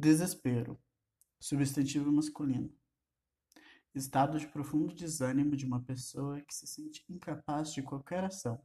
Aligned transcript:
Desespero. 0.00 0.80
Substantivo 1.40 2.12
masculino. 2.12 2.72
Estado 3.92 4.38
de 4.38 4.46
profundo 4.46 4.94
desânimo 4.94 5.56
de 5.56 5.66
uma 5.66 5.82
pessoa 5.82 6.40
que 6.40 6.54
se 6.54 6.68
sente 6.68 7.04
incapaz 7.08 7.72
de 7.72 7.82
qualquer 7.82 8.22
ação. 8.22 8.64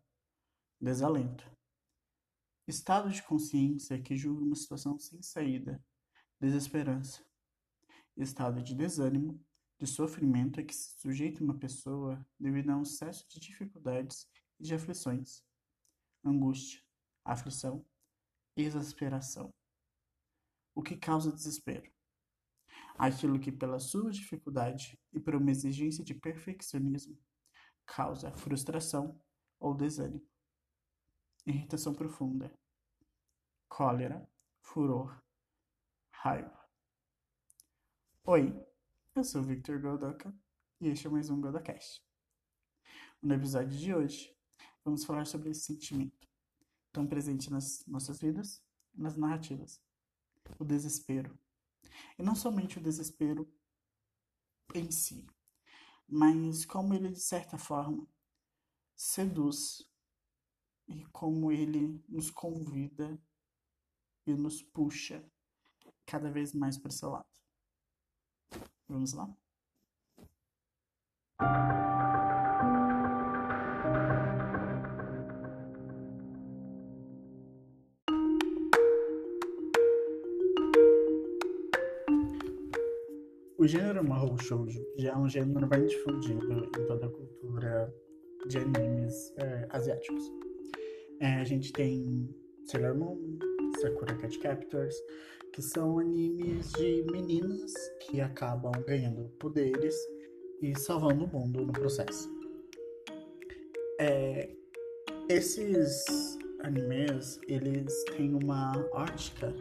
Desalento. 0.79 1.43
Estado 2.67 3.09
de 3.09 3.23
consciência 3.23 3.99
que 3.99 4.15
julga 4.15 4.45
uma 4.45 4.55
situação 4.55 4.99
sem 4.99 5.23
saída. 5.23 5.83
Desesperança. 6.39 7.25
Estado 8.15 8.61
de 8.61 8.75
desânimo, 8.75 9.43
de 9.79 9.87
sofrimento 9.87 10.59
a 10.59 10.63
que 10.63 10.75
se 10.75 10.99
sujeita 10.99 11.43
uma 11.43 11.57
pessoa 11.57 12.23
devido 12.39 12.69
a 12.69 12.77
um 12.77 12.83
excesso 12.83 13.27
de 13.27 13.39
dificuldades 13.39 14.29
e 14.59 14.65
de 14.65 14.75
aflições. 14.75 15.43
Angústia, 16.23 16.79
aflição, 17.25 17.83
exasperação. 18.55 19.51
O 20.75 20.81
que 20.81 20.97
causa 20.97 21.31
desespero? 21.31 21.91
Aquilo 22.97 23.39
que, 23.39 23.51
pela 23.51 23.79
sua 23.79 24.09
dificuldade 24.09 24.99
e 25.11 25.19
por 25.19 25.35
uma 25.35 25.51
exigência 25.51 26.03
de 26.03 26.15
perfeccionismo, 26.15 27.17
causa 27.85 28.31
frustração 28.31 29.21
ou 29.59 29.75
desânimo. 29.75 30.27
Irritação 31.45 31.93
profunda, 31.93 32.51
cólera, 33.69 34.27
furor, 34.61 35.21
raiva. 36.11 36.59
Oi, 38.23 38.65
eu 39.15 39.23
sou 39.23 39.43
Victor 39.43 39.79
Godoka 39.79 40.35
e 40.81 40.87
este 40.87 41.05
é 41.05 41.09
mais 41.09 41.29
um 41.29 41.39
Godocast. 41.39 42.03
No 43.21 43.35
episódio 43.35 43.77
de 43.77 43.93
hoje, 43.93 44.35
vamos 44.83 45.05
falar 45.05 45.25
sobre 45.25 45.51
esse 45.51 45.61
sentimento 45.61 46.27
tão 46.91 47.05
presente 47.05 47.51
nas 47.51 47.85
nossas 47.85 48.19
vidas 48.19 48.63
nas 48.95 49.15
narrativas 49.15 49.81
o 50.59 50.65
desespero. 50.65 51.37
E 52.17 52.23
não 52.23 52.35
somente 52.35 52.77
o 52.77 52.81
desespero 52.81 53.51
em 54.73 54.89
si, 54.91 55.27
mas 56.07 56.65
como 56.65 56.93
ele, 56.93 57.09
de 57.09 57.19
certa 57.19 57.57
forma, 57.57 58.07
seduz 58.95 59.89
e 60.87 61.05
como 61.05 61.51
ele 61.51 62.03
nos 62.07 62.29
convida 62.31 63.21
e 64.25 64.33
nos 64.33 64.61
puxa 64.61 65.23
cada 66.05 66.31
vez 66.31 66.53
mais 66.53 66.77
para 66.77 66.89
esse 66.89 67.05
lado. 67.05 67.27
Vamos 68.87 69.13
lá? 69.13 69.35
O 83.63 83.67
gênero 83.67 84.03
Mahou 84.03 84.37
Shoujo 84.37 84.85
já 84.97 85.13
é 85.13 85.15
um 85.15 85.29
gênero 85.29 85.65
bem 85.65 85.85
difundido 85.85 86.65
em 86.65 86.85
toda 86.85 87.05
a 87.05 87.09
cultura 87.09 87.95
de 88.45 88.57
animes 88.57 89.33
é, 89.37 89.65
asiáticos. 89.69 90.21
É, 91.21 91.35
a 91.35 91.45
gente 91.45 91.71
tem 91.71 92.29
Sailor 92.65 92.93
Moon, 92.93 93.39
Sakura 93.79 94.17
Cat 94.17 94.37
Captors, 94.39 94.93
que 95.53 95.61
são 95.61 95.97
animes 95.97 96.73
de 96.73 97.05
meninas 97.09 97.71
que 98.01 98.19
acabam 98.19 98.73
ganhando 98.85 99.29
poderes 99.39 99.95
e 100.61 100.77
salvando 100.77 101.23
o 101.23 101.27
mundo 101.29 101.65
no 101.65 101.71
processo. 101.71 102.29
É, 103.97 104.57
esses 105.29 106.03
animes, 106.63 107.39
eles 107.47 108.03
têm 108.11 108.33
uma 108.33 108.73
ótica 108.91 109.55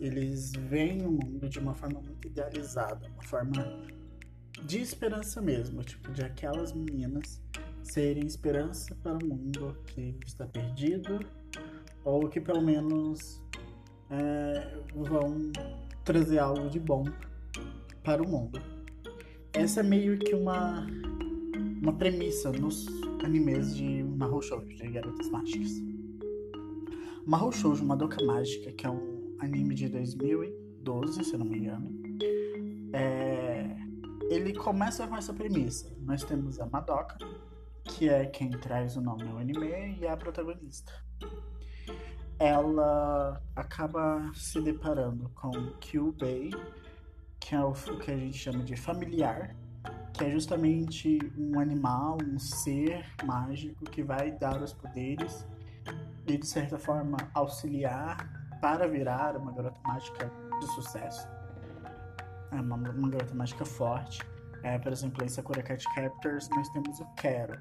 eles 0.00 0.52
veem 0.52 1.02
o 1.02 1.10
mundo 1.10 1.48
de 1.48 1.58
uma 1.58 1.74
forma 1.74 2.00
muito 2.00 2.26
idealizada, 2.26 3.06
uma 3.08 3.22
forma 3.22 3.86
de 4.64 4.80
esperança 4.80 5.40
mesmo, 5.40 5.82
tipo, 5.84 6.10
de 6.12 6.22
aquelas 6.22 6.72
meninas 6.72 7.40
serem 7.82 8.26
esperança 8.26 8.94
para 9.02 9.14
o 9.14 9.26
mundo 9.26 9.76
que 9.86 10.16
está 10.26 10.46
perdido, 10.46 11.20
ou 12.04 12.28
que 12.28 12.40
pelo 12.40 12.62
menos 12.62 13.42
é, 14.10 14.78
vão 14.94 15.52
trazer 16.04 16.38
algo 16.38 16.68
de 16.68 16.80
bom 16.80 17.04
para 18.02 18.22
o 18.22 18.28
mundo. 18.28 18.60
Essa 19.52 19.80
é 19.80 19.82
meio 19.82 20.18
que 20.18 20.34
uma, 20.34 20.86
uma 21.82 21.92
premissa 21.92 22.50
nos 22.52 22.86
animes 23.24 23.74
de 23.76 24.02
Mahou 24.02 24.40
Shoujo, 24.40 24.66
de 24.66 24.88
garotas 24.88 25.28
mágicas. 25.30 25.72
Mahou 27.26 27.52
Shoujo 27.52 27.84
Madoka 27.84 28.24
Mágica, 28.24 28.72
que 28.72 28.86
é 28.86 28.90
um 28.90 29.19
anime 29.40 29.74
de 29.74 29.88
2012, 29.88 31.24
se 31.24 31.36
não 31.36 31.46
me 31.46 31.58
engano. 31.58 31.90
É, 32.92 33.76
ele 34.30 34.54
começa 34.54 35.06
com 35.06 35.16
essa 35.16 35.32
premissa. 35.32 35.90
Nós 36.00 36.22
temos 36.22 36.60
a 36.60 36.66
Madoka, 36.66 37.18
que 37.84 38.08
é 38.08 38.26
quem 38.26 38.50
traz 38.50 38.96
o 38.96 39.00
nome 39.00 39.28
ao 39.28 39.38
anime 39.38 39.98
e 39.98 40.04
é 40.04 40.10
a 40.10 40.16
protagonista. 40.16 40.92
Ela 42.38 43.42
acaba 43.54 44.30
se 44.34 44.60
deparando 44.60 45.28
com 45.30 45.50
Kyubei, 45.80 46.50
que 47.38 47.54
é 47.54 47.62
o 47.62 47.72
que 47.72 48.10
a 48.10 48.16
gente 48.16 48.38
chama 48.38 48.62
de 48.62 48.76
familiar, 48.76 49.54
que 50.14 50.24
é 50.24 50.30
justamente 50.30 51.18
um 51.36 51.58
animal, 51.58 52.18
um 52.22 52.38
ser 52.38 53.04
mágico 53.24 53.84
que 53.84 54.02
vai 54.02 54.30
dar 54.32 54.62
os 54.62 54.72
poderes 54.72 55.46
e 56.26 56.38
de 56.38 56.46
certa 56.46 56.78
forma 56.78 57.16
auxiliar 57.34 58.39
para 58.60 58.86
virar 58.86 59.36
uma 59.36 59.52
garota 59.52 59.80
mágica 59.86 60.30
de 60.60 60.66
sucesso. 60.74 61.26
É 62.52 62.56
uma, 62.56 62.76
uma 62.76 63.08
garota 63.08 63.34
mágica 63.34 63.64
forte. 63.64 64.20
É, 64.62 64.78
por 64.78 64.92
exemplo, 64.92 65.24
em 65.24 65.28
Sakura 65.28 65.62
Cat 65.62 65.82
Captors 65.94 66.48
nós 66.50 66.68
temos 66.70 67.00
o 67.00 67.06
Quero. 67.14 67.58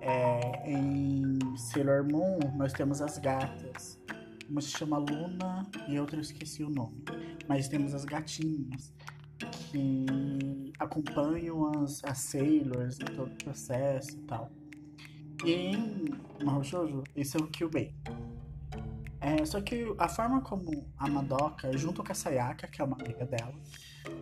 É, 0.00 0.70
em 0.70 1.38
Sailor 1.56 2.04
Moon 2.10 2.38
nós 2.56 2.72
temos 2.72 3.02
as 3.02 3.18
gatas. 3.18 4.00
Uma 4.48 4.60
se 4.60 4.68
chama 4.68 4.98
Luna 4.98 5.66
e 5.88 5.98
outra 5.98 6.16
eu 6.16 6.20
esqueci 6.20 6.62
o 6.62 6.70
nome. 6.70 7.04
Mas 7.48 7.68
temos 7.68 7.94
as 7.94 8.04
gatinhas 8.04 8.94
que 9.70 10.72
acompanham 10.78 11.82
as, 11.82 12.02
as 12.04 12.18
Sailors 12.18 12.98
em 13.00 13.04
todo 13.16 13.32
o 13.32 13.44
processo 13.44 14.16
e 14.16 14.20
tal. 14.22 14.50
E 15.44 15.52
em 15.52 16.04
Mahou 16.42 16.64
Shoujo, 16.64 17.02
esse 17.14 17.36
é 17.36 17.40
o 17.40 17.46
Kyubei. 17.48 17.94
É, 19.26 19.44
só 19.44 19.60
que 19.60 19.92
a 19.98 20.08
forma 20.08 20.40
como 20.40 20.86
a 20.96 21.08
Madoka, 21.08 21.76
junto 21.76 22.04
com 22.04 22.12
a 22.12 22.14
Sayaka, 22.14 22.68
que 22.68 22.80
é 22.80 22.84
uma 22.84 22.96
amiga 22.96 23.26
dela, 23.26 23.52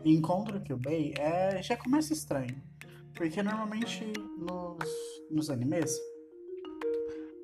encontra 0.03 0.56
o 0.56 0.62
Kyubei, 0.62 1.12
é, 1.19 1.62
já 1.62 1.76
começa 1.76 2.15
estranho. 2.15 2.56
Porque 3.14 3.43
normalmente 3.43 4.03
nos, 4.38 4.88
nos 5.31 5.50
animes, 5.50 5.94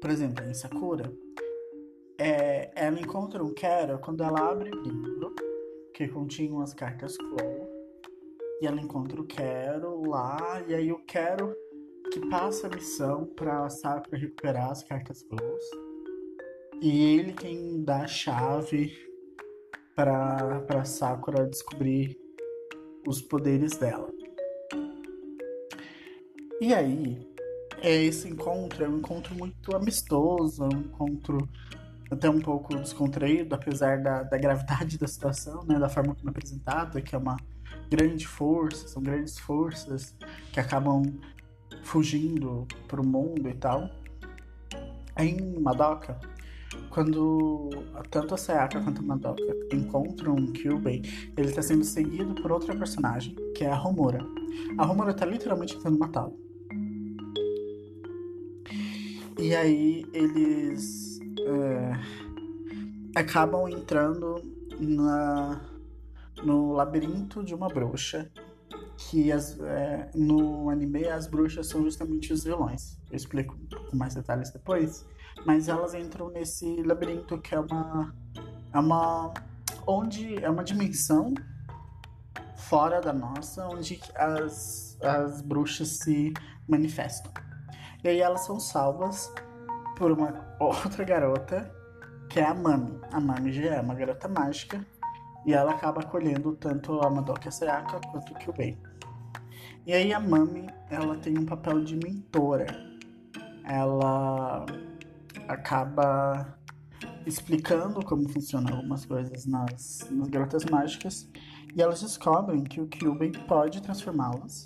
por 0.00 0.08
exemplo, 0.08 0.42
em 0.42 0.54
Sakura, 0.54 1.12
é, 2.16 2.70
ela 2.74 2.98
encontra 2.98 3.44
um 3.44 3.52
Kero 3.52 3.98
quando 3.98 4.24
ela 4.24 4.52
abre 4.52 4.70
o 4.70 4.82
livro 4.82 5.34
que 5.92 6.08
continha 6.08 6.54
umas 6.54 6.72
cartas 6.72 7.14
Flow. 7.16 7.68
E 8.62 8.66
ela 8.66 8.80
encontra 8.80 9.20
o 9.20 9.26
Kero 9.26 10.08
lá, 10.08 10.64
e 10.66 10.74
aí 10.74 10.90
o 10.90 11.04
Kero 11.04 11.54
que 12.10 12.26
passa 12.30 12.68
a 12.68 12.70
missão 12.70 13.26
pra 13.26 13.68
Sakura 13.68 14.16
recuperar 14.16 14.70
as 14.70 14.82
cartas 14.82 15.22
Flows. 15.24 15.89
E 16.80 17.14
ele 17.14 17.32
quem 17.32 17.84
dá 17.84 18.04
a 18.04 18.06
chave 18.06 18.92
para 19.94 20.60
para 20.60 20.84
Sakura 20.84 21.46
descobrir 21.46 22.18
os 23.06 23.20
poderes 23.20 23.76
dela. 23.76 24.10
E 26.60 26.72
aí, 26.72 27.26
é 27.82 28.02
esse 28.02 28.28
encontro 28.28 28.84
é 28.84 28.88
um 28.88 28.98
encontro 28.98 29.34
muito 29.34 29.74
amistoso, 29.74 30.64
é 30.64 30.74
um 30.74 30.80
encontro 30.80 31.48
até 32.10 32.28
um 32.28 32.40
pouco 32.40 32.74
descontraído, 32.76 33.54
apesar 33.54 34.02
da, 34.02 34.22
da 34.22 34.36
gravidade 34.36 34.96
da 34.98 35.06
situação, 35.06 35.64
né, 35.64 35.78
da 35.78 35.88
forma 35.88 36.14
como 36.14 36.28
é 36.28 36.30
apresentada, 36.30 37.00
que 37.00 37.14
é 37.14 37.18
uma 37.18 37.36
grande 37.88 38.26
força, 38.26 38.88
são 38.88 39.02
grandes 39.02 39.38
forças 39.38 40.14
que 40.52 40.60
acabam 40.60 41.02
fugindo 41.82 42.66
para 42.88 43.00
o 43.00 43.06
mundo 43.06 43.48
e 43.48 43.54
tal. 43.54 43.88
Em 45.18 45.58
Madoka, 45.60 46.18
quando 46.90 47.70
tanto 48.10 48.34
a 48.34 48.36
Sayaka 48.36 48.80
quanto 48.80 49.00
a 49.00 49.04
Madoka 49.04 49.42
encontram 49.72 50.34
o 50.34 50.52
Kyubei, 50.52 51.02
ele 51.36 51.48
está 51.48 51.62
sendo 51.62 51.84
seguido 51.84 52.34
por 52.34 52.52
outra 52.52 52.76
personagem, 52.76 53.34
que 53.56 53.64
é 53.64 53.70
a 53.70 53.80
Homura. 53.80 54.24
A 54.78 54.90
Homura 54.90 55.10
está 55.10 55.24
literalmente 55.24 55.76
tentando 55.76 55.98
matá-lo. 55.98 56.38
E 59.38 59.54
aí 59.54 60.04
eles 60.12 61.18
é, 61.40 61.92
acabam 63.14 63.68
entrando 63.68 64.42
na, 64.78 65.60
no 66.44 66.72
labirinto 66.72 67.42
de 67.42 67.54
uma 67.54 67.68
bruxa. 67.68 68.30
Que 69.08 69.32
as, 69.32 69.58
é, 69.60 70.10
no 70.14 70.68
anime 70.68 71.08
as 71.08 71.26
bruxas 71.26 71.66
são 71.66 71.82
justamente 71.82 72.32
os 72.32 72.44
vilões. 72.44 72.98
Eu 73.10 73.16
explico 73.16 73.58
com 73.90 73.96
mais 73.96 74.14
detalhes 74.14 74.50
depois 74.50 75.06
mas 75.44 75.68
elas 75.68 75.94
entram 75.94 76.30
nesse 76.30 76.82
labirinto 76.82 77.38
que 77.38 77.54
é 77.54 77.60
uma 77.60 78.14
é 78.72 78.78
uma 78.78 79.32
onde 79.86 80.42
é 80.42 80.50
uma 80.50 80.62
dimensão 80.62 81.34
fora 82.56 83.00
da 83.00 83.12
nossa, 83.12 83.66
onde 83.66 84.00
as, 84.14 84.96
as 85.02 85.40
bruxas 85.40 85.98
se 85.98 86.32
manifestam. 86.68 87.32
E 88.04 88.08
aí 88.08 88.20
elas 88.20 88.42
são 88.42 88.60
salvas 88.60 89.32
por 89.96 90.12
uma 90.12 90.46
outra 90.60 91.04
garota, 91.04 91.74
que 92.28 92.38
é 92.38 92.44
a 92.44 92.54
Mami. 92.54 93.00
A 93.10 93.18
Mami 93.18 93.52
já 93.52 93.74
é 93.74 93.80
uma 93.80 93.94
garota 93.94 94.28
mágica, 94.28 94.86
e 95.44 95.52
ela 95.52 95.72
acaba 95.72 96.00
acolhendo 96.02 96.54
tanto 96.54 97.00
a 97.00 97.10
Madoka 97.10 97.50
Sayaka 97.50 97.98
quanto 98.12 98.32
o 98.32 98.36
Kyubei. 98.36 98.78
E 99.86 99.92
aí 99.92 100.12
a 100.12 100.20
Mami, 100.20 100.66
ela 100.90 101.16
tem 101.16 101.38
um 101.38 101.44
papel 101.44 101.82
de 101.82 101.96
mentora. 101.96 102.66
Ela 103.64 104.66
acaba 105.48 106.58
explicando 107.26 108.04
como 108.04 108.28
funcionam 108.28 108.76
algumas 108.76 109.04
coisas 109.04 109.46
nas, 109.46 110.06
nas 110.10 110.28
garotas 110.28 110.64
mágicas 110.64 111.28
e 111.74 111.80
elas 111.80 112.00
descobrem 112.00 112.64
que 112.64 112.80
o 112.80 112.86
Kyubey 112.86 113.32
pode 113.46 113.80
transformá-las 113.80 114.64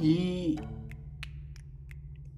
e 0.00 0.56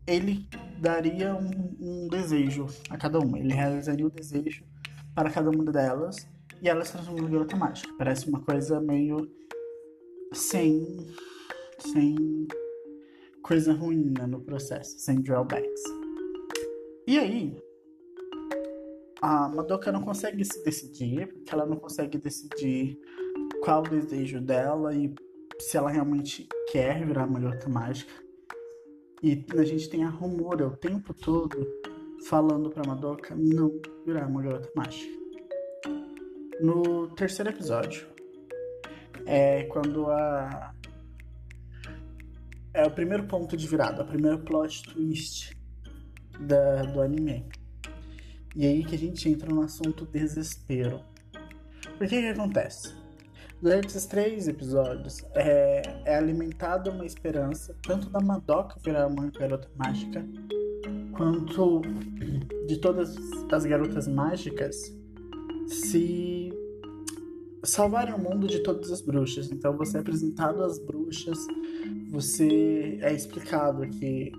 ele 0.07 0.47
daria 0.79 1.35
um, 1.35 1.77
um, 1.81 2.09
desejo 2.09 2.67
a 2.91 2.97
cada 2.97 3.19
uma. 3.19 3.39
Ele 3.39 3.53
realizaria 3.53 4.07
o 4.07 4.11
desejo 4.11 4.65
para 5.15 5.31
cada 5.31 5.51
uma 5.51 5.65
delas 5.65 6.29
e 6.63 6.69
elas 6.69 6.91
transformam 6.91 7.27
em 7.27 7.33
garota 7.33 7.57
mágica. 7.57 7.93
Parece 7.99 8.29
uma 8.29 8.41
coisa 8.41 8.81
meio 8.81 9.29
sem, 10.33 11.07
sem 11.93 12.47
coisa 13.43 13.73
ruim 13.73 14.13
né, 14.19 14.27
no 14.27 14.41
processo, 14.41 14.99
sem 14.99 15.21
drawbacks. 15.21 15.83
E 17.07 17.19
aí, 17.19 17.57
a 19.23 19.49
Madoka 19.49 19.93
não 19.93 20.03
consegue 20.03 20.45
se 20.45 20.63
decidir, 20.65 21.29
porque 21.29 21.55
ela 21.55 21.67
não 21.67 21.77
consegue 21.77 22.19
decidir 22.19 22.99
qual 23.63 23.81
o 23.83 23.89
desejo 23.89 24.41
dela 24.41 24.95
e 24.95 25.15
se 25.59 25.77
ela 25.77 25.91
realmente 25.91 26.49
quer 26.71 27.07
virar 27.07 27.27
uma 27.27 27.41
garota 27.41 27.69
mágica. 27.69 28.13
E 29.23 29.45
a 29.57 29.65
gente 29.65 29.89
tem 29.89 30.05
a 30.05 30.11
Rumora 30.11 30.67
o 30.67 30.77
tempo 30.77 31.15
todo 31.15 31.67
falando 32.27 32.71
pra 32.71 32.87
Madoka 32.87 33.35
não 33.35 33.81
virar 34.05 34.27
uma 34.27 34.43
garota 34.43 34.71
mágica. 34.75 35.17
No 36.61 37.09
terceiro 37.15 37.51
episódio, 37.51 38.07
é 39.27 39.65
quando 39.65 40.07
a. 40.11 40.75
É 42.77 42.85
o 42.85 42.91
primeiro 42.91 43.25
ponto 43.25 43.57
de 43.57 43.67
virada, 43.67 44.03
o 44.03 44.07
primeiro 44.07 44.39
plot 44.41 44.83
twist 44.83 45.57
da, 46.39 46.83
do 46.83 47.01
anime. 47.01 47.43
E 48.55 48.67
aí 48.67 48.85
que 48.85 48.95
a 48.95 48.99
gente 48.99 49.27
entra 49.31 49.49
no 49.49 49.63
assunto 49.63 50.05
desespero. 50.05 51.01
Por 51.97 52.07
que 52.07 52.21
que 52.21 52.29
acontece? 52.29 52.95
Durante 53.63 53.87
esses 53.87 54.05
três 54.05 54.47
episódios 54.47 55.25
é, 55.35 56.03
é 56.05 56.17
alimentada 56.17 56.91
uma 56.91 57.07
esperança, 57.07 57.75
tanto 57.83 58.11
da 58.11 58.21
Madoka 58.21 58.79
virar 58.85 59.07
uma 59.07 59.31
garota 59.31 59.71
mágica, 59.75 60.23
quanto 61.17 61.81
de 62.67 62.77
todas 62.77 63.17
as 63.51 63.65
garotas 63.65 64.07
mágicas 64.07 64.95
se 65.67 66.53
salvarem 67.67 68.15
o 68.15 68.19
mundo 68.19 68.47
de 68.47 68.61
todas 68.61 68.91
as 68.91 69.01
bruxas. 69.01 69.51
Então 69.51 69.77
você 69.77 69.99
é 69.99 70.01
apresentado 70.01 70.63
às 70.63 70.79
bruxas, 70.79 71.39
você 72.11 72.99
é 73.03 73.13
explicado 73.13 73.87
que 73.89 74.33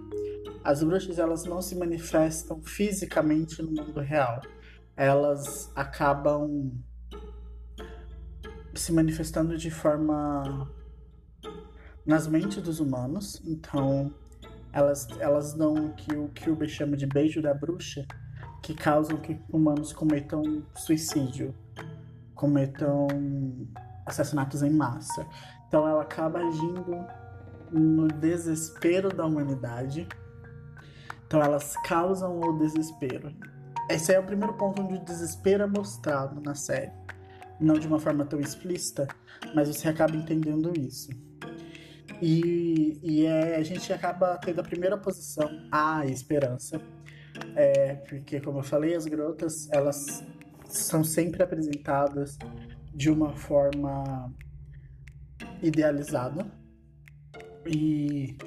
as 0.64 0.84
bruxas 0.84 1.20
elas 1.20 1.44
não 1.46 1.62
se 1.62 1.76
manifestam 1.76 2.62
fisicamente 2.62 3.62
no 3.62 3.72
mundo 3.72 4.00
real. 4.00 4.42
Elas 4.96 5.72
acabam 5.76 6.72
se 8.74 8.92
manifestando 8.92 9.58
de 9.58 9.72
forma 9.72 10.70
nas 12.06 12.28
mentes 12.28 12.62
dos 12.62 12.80
humanos. 12.80 13.42
Então, 13.46 14.14
elas, 14.72 15.08
elas 15.20 15.54
dão 15.54 15.74
o 15.74 15.94
que 15.94 16.16
o 16.16 16.30
Kilber 16.30 16.68
chama 16.68 16.96
de 16.96 17.06
beijo 17.06 17.42
da 17.42 17.54
bruxa, 17.54 18.06
que 18.62 18.74
causam 18.74 19.18
que 19.18 19.40
humanos 19.50 19.92
cometam 19.92 20.64
suicídio, 20.76 21.54
cometam 22.38 23.07
assassinatos 24.06 24.63
em 24.63 24.69
massa. 24.69 25.25
Então, 25.68 25.86
ela 25.86 26.04
acaba 26.04 26.39
agindo 26.39 27.06
no 27.72 28.07
desespero 28.07 29.10
da 29.10 29.25
humanidade 29.25 30.07
então 31.28 31.42
elas 31.42 31.75
causam 31.84 32.39
o 32.39 32.57
desespero. 32.57 33.36
Esse 33.89 34.13
é 34.13 34.19
o 34.19 34.24
primeiro 34.24 34.54
ponto 34.54 34.81
onde 34.81 34.95
o 34.95 35.04
desespero 35.04 35.63
é 35.63 35.68
mostrado 35.68 36.42
na 36.42 36.56
série. 36.56 36.92
Não 37.60 37.75
de 37.75 37.86
uma 37.86 38.00
forma 38.00 38.25
tão 38.25 38.40
explícita, 38.40 39.07
mas 39.54 39.68
você 39.68 39.90
acaba 39.90 40.16
entendendo 40.16 40.72
isso. 40.80 41.10
E, 42.22 42.98
e 43.04 43.25
é, 43.25 43.57
a 43.57 43.63
gente 43.63 43.92
acaba 43.92 44.38
tendo 44.38 44.62
a 44.62 44.63
primeira 44.63 44.98
posição, 44.98 45.50
a 45.69 46.06
esperança. 46.06 46.81
É, 47.56 47.95
porque, 47.95 48.40
como 48.40 48.60
eu 48.60 48.63
falei, 48.63 48.95
as 48.95 49.06
garotas, 49.06 49.69
elas 49.72 50.24
são 50.69 51.04
sempre 51.04 51.44
apresentadas 51.44 52.38
de 52.94 53.10
uma 53.10 53.34
forma 53.34 54.34
idealizada. 55.62 56.46
E 57.66 58.38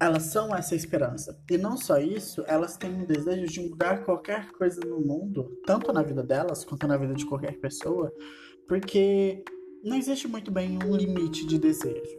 elas 0.00 0.24
são 0.24 0.54
essa 0.54 0.74
esperança. 0.74 1.38
E 1.50 1.58
não 1.58 1.76
só 1.76 1.98
isso, 1.98 2.42
elas 2.46 2.76
têm 2.76 2.90
um 2.90 3.04
desejo 3.04 3.46
de 3.46 3.68
mudar 3.68 4.02
qualquer 4.04 4.50
coisa 4.52 4.80
no 4.80 5.00
mundo, 5.00 5.60
tanto 5.66 5.92
na 5.92 6.02
vida 6.02 6.22
delas 6.22 6.64
quanto 6.64 6.86
na 6.86 6.96
vida 6.96 7.14
de 7.14 7.26
qualquer 7.26 7.60
pessoa, 7.60 8.10
porque 8.66 9.44
não 9.84 9.96
existe 9.96 10.26
muito 10.26 10.50
bem 10.50 10.78
um 10.82 10.96
limite 10.96 11.46
de 11.46 11.58
desejo. 11.58 12.18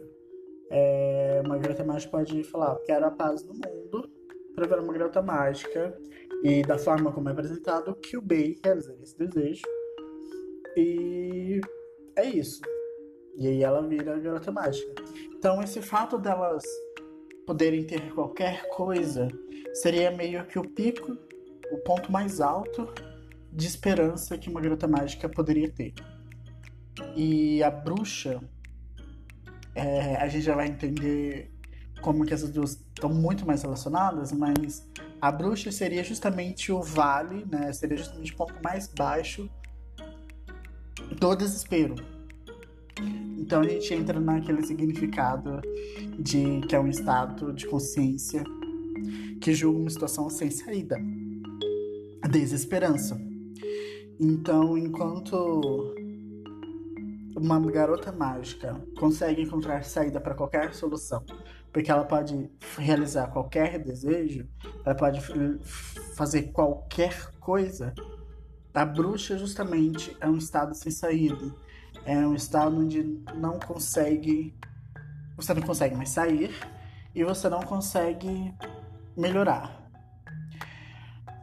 É, 0.70 1.42
uma 1.44 1.58
garota 1.58 1.84
mágica 1.84 2.12
pode 2.12 2.44
falar: 2.44 2.76
quero 2.86 3.04
a 3.04 3.10
paz 3.10 3.44
no 3.44 3.52
mundo 3.52 4.08
para 4.54 4.66
ver 4.66 4.78
uma 4.78 4.92
garota 4.92 5.20
mágica, 5.20 5.98
e 6.42 6.62
da 6.62 6.78
forma 6.78 7.12
como 7.12 7.28
é 7.28 7.32
apresentado, 7.32 7.94
que 7.94 8.16
o 8.16 8.22
Bey 8.22 8.58
realizaria 8.62 9.02
esse 9.02 9.16
desejo. 9.16 9.62
E 10.76 11.60
é 12.16 12.26
isso. 12.26 12.60
E 13.36 13.46
aí 13.46 13.62
ela 13.62 13.86
vira 13.86 14.14
a 14.14 14.18
garota 14.18 14.50
mágica. 14.50 14.94
Então, 15.34 15.62
esse 15.62 15.80
fato 15.80 16.18
delas 16.18 16.64
poderem 17.46 17.84
ter 17.84 18.12
qualquer 18.12 18.68
coisa 18.68 19.28
seria 19.74 20.10
meio 20.10 20.44
que 20.46 20.58
o 20.58 20.68
pico, 20.68 21.16
o 21.70 21.78
ponto 21.78 22.10
mais 22.10 22.40
alto 22.40 22.88
de 23.52 23.66
esperança 23.66 24.36
que 24.36 24.48
uma 24.48 24.60
garota 24.60 24.88
mágica 24.88 25.28
poderia 25.28 25.70
ter. 25.70 25.94
E 27.16 27.62
a 27.62 27.70
bruxa, 27.70 28.40
é, 29.74 30.16
a 30.16 30.28
gente 30.28 30.44
já 30.44 30.54
vai 30.54 30.68
entender 30.68 31.50
como 32.00 32.26
que 32.26 32.34
essas 32.34 32.50
duas 32.50 32.72
estão 32.72 33.10
muito 33.10 33.46
mais 33.46 33.62
relacionadas, 33.62 34.32
mas 34.32 34.86
a 35.22 35.30
bruxa 35.30 35.70
seria 35.70 36.02
justamente 36.02 36.72
o 36.72 36.82
vale, 36.82 37.46
né? 37.48 37.72
Seria 37.72 37.96
justamente 37.96 38.32
o 38.32 38.36
ponto 38.36 38.54
mais 38.60 38.88
baixo 38.88 39.48
do 41.16 41.36
desespero. 41.36 41.94
Então 43.38 43.60
a 43.60 43.68
gente 43.68 43.94
entra 43.94 44.18
naquele 44.18 44.66
significado 44.66 45.60
de 46.18 46.60
que 46.62 46.74
é 46.74 46.80
um 46.80 46.88
estado 46.88 47.52
de 47.52 47.68
consciência 47.68 48.42
que 49.40 49.54
julga 49.54 49.78
uma 49.78 49.90
situação 49.90 50.28
sem 50.28 50.50
saída, 50.50 50.98
desesperança. 52.28 53.16
Então, 54.18 54.76
enquanto 54.76 55.94
uma 57.36 57.60
garota 57.70 58.10
mágica 58.10 58.74
consegue 58.98 59.42
encontrar 59.42 59.84
saída 59.84 60.20
para 60.20 60.34
qualquer 60.34 60.74
solução, 60.74 61.24
porque 61.72 61.90
ela 61.90 62.04
pode 62.04 62.50
realizar 62.76 63.28
qualquer 63.28 63.78
desejo, 63.78 64.46
ela 64.84 64.94
pode 64.94 65.20
fazer 66.14 66.52
qualquer 66.52 67.30
coisa, 67.40 67.94
a 68.74 68.84
bruxa 68.84 69.38
justamente 69.38 70.16
é 70.20 70.26
um 70.26 70.36
estado 70.36 70.74
sem 70.74 70.92
saída 70.92 71.52
é 72.04 72.16
um 72.26 72.34
estado 72.34 72.78
onde 72.78 73.02
não 73.34 73.58
consegue. 73.58 74.56
Você 75.36 75.54
não 75.54 75.62
consegue 75.62 75.94
mais 75.94 76.10
sair 76.10 76.54
e 77.14 77.24
você 77.24 77.48
não 77.48 77.60
consegue 77.60 78.54
melhorar. 79.16 79.80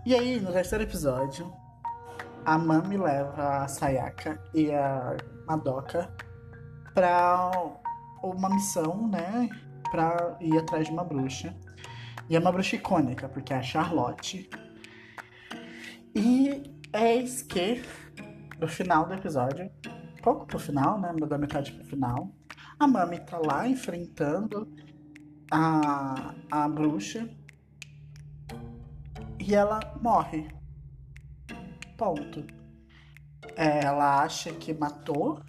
E 0.05 0.13
aí, 0.15 0.39
no 0.39 0.51
terceiro 0.51 0.83
episódio, 0.83 1.51
a 2.45 2.57
Mami 2.57 2.97
leva 2.97 3.63
a 3.63 3.67
Sayaka 3.67 4.41
e 4.53 4.71
a 4.71 5.17
Madoka 5.45 6.11
pra 6.93 7.51
uma 8.23 8.49
missão, 8.49 9.07
né? 9.07 9.49
Pra 9.91 10.37
ir 10.39 10.57
atrás 10.57 10.87
de 10.87 10.91
uma 10.91 11.03
bruxa. 11.03 11.55
E 12.29 12.35
é 12.35 12.39
uma 12.39 12.51
bruxa 12.51 12.75
icônica, 12.75 13.27
porque 13.27 13.53
é 13.53 13.57
a 13.57 13.61
Charlotte. 13.61 14.49
E 16.15 16.63
eis 16.93 17.41
que, 17.41 17.81
no 18.59 18.67
final 18.67 19.07
do 19.07 19.13
episódio, 19.13 19.69
pouco 20.21 20.45
pro 20.45 20.59
final, 20.59 20.99
né? 20.99 21.13
Da 21.27 21.37
metade 21.37 21.71
pro 21.71 21.85
final. 21.85 22.35
A 22.79 22.87
Mami 22.87 23.19
tá 23.19 23.37
lá 23.37 23.67
enfrentando 23.67 24.71
a, 25.51 26.33
a 26.51 26.69
bruxa. 26.69 27.29
E 29.39 29.55
ela 29.55 29.79
morre. 30.01 30.47
Ponto. 31.97 32.45
é, 33.55 33.83
ela 33.83 34.23
acha 34.23 34.53
que 34.53 34.73
matou. 34.73 35.41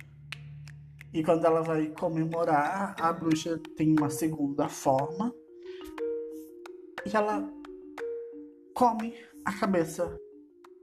E 1.12 1.24
quando 1.24 1.44
ela 1.44 1.62
vai 1.62 1.88
comemorar, 1.88 2.94
a 3.00 3.12
bruxa 3.12 3.60
tem 3.76 3.94
uma 3.98 4.10
segunda 4.10 4.68
forma. 4.68 5.34
E 7.04 7.16
ela 7.16 7.50
come 8.74 9.14
a 9.44 9.52
cabeça, 9.58 10.18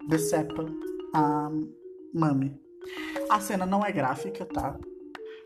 decepa 0.07 0.65
a 1.13 1.49
Mami. 2.13 2.59
A 3.29 3.39
cena 3.39 3.65
não 3.65 3.85
é 3.85 3.91
gráfica, 3.91 4.45
tá? 4.45 4.77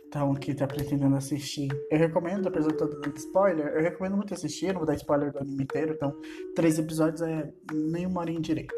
Então, 0.07 0.33
quem 0.35 0.53
tá 0.53 0.67
pretendendo 0.67 1.15
assistir, 1.15 1.69
eu 1.89 1.97
recomendo, 1.97 2.47
apesar 2.47 2.71
de 2.71 2.77
todo 2.77 2.99
dando 2.99 3.15
spoiler, 3.15 3.67
eu 3.67 3.81
recomendo 3.81 4.17
muito 4.17 4.33
assistir, 4.33 4.73
não 4.73 4.79
vou 4.79 4.85
dar 4.85 4.95
spoiler 4.95 5.31
do 5.31 5.39
anime 5.39 5.63
inteiro, 5.63 5.93
então, 5.93 6.13
três 6.53 6.77
episódios 6.77 7.21
é 7.21 7.49
nem 7.71 8.05
uma 8.05 8.19
hora 8.19 8.29
em 8.29 8.41
direito. 8.41 8.75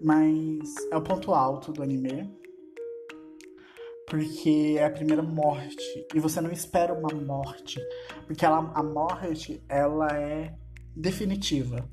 Mas 0.00 0.74
é 0.90 0.96
o 0.96 1.02
ponto 1.02 1.32
alto 1.32 1.72
do 1.72 1.84
anime. 1.84 2.28
Porque 4.08 4.76
é 4.78 4.84
a 4.84 4.90
primeira 4.90 5.22
morte. 5.22 6.06
E 6.14 6.20
você 6.20 6.40
não 6.40 6.50
espera 6.50 6.92
uma 6.94 7.12
morte. 7.14 7.80
Porque 8.26 8.44
ela, 8.44 8.72
a 8.74 8.82
morte, 8.82 9.62
ela 9.68 10.08
é 10.16 10.54
definitiva. 10.94 11.88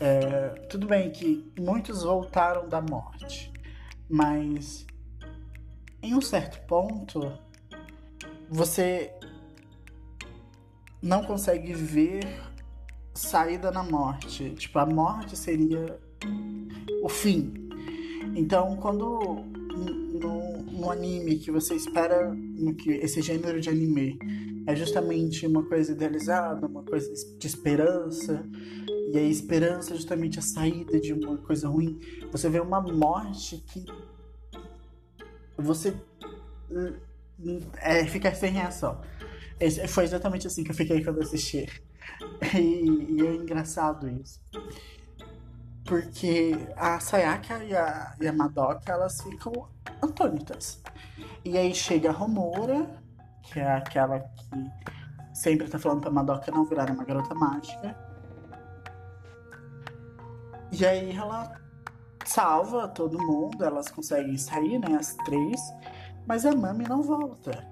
É, 0.00 0.48
tudo 0.68 0.86
bem 0.86 1.10
que 1.10 1.52
muitos 1.58 2.02
voltaram 2.02 2.68
da 2.68 2.80
morte. 2.80 3.52
Mas 4.08 4.86
em 6.02 6.14
um 6.14 6.20
certo 6.20 6.66
ponto 6.66 7.32
você 8.48 9.12
não 11.02 11.22
consegue 11.22 11.72
ver 11.72 12.26
saída 13.14 13.70
na 13.70 13.82
morte. 13.82 14.50
Tipo, 14.50 14.78
a 14.78 14.86
morte 14.86 15.36
seria 15.36 16.00
o 17.02 17.08
fim. 17.08 17.68
Então, 18.34 18.76
quando 18.76 19.44
no, 20.80 20.86
no 20.86 20.90
anime 20.90 21.38
que 21.38 21.50
você 21.50 21.74
espera 21.74 22.34
que 22.78 22.90
esse 22.90 23.20
gênero 23.20 23.60
de 23.60 23.68
anime 23.68 24.18
é 24.66 24.74
justamente 24.74 25.46
uma 25.46 25.64
coisa 25.64 25.92
idealizada, 25.92 26.66
uma 26.66 26.82
coisa 26.82 27.10
de 27.38 27.46
esperança, 27.46 28.44
e 29.12 29.18
a 29.18 29.22
esperança 29.22 29.92
é 29.92 29.96
justamente 29.96 30.38
a 30.38 30.42
saída 30.42 31.00
de 31.00 31.12
uma 31.12 31.36
coisa 31.38 31.68
ruim, 31.68 31.98
você 32.30 32.48
vê 32.48 32.60
uma 32.60 32.80
morte 32.80 33.62
que 33.66 33.84
você 35.56 35.94
é, 37.76 38.06
fica 38.06 38.34
sem 38.34 38.52
reação. 38.52 39.00
Esse, 39.58 39.86
foi 39.88 40.04
exatamente 40.04 40.46
assim 40.46 40.64
que 40.64 40.70
eu 40.70 40.74
fiquei 40.74 41.02
quando 41.04 41.20
assisti. 41.20 41.66
E, 42.54 43.14
e 43.14 43.26
é 43.26 43.34
engraçado 43.34 44.08
isso. 44.08 44.40
Porque 45.90 46.52
a 46.76 47.00
Sayaka 47.00 47.64
e 47.64 47.74
a, 47.74 48.14
e 48.20 48.28
a 48.28 48.32
Madoka, 48.32 48.92
elas 48.92 49.20
ficam 49.20 49.66
antônitas. 50.00 50.80
E 51.44 51.58
aí 51.58 51.74
chega 51.74 52.10
a 52.10 52.12
Romura, 52.12 52.88
que 53.42 53.58
é 53.58 53.72
aquela 53.72 54.20
que 54.20 54.70
sempre 55.34 55.68
tá 55.68 55.80
falando 55.80 56.02
pra 56.02 56.12
Madoka 56.12 56.52
não 56.52 56.64
virar 56.64 56.88
uma 56.92 57.02
garota 57.02 57.34
mágica. 57.34 57.96
E 60.70 60.86
aí 60.86 61.10
ela 61.10 61.60
salva 62.24 62.86
todo 62.86 63.18
mundo, 63.18 63.64
elas 63.64 63.88
conseguem 63.88 64.38
sair, 64.38 64.78
né, 64.78 64.96
as 64.96 65.14
três, 65.24 65.60
mas 66.24 66.46
a 66.46 66.54
Mami 66.54 66.84
não 66.84 67.02
volta. 67.02 67.66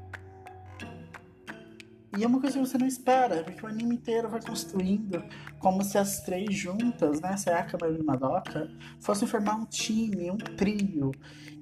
E 2.19 2.25
é 2.25 2.27
uma 2.27 2.41
coisa 2.41 2.59
que 2.59 2.67
você 2.67 2.79
não 2.79 2.87
espera, 2.89 3.45
porque 3.45 3.65
o 3.65 3.69
anime 3.69 3.95
inteiro 3.95 4.29
vai 4.29 4.43
construindo 4.43 5.23
como 5.59 5.83
se 5.83 5.99
as 5.99 6.21
três 6.21 6.55
juntas, 6.55 7.21
né, 7.21 7.37
Sayaka, 7.37 7.79
Mami 7.81 7.99
e 8.01 8.03
Madoka, 8.03 8.71
fossem 9.01 9.27
formar 9.27 9.57
um 9.57 9.65
time, 9.65 10.31
um 10.31 10.37
trio. 10.37 11.13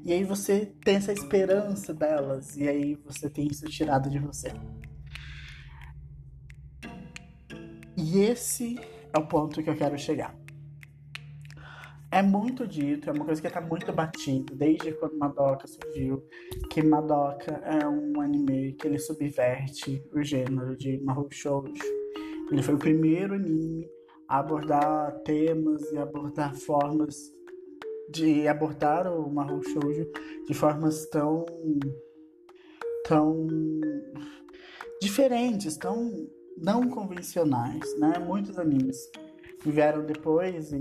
E 0.05 0.13
aí 0.13 0.25
você 0.25 0.67
tem 0.85 0.97
essa 0.97 1.13
esperança 1.13 1.93
delas, 1.93 2.57
e 2.57 2.69
aí 2.69 2.95
você 2.95 3.29
tem 3.29 3.47
isso 3.47 3.67
tirado 3.67 4.09
de 4.09 4.19
você. 4.19 4.53
E 7.97 8.21
esse 8.21 8.79
é 9.13 9.19
o 9.19 9.27
ponto 9.27 9.63
que 9.63 9.71
eu 9.71 9.77
quero 9.77 9.99
chegar. 9.99 10.35
É 12.11 12.23
muito 12.23 12.67
dito, 12.67 13.11
é 13.11 13.13
uma 13.13 13.25
coisa 13.25 13.43
que 13.43 13.51
tá 13.51 13.61
muito 13.61 13.93
batido 13.93 14.55
desde 14.55 14.93
quando 14.93 15.19
Madoka 15.19 15.67
surgiu, 15.67 16.25
que 16.71 16.83
Madoka 16.83 17.53
é 17.65 17.87
um 17.87 18.21
anime 18.21 18.75
que 18.75 18.87
ele 18.87 18.99
subverte 18.99 20.03
o 20.13 20.23
gênero 20.23 20.77
de 20.77 20.99
Mahou 21.03 21.29
Shoujo. 21.31 22.06
Ele 22.51 22.63
foi 22.63 22.75
o 22.75 22.79
primeiro 22.79 23.35
anime 23.35 23.89
a 24.29 24.39
abordar 24.39 25.21
temas 25.25 25.91
e 25.93 25.99
abordar 25.99 26.55
formas 26.55 27.33
de 28.11 28.47
abordar 28.47 29.13
o 29.13 29.29
Mahou 29.33 29.63
Shoujo 29.63 30.09
de 30.47 30.55
formas 30.55 31.07
tão 31.07 31.45
tão 33.05 33.47
diferentes, 35.01 35.77
tão 35.77 36.29
não 36.57 36.89
convencionais, 36.89 37.99
né? 37.99 38.19
Muitos 38.19 38.59
animes 38.59 38.97
vieram 39.65 40.05
depois 40.05 40.73
e 40.73 40.79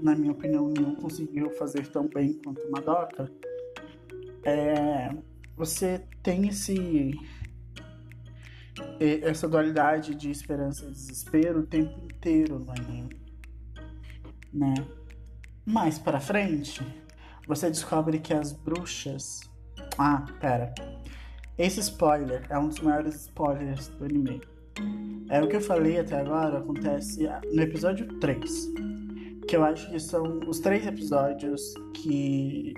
na 0.00 0.14
minha 0.14 0.32
opinião, 0.32 0.68
nenhum 0.68 0.94
conseguiu 0.94 1.50
fazer 1.50 1.86
tão 1.88 2.08
bem 2.08 2.34
quanto 2.34 2.70
Madoka, 2.70 3.30
é, 4.44 5.10
você 5.56 6.02
tem 6.22 6.48
esse 6.48 7.12
essa 9.22 9.48
dualidade 9.48 10.14
de 10.14 10.30
esperança 10.30 10.86
e 10.86 10.90
desespero 10.90 11.60
o 11.60 11.66
tempo 11.66 11.98
inteiro 12.04 12.58
no 12.58 12.70
anime, 12.70 13.20
né? 14.52 14.74
Mais 15.64 15.98
para 15.98 16.20
frente, 16.20 16.80
você 17.46 17.68
descobre 17.68 18.18
que 18.18 18.32
as 18.32 18.52
bruxas. 18.52 19.40
Ah, 19.98 20.24
pera. 20.40 20.74
Esse 21.56 21.80
spoiler 21.80 22.46
é 22.48 22.58
um 22.58 22.68
dos 22.68 22.80
maiores 22.80 23.14
spoilers 23.16 23.88
do 23.88 24.04
anime. 24.04 24.40
É 25.28 25.42
o 25.42 25.48
que 25.48 25.56
eu 25.56 25.60
falei 25.60 25.98
até 25.98 26.20
agora 26.20 26.58
acontece 26.58 27.28
no 27.52 27.62
episódio 27.62 28.06
3 28.18 28.98
que 29.48 29.56
eu 29.56 29.64
acho 29.64 29.90
que 29.90 29.98
são 29.98 30.40
os 30.46 30.60
três 30.60 30.86
episódios 30.86 31.72
que 31.94 32.74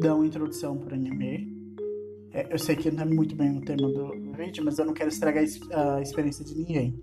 dão 0.00 0.24
introdução 0.24 0.78
pro 0.78 0.94
anime. 0.94 1.53
É, 2.34 2.52
eu 2.52 2.58
sei 2.58 2.74
que 2.74 2.90
não 2.90 3.04
é 3.04 3.06
muito 3.06 3.36
bem 3.36 3.56
o 3.56 3.60
tema 3.60 3.88
do, 3.88 4.10
vídeo, 4.36 4.64
mas 4.64 4.76
eu 4.76 4.84
não 4.84 4.92
quero 4.92 5.08
estragar 5.08 5.44
a 5.44 6.02
experiência 6.02 6.44
de 6.44 6.52
ninguém. 6.56 7.00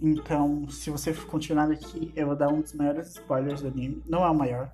Então, 0.00 0.66
se 0.70 0.88
você 0.88 1.12
continuar 1.12 1.70
aqui, 1.70 2.10
eu 2.16 2.28
vou 2.28 2.34
dar 2.34 2.48
um 2.48 2.62
dos 2.62 2.72
maiores 2.72 3.10
spoilers 3.10 3.60
do 3.60 3.68
anime. 3.68 4.02
Não 4.08 4.24
é 4.24 4.30
o 4.30 4.34
maior, 4.34 4.72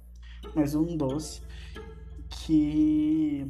mas 0.55 0.77
um 0.77 0.97
dos. 0.97 1.43
Que. 2.31 3.45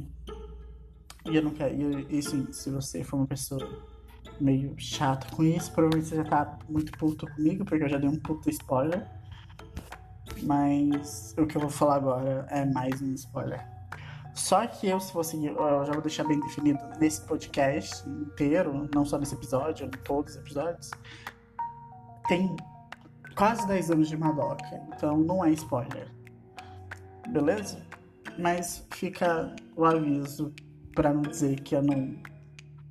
E 1.29 1.35
eu 1.35 1.43
não 1.43 1.51
quero. 1.51 1.75
E, 2.09 2.17
e 2.17 2.23
sim, 2.23 2.51
se 2.51 2.71
você 2.71 3.03
for 3.03 3.17
uma 3.17 3.27
pessoa 3.27 3.69
meio 4.41 4.73
chata 4.79 5.27
com 5.35 5.43
isso, 5.43 5.71
provavelmente 5.71 6.09
você 6.09 6.15
já 6.15 6.23
tá 6.23 6.57
muito 6.67 6.91
puto 6.97 7.27
comigo, 7.27 7.63
porque 7.63 7.83
eu 7.83 7.89
já 7.89 7.99
dei 7.99 8.09
um 8.09 8.19
puto 8.19 8.49
spoiler. 8.49 9.07
Mas 10.41 11.35
o 11.37 11.45
que 11.45 11.57
eu 11.57 11.61
vou 11.61 11.69
falar 11.69 11.97
agora 11.97 12.47
é 12.49 12.65
mais 12.65 12.99
um 13.03 13.13
spoiler. 13.13 13.78
Só 14.39 14.65
que 14.65 14.87
eu, 14.87 14.99
se 15.01 15.11
fosse. 15.11 15.45
Eu 15.45 15.85
já 15.85 15.91
vou 15.91 16.01
deixar 16.01 16.23
bem 16.23 16.39
definido 16.39 16.79
nesse 16.97 17.21
podcast 17.25 18.07
inteiro, 18.07 18.89
não 18.95 19.03
só 19.03 19.17
nesse 19.17 19.35
episódio, 19.35 19.85
em 19.85 19.89
todos 19.89 20.33
os 20.33 20.39
episódios. 20.39 20.91
Tem 22.29 22.55
quase 23.35 23.67
10 23.67 23.91
anos 23.91 24.07
de 24.07 24.15
Madoka, 24.15 24.81
então 24.95 25.17
não 25.17 25.43
é 25.43 25.51
spoiler. 25.51 26.09
Beleza? 27.27 27.85
Mas 28.37 28.87
fica 28.91 29.53
o 29.75 29.83
aviso 29.83 30.53
para 30.95 31.13
não 31.13 31.21
dizer 31.21 31.59
que 31.59 31.75
eu 31.75 31.83
não. 31.83 32.15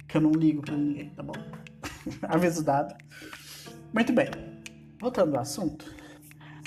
que 0.06 0.18
eu 0.18 0.20
não 0.20 0.32
ligo 0.32 0.60
pra 0.60 0.76
ninguém, 0.76 1.08
tá 1.14 1.22
bom? 1.22 1.32
aviso 2.28 2.62
dado. 2.62 2.94
Muito 3.94 4.12
bem. 4.12 4.28
Voltando 5.00 5.34
ao 5.34 5.40
assunto 5.40 5.97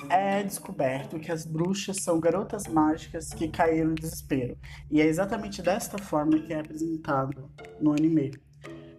é 0.09 0.43
descoberto 0.43 1.19
que 1.19 1.31
as 1.31 1.45
bruxas 1.45 1.97
são 1.97 2.19
garotas 2.19 2.67
mágicas 2.67 3.29
que 3.33 3.47
caíram 3.47 3.91
em 3.91 3.95
desespero. 3.95 4.57
E 4.89 5.01
é 5.01 5.05
exatamente 5.05 5.61
desta 5.61 5.97
forma 5.97 6.39
que 6.39 6.53
é 6.53 6.59
apresentado 6.59 7.49
no 7.79 7.91
anime. 7.91 8.31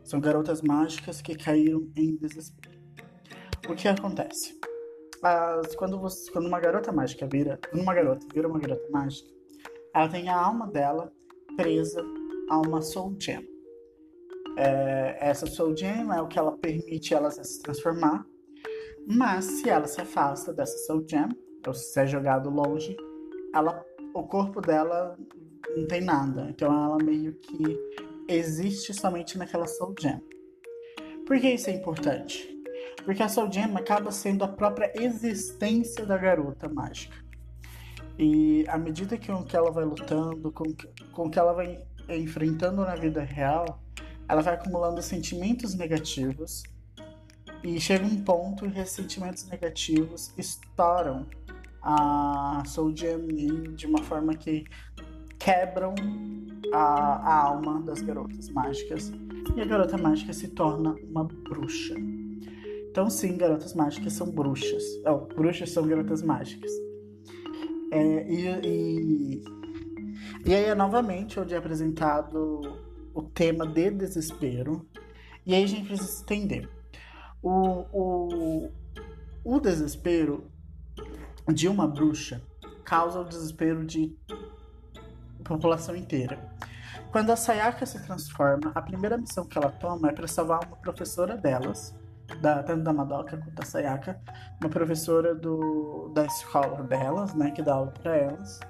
São 0.05 0.21
garotas 0.21 0.63
mágicas 0.63 1.21
que 1.21 1.35
caíram 1.35 1.89
em 1.97 2.17
desespero. 2.17 2.79
O 3.69 3.75
que 3.75 3.89
acontece? 3.89 4.59
As, 5.23 5.75
quando, 5.77 5.99
você, 6.01 6.31
quando 6.33 6.47
uma 6.47 6.59
garota 6.59 6.91
mágica 6.91 7.27
vira. 7.27 7.59
Quando 7.71 7.83
uma 7.83 7.95
garota 7.95 8.27
vira 8.35 8.49
uma 8.49 8.59
garota 8.59 8.89
mágica, 8.91 9.29
ela 9.95 10.09
tem 10.09 10.29
a 10.29 10.37
alma 10.37 10.67
dela 10.67 11.13
presa 11.57 12.05
a 12.51 12.59
uma 12.59 12.83
Soul 12.83 13.17
Gem. 13.21 13.49
É, 14.57 15.17
essa 15.21 15.47
Soul 15.47 15.77
Gem 15.77 16.11
é 16.11 16.21
o 16.21 16.27
que 16.27 16.39
ela 16.39 16.53
permite 16.59 17.15
ela 17.15 17.31
se 17.31 17.63
transformar 17.63 18.27
mas 19.07 19.45
se 19.45 19.69
ela 19.69 19.87
se 19.87 20.01
afasta 20.01 20.53
dessa 20.53 20.77
Soul 20.87 21.05
Gem, 21.09 21.29
ou 21.67 21.75
se 21.75 22.01
é 22.01 22.07
jogado 22.07 22.51
longe, 22.51 22.97
ela, 23.55 23.85
o 24.15 24.23
corpo 24.23 24.61
dela 24.61 25.17
não 25.77 25.87
tem 25.87 26.01
nada. 26.01 26.49
Então 26.51 26.73
ela 26.73 26.99
meio 27.03 27.35
que 27.35 27.79
existe 28.29 28.95
somente 28.95 29.37
naquela 29.39 29.67
Soul 29.67 29.95
Gem. 29.99 30.21
Por 31.27 31.39
que 31.41 31.51
isso 31.51 31.71
é 31.71 31.73
importante? 31.73 32.49
Porque 33.05 33.23
a 33.23 33.29
Soul 33.29 33.51
Gem 33.51 33.65
acaba 33.77 34.11
sendo 34.11 34.45
a 34.45 34.49
própria 34.49 34.93
existência 34.95 36.07
da 36.07 36.17
garota 36.17 36.69
mágica. 36.69 37.17
E 38.19 38.65
à 38.69 38.79
medida 38.79 39.17
que, 39.17 39.33
que 39.45 39.57
ela 39.57 39.71
vai 39.71 39.85
lutando, 39.85 40.53
com, 40.53 40.65
com 41.13 41.31
que 41.31 41.39
ela 41.39 41.53
vai 41.53 41.79
enfrentando 42.09 42.83
na 42.83 42.95
vida 42.95 43.23
real, 43.23 43.83
ela 44.29 44.43
vai 44.43 44.55
acumulando 44.55 45.03
sentimentos 45.03 45.75
negativos 45.75 46.63
e 47.65 47.81
chega 47.81 48.05
um 48.05 48.23
ponto 48.23 48.67
e 48.67 48.79
esses 48.79 48.95
sentimentos 48.95 49.49
negativos 49.49 50.33
estouram 50.37 51.27
a 51.83 52.63
Soul 52.67 52.95
Jian 52.95 53.27
de 53.75 53.87
uma 53.87 54.03
forma 54.03 54.35
que 54.35 54.65
quebram 55.39 55.95
a, 56.73 56.79
a, 56.79 57.43
alma 57.45 57.81
das 57.83 58.01
garotas 58.01 58.49
mágicas 58.49 59.13
e 59.57 59.61
a 59.61 59.65
garota 59.65 59.99
mágica 59.99 60.33
se 60.33 60.49
torna 60.49 60.95
uma 61.11 61.25
bruxa. 61.25 61.95
Então 62.91 63.09
sim, 63.11 63.37
garotas 63.37 63.75
mágicas 63.75 64.13
são 64.13 64.31
bruxas. 64.31 64.83
Bruxas 65.35 65.71
são 65.71 65.87
garotas 65.87 66.23
mágicas. 66.23 66.71
É, 67.91 68.27
e, 68.31 68.47
e, 68.65 69.45
e 70.47 70.55
aí 70.55 70.65
é 70.65 70.75
novamente 70.75 71.41
onde 71.41 71.55
é 71.55 71.57
apresentado 71.57 72.79
o 73.15 73.23
tema 73.23 73.67
de 73.67 73.91
desespero. 73.91 74.87
E 75.45 75.55
aí 75.55 75.65
a 75.65 75.67
gente 75.67 75.89
precisa 75.89 76.23
entender. 76.23 76.82
O, 77.43 77.85
o, 77.93 78.71
o 79.45 79.61
desespero 79.61 80.51
de 81.53 81.69
uma 81.69 81.89
bruxa 81.89 82.41
causa 82.85 83.21
o 83.21 83.25
desespero 83.25 83.85
de 83.85 84.17
população 85.43 85.97
inteira. 85.97 86.39
Quando 87.11 87.31
a 87.31 87.37
Sayaka 87.37 87.85
se 87.85 88.03
transforma, 88.03 88.73
a 88.75 88.81
primeira 88.81 89.19
missão 89.19 89.45
que 89.45 89.59
ela 89.59 89.71
toma 89.71 90.09
é 90.09 90.13
para 90.13 90.27
salvar 90.27 90.65
uma 90.67 90.77
professora 90.77 91.37
delas, 91.37 91.95
da, 92.41 92.63
tanto 92.63 92.83
da 92.83 92.93
Madoka 92.93 93.37
quanto 93.37 93.55
da 93.55 93.65
Sayaka, 93.65 94.21
uma 94.61 94.71
professora 94.71 95.35
do, 95.35 96.11
da 96.15 96.25
escola 96.25 96.83
delas, 96.85 97.35
né, 97.35 97.51
que 97.51 97.63
dá 97.63 97.75
aula 97.75 97.91
para 97.91 98.17
elas, 98.17 98.61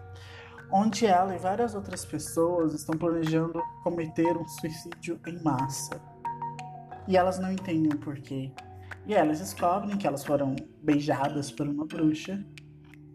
onde 0.72 1.06
ela 1.06 1.34
e 1.34 1.38
várias 1.38 1.74
outras 1.74 2.04
pessoas 2.04 2.74
estão 2.74 2.98
planejando 2.98 3.62
cometer 3.84 4.36
um 4.36 4.48
suicídio 4.48 5.20
em 5.26 5.40
massa. 5.42 6.00
E 7.09 7.16
elas 7.16 7.38
não 7.38 7.52
entendem 7.52 7.92
o 7.92 7.99
porquê. 7.99 8.52
E 9.06 9.14
elas 9.14 9.40
descobrem 9.40 9.97
que 9.97 10.06
elas 10.06 10.25
foram 10.25 10.54
beijadas 10.82 11.50
por 11.50 11.66
uma 11.66 11.85
bruxa 11.85 12.44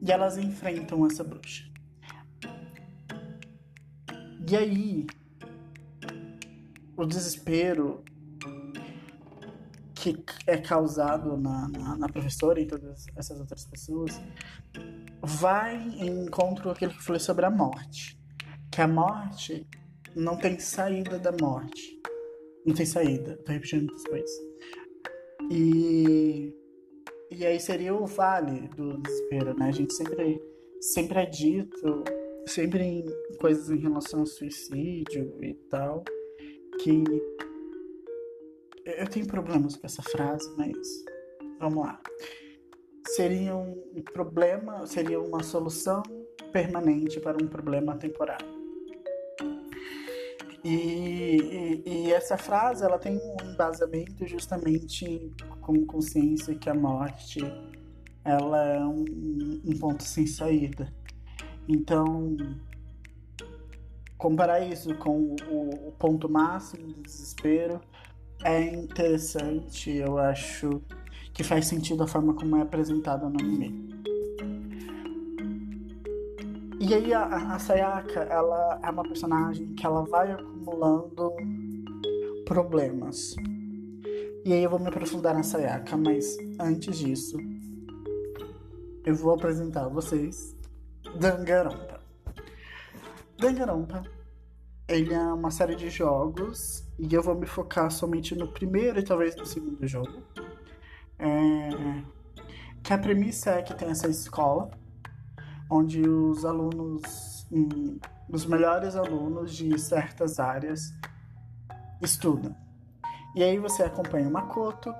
e 0.01 0.11
elas 0.11 0.37
enfrentam 0.37 1.05
essa 1.05 1.23
bruxa. 1.23 1.63
E 4.49 4.55
aí, 4.55 5.07
o 6.95 7.05
desespero 7.05 8.03
que 9.93 10.23
é 10.45 10.57
causado 10.57 11.35
na, 11.37 11.67
na, 11.67 11.97
na, 11.97 12.07
professora 12.07 12.59
e 12.59 12.65
todas 12.65 13.07
essas 13.15 13.39
outras 13.39 13.65
pessoas 13.65 14.21
vai 15.21 15.75
em 15.75 16.25
encontro 16.25 16.69
aquilo 16.69 16.91
que 16.91 16.99
eu 16.99 17.03
falei 17.03 17.19
sobre 17.19 17.45
a 17.45 17.49
morte. 17.49 18.17
Que 18.71 18.81
a 18.81 18.87
morte 18.87 19.67
não 20.15 20.37
tem 20.37 20.59
saída 20.59 21.17
da 21.19 21.31
morte. 21.31 21.99
Não 22.67 22.75
tem 22.75 22.85
saída. 22.85 23.37
Tô 23.45 23.51
repetindo 23.53 23.85
muitas 23.85 24.03
coisas. 24.03 24.31
E, 25.49 26.53
e 27.31 27.45
aí 27.45 27.59
seria 27.61 27.95
o 27.95 28.05
vale 28.05 28.67
do 28.75 28.97
desespero, 28.97 29.57
né? 29.57 29.69
A 29.69 29.71
gente 29.71 29.93
sempre, 29.93 30.41
sempre 30.81 31.19
é 31.19 31.25
dito, 31.25 32.03
sempre 32.45 32.83
em 32.83 33.05
coisas 33.39 33.69
em 33.69 33.77
relação 33.77 34.19
ao 34.19 34.25
suicídio 34.25 35.33
e 35.41 35.53
tal, 35.69 36.03
que 36.81 37.03
eu 38.85 39.07
tenho 39.07 39.27
problemas 39.27 39.77
com 39.77 39.87
essa 39.87 40.01
frase, 40.01 40.53
mas 40.57 40.77
vamos 41.59 41.85
lá. 41.85 42.01
Seria 43.07 43.55
um 43.55 44.01
problema, 44.11 44.85
seria 44.85 45.21
uma 45.21 45.41
solução 45.41 46.03
permanente 46.51 47.19
para 47.21 47.41
um 47.41 47.47
problema 47.47 47.97
temporário. 47.97 48.56
E, 50.69 51.81
e, 51.85 52.07
e, 52.07 52.11
essa 52.11 52.37
frase 52.37 52.83
ela 52.83 52.99
tem 52.99 53.17
um 53.17 53.37
embasamento 53.53 54.27
justamente 54.27 55.31
com 55.61 55.85
consciência 55.85 56.53
que 56.55 56.69
a 56.69 56.73
morte 56.73 57.39
ela 58.25 58.61
é 58.65 58.79
um, 58.81 59.05
um 59.63 59.79
ponto 59.79 60.03
sem 60.03 60.27
saída. 60.27 60.93
Então, 61.69 62.35
comparar 64.17 64.59
isso 64.59 64.93
com 64.95 65.37
o, 65.49 65.87
o 65.87 65.91
ponto 65.93 66.27
máximo 66.27 66.85
do 66.87 67.01
desespero 67.01 67.79
é 68.43 68.61
interessante, 68.63 69.89
eu 69.89 70.17
acho 70.17 70.81
que 71.33 71.45
faz 71.45 71.65
sentido 71.67 72.03
a 72.03 72.07
forma 72.07 72.33
como 72.33 72.57
é 72.57 72.61
apresentada 72.61 73.29
no 73.29 73.39
anime. 73.39 73.87
E 76.77 76.93
aí 76.93 77.13
a, 77.13 77.53
a 77.55 77.57
Sayaka, 77.57 78.19
ela 78.23 78.79
é 78.83 78.89
uma 78.89 79.03
personagem 79.03 79.73
que 79.73 79.85
ela 79.85 80.03
vai 80.03 80.35
acumulando 80.67 81.33
problemas. 82.45 83.35
E 84.45 84.53
aí 84.53 84.63
eu 84.63 84.69
vou 84.69 84.79
me 84.79 84.87
aprofundar 84.87 85.33
na 85.33 85.43
Sayaka, 85.43 85.95
mas 85.95 86.37
antes 86.59 86.97
disso, 86.97 87.37
eu 89.05 89.15
vou 89.15 89.33
apresentar 89.33 89.85
a 89.85 89.89
vocês 89.89 90.55
Danganronpa. 91.19 91.99
Danganronpa, 93.39 94.03
ele 94.87 95.13
é 95.13 95.19
uma 95.19 95.51
série 95.51 95.75
de 95.75 95.89
jogos 95.89 96.83
e 96.99 97.13
eu 97.13 97.23
vou 97.23 97.35
me 97.35 97.45
focar 97.45 97.89
somente 97.89 98.35
no 98.35 98.51
primeiro 98.51 98.99
e 98.99 99.03
talvez 99.03 99.35
no 99.35 99.45
segundo 99.45 99.85
jogo. 99.87 100.21
É... 101.19 101.69
Que 102.83 102.93
a 102.93 102.97
premissa 102.97 103.51
é 103.51 103.61
que 103.61 103.73
tem 103.73 103.89
essa 103.89 104.07
escola 104.07 104.69
onde 105.69 106.07
os 106.07 106.45
alunos, 106.45 107.45
hum, 107.51 107.99
os 108.29 108.45
melhores 108.45 108.95
alunos 108.95 109.55
de 109.55 109.77
certas 109.79 110.39
áreas 110.39 110.93
estudam. 112.01 112.55
E 113.35 113.43
aí 113.43 113.57
você 113.57 113.83
acompanha 113.83 114.27
o 114.27 114.31
Makoto, 114.31 114.93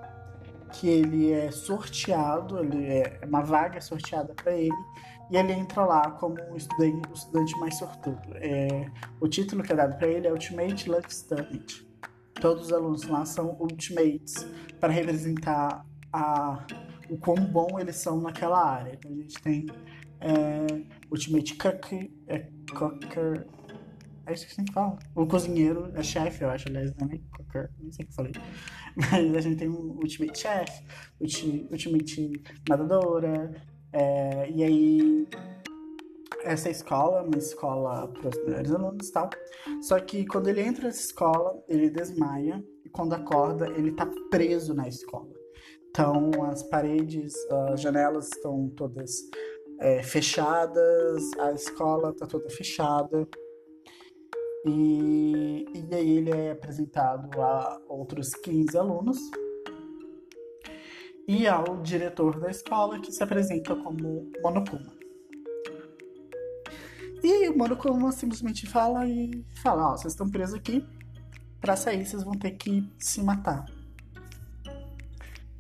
que 0.74 0.88
ele 0.88 1.32
é 1.32 1.50
sorteado, 1.52 2.60
ele 2.60 2.86
é 2.86 3.20
uma 3.26 3.42
vaga 3.42 3.82
sorteada 3.82 4.34
para 4.34 4.54
ele, 4.54 4.76
e 5.30 5.38
ele 5.38 5.54
entra 5.54 5.86
lá 5.86 6.12
como 6.12 6.36
o 6.52 6.58
estudante, 6.58 7.10
o 7.10 7.14
estudante 7.14 7.60
mais 7.60 7.78
sortudo. 7.78 8.22
É, 8.36 8.90
o 9.20 9.28
título 9.28 9.64
que 9.64 9.74
é 9.74 9.76
dado 9.76 9.98
para 9.98 10.08
ele 10.08 10.28
é 10.28 10.32
Ultimate 10.32 10.90
Luck 10.90 11.14
Student. 11.14 11.82
Todos 12.40 12.68
os 12.68 12.74
alunos 12.74 13.04
lá 13.08 13.26
são 13.26 13.58
Ultimates, 13.60 14.46
para 14.80 14.94
representar 14.94 15.86
a, 16.14 16.64
o 17.10 17.18
quão 17.18 17.36
bom 17.36 17.80
eles 17.80 17.96
são 17.96 18.22
naquela 18.22 18.64
área. 18.64 18.94
Então 18.94 19.12
a 19.12 19.16
gente 19.16 19.42
tem 19.42 19.66
é, 20.22 20.84
Ultimate 21.12 21.56
Cook, 21.56 22.12
é, 22.28 22.48
Cooker. 22.76 23.48
É 24.26 24.34
isso 24.34 24.46
que 24.48 24.56
gente 24.56 24.74
fala. 24.74 24.98
O 25.16 25.26
cozinheiro 25.26 25.92
é 25.96 26.04
chefe, 26.04 26.44
eu 26.44 26.50
acho, 26.50 26.68
aliás, 26.68 26.94
não 26.98 27.08
nem 27.08 27.24
cooker, 27.36 27.70
nem 27.80 27.92
sei 27.92 28.04
o 28.04 28.08
que 28.10 28.14
falei. 28.14 28.34
Mas 28.96 29.36
a 29.36 29.42
gente 29.42 29.58
tem 29.58 29.70
o 29.70 29.98
Ultimate 30.02 30.38
Chef, 30.38 30.84
Ultimate 31.72 32.44
Nadadora, 32.68 33.54
é, 33.94 34.52
e 34.52 34.64
aí 34.64 35.28
essa 36.44 36.70
escola, 36.70 37.24
uma 37.24 37.38
escola 37.38 38.08
para 38.08 38.30
os 38.30 38.46
melhores 38.46 38.72
alunos 38.72 39.08
e 39.08 39.12
tal. 39.12 39.30
Só 39.82 40.00
que 40.00 40.26
quando 40.26 40.48
ele 40.48 40.62
entra 40.62 40.86
nessa 40.86 41.02
escola, 41.02 41.62
ele 41.68 41.90
desmaia 41.90 42.64
e 42.86 42.90
quando 42.90 43.14
acorda, 43.14 43.68
ele 43.70 43.92
tá 43.92 44.10
preso 44.30 44.74
na 44.74 44.88
escola. 44.88 45.30
Então 45.90 46.32
as 46.50 46.64
paredes, 46.64 47.34
as 47.72 47.82
janelas 47.82 48.28
estão 48.28 48.70
todas 48.76 49.22
é, 49.80 50.02
fechadas, 50.04 51.24
a 51.40 51.52
escola 51.54 52.12
está 52.12 52.26
toda 52.26 52.50
fechada. 52.50 53.28
E, 54.66 55.66
e 55.74 55.96
aí 55.96 56.18
ele 56.18 56.32
é 56.32 56.52
apresentado 56.52 57.42
a 57.42 57.80
outros 57.88 58.34
15 58.44 58.78
alunos 58.78 59.18
e 61.28 61.46
ao 61.46 61.82
diretor 61.82 62.40
da 62.40 62.50
escola 62.50 63.00
que 63.00 63.12
se 63.12 63.22
apresenta 63.22 63.76
como 63.76 64.32
Monokuma. 64.42 64.96
E 67.24 67.50
o 67.50 67.58
Monokuma 67.58 68.12
simplesmente 68.12 68.66
fala 68.66 69.08
e 69.08 69.46
fala, 69.62 69.90
ó, 69.90 69.94
oh, 69.94 69.98
vocês 69.98 70.14
estão 70.14 70.30
presos 70.30 70.56
aqui, 70.56 70.86
para 71.60 71.76
sair 71.76 72.06
vocês 72.06 72.24
vão 72.24 72.34
ter 72.34 72.52
que 72.52 72.90
se 72.98 73.22
matar. 73.22 73.66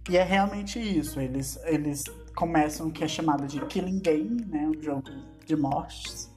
E 0.09 0.15
é 0.15 0.23
realmente 0.23 0.79
isso, 0.79 1.19
eles, 1.19 1.59
eles 1.65 2.03
começam 2.37 2.87
o 2.87 2.91
que 2.91 3.03
é 3.03 3.07
chamado 3.07 3.47
de 3.47 3.59
Killing 3.65 3.99
Game, 3.99 4.45
né? 4.45 4.69
Um 4.69 4.79
jogo 4.79 5.09
de 5.43 5.55
mortes. 5.55 6.31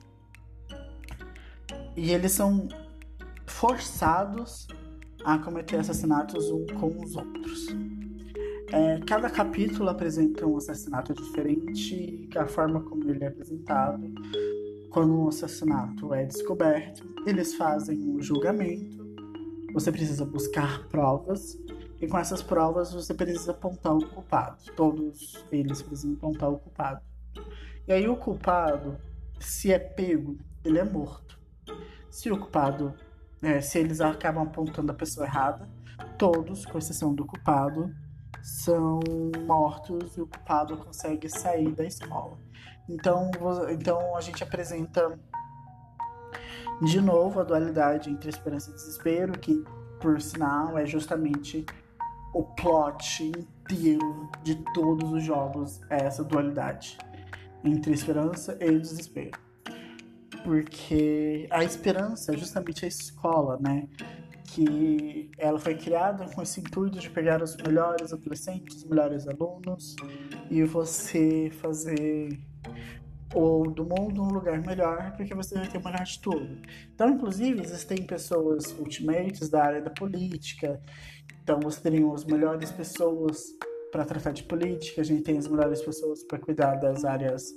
E 1.95 2.11
eles 2.13 2.33
são 2.33 2.67
forçados 3.47 4.67
a 5.27 5.37
cometer 5.39 5.77
assassinatos 5.77 6.51
um 6.51 6.65
com 6.81 7.05
os 7.05 7.17
outros. 7.17 7.67
É, 8.73 8.99
cada 9.01 9.29
capítulo 9.29 9.91
apresenta 9.91 10.47
um 10.47 10.57
assassinato 10.57 11.13
diferente, 11.13 12.31
a 12.35 12.47
forma 12.47 12.81
como 12.81 13.11
ele 13.11 13.23
é 13.23 13.27
apresentado. 13.27 14.11
Quando 14.89 15.13
um 15.13 15.29
assassinato 15.29 16.15
é 16.15 16.25
descoberto, 16.25 17.07
eles 17.27 17.55
fazem 17.55 17.99
um 17.99 18.23
julgamento. 18.23 19.07
Você 19.75 19.93
precisa 19.93 20.25
buscar 20.25 20.89
provas 20.89 21.59
e 22.01 22.09
com 22.09 22.19
essas 22.19 22.43
provas 22.43 22.93
você 22.93 23.13
precisa 23.13 23.53
apontar 23.53 23.95
o 23.95 24.07
culpado. 24.09 24.57
Todos 24.75 25.45
eles 25.53 25.83
precisam 25.83 26.15
apontar 26.15 26.51
o 26.51 26.59
culpado. 26.59 27.01
E 27.87 27.93
aí 27.93 28.09
o 28.09 28.17
culpado, 28.17 28.97
se 29.39 29.73
é 29.73 29.79
pego, 29.79 30.39
ele 30.65 30.79
é 30.79 30.85
morto. 30.85 31.39
Se 32.11 32.31
o 32.31 32.39
culpado, 32.39 32.95
é, 33.43 33.61
se 33.61 33.79
eles 33.79 34.01
acabam 34.01 34.45
apontando 34.45 34.93
a 34.93 34.95
pessoa 34.95 35.27
errada, 35.27 35.69
todos, 36.17 36.65
com 36.65 36.79
exceção 36.79 37.15
do 37.15 37.25
culpado, 37.25 37.95
são 38.43 39.01
mortos 39.47 40.17
e 40.17 40.21
o 40.21 40.27
culpado 40.27 40.77
consegue 40.77 41.29
sair 41.29 41.73
da 41.73 41.85
escola. 41.85 42.39
Então, 42.89 43.31
então 43.71 44.17
a 44.17 44.21
gente 44.21 44.43
apresenta 44.43 45.19
de 46.83 47.01
novo 47.01 47.41
a 47.41 47.45
dualidade 47.45 48.11
entre 48.11 48.31
esperança 48.31 48.71
e 48.71 48.75
desespero, 48.75 49.33
que 49.33 49.63
por 50.01 50.21
sinal 50.21 50.79
é 50.79 50.87
justamente 50.87 51.67
o 52.33 52.43
plot 52.43 53.25
inteiro 53.25 54.31
de 54.43 54.57
todos 54.75 55.13
os 55.13 55.23
jogos, 55.23 55.81
é 55.91 56.05
essa 56.05 56.23
dualidade 56.25 56.97
entre 57.65 57.93
esperança 57.93 58.57
e 58.61 58.79
desespero. 58.79 59.39
Porque 60.43 61.47
a 61.51 61.63
esperança 61.63 62.33
é 62.33 62.37
justamente 62.37 62.85
a 62.85 62.89
escola, 62.89 63.59
né? 63.61 63.89
Que 64.45 65.31
ela 65.39 65.59
foi 65.59 65.75
criada 65.77 66.27
com 66.35 66.43
esse 66.43 66.61
intuito 66.61 66.99
de 66.99 67.11
pegar 67.11 67.43
os 67.43 67.57
melhores 67.57 68.13
adolescentes, 68.13 68.77
os 68.77 68.85
melhores 68.85 69.29
alunos 69.29 69.95
e 70.51 70.65
você 70.65 71.51
fazer 71.61 72.41
ou 73.33 73.71
do 73.71 73.85
mundo 73.85 74.23
um 74.23 74.29
lugar 74.29 74.61
melhor, 74.61 75.13
porque 75.17 75.35
você 75.35 75.55
vai 75.55 75.69
ter 75.69 75.79
o 75.79 75.85
melhor 75.85 76.03
de 76.03 76.21
tudo. 76.21 76.59
Então, 76.93 77.11
inclusive, 77.11 77.61
existem 77.63 78.03
pessoas 78.03 78.77
ultimates 78.79 79.49
da 79.49 79.65
área 79.65 79.81
da 79.81 79.91
política, 79.91 80.81
então 81.43 81.61
você 81.61 81.81
teria 81.81 82.07
as 82.13 82.25
melhores 82.25 82.71
pessoas 82.71 83.57
para 83.91 84.05
tratar 84.05 84.33
de 84.33 84.45
política, 84.45 85.01
a 85.01 85.05
gente 85.05 85.23
tem 85.23 85.37
as 85.39 85.49
melhores 85.49 85.83
pessoas 85.83 86.23
para 86.23 86.39
cuidar 86.39 86.77
das 86.77 87.05
áreas 87.05 87.53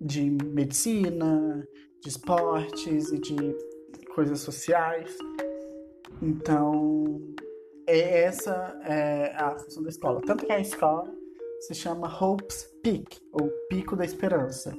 de 0.00 0.30
medicina, 0.30 1.66
de 2.00 2.08
esportes 2.08 3.12
e 3.12 3.18
de 3.18 3.36
coisas 4.14 4.40
sociais. 4.40 5.16
Então, 6.22 7.20
é 7.86 8.22
essa 8.22 8.78
é 8.84 9.34
a 9.36 9.56
função 9.58 9.82
da 9.82 9.88
escola. 9.88 10.20
Tanto 10.22 10.46
que 10.46 10.52
a 10.52 10.60
escola 10.60 11.12
se 11.60 11.74
chama 11.74 12.06
Hope's 12.06 12.64
Peak, 12.82 13.18
ou 13.32 13.50
Pico 13.68 13.96
da 13.96 14.04
Esperança. 14.04 14.76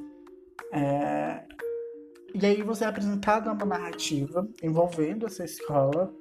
É... 0.71 1.43
E 2.33 2.45
aí 2.45 2.61
você 2.61 2.83
é 2.83 2.87
apresentado 2.87 3.49
a 3.49 3.53
uma 3.53 3.65
narrativa 3.65 4.47
envolvendo 4.61 5.25
essa 5.25 5.43
escola, 5.43 6.13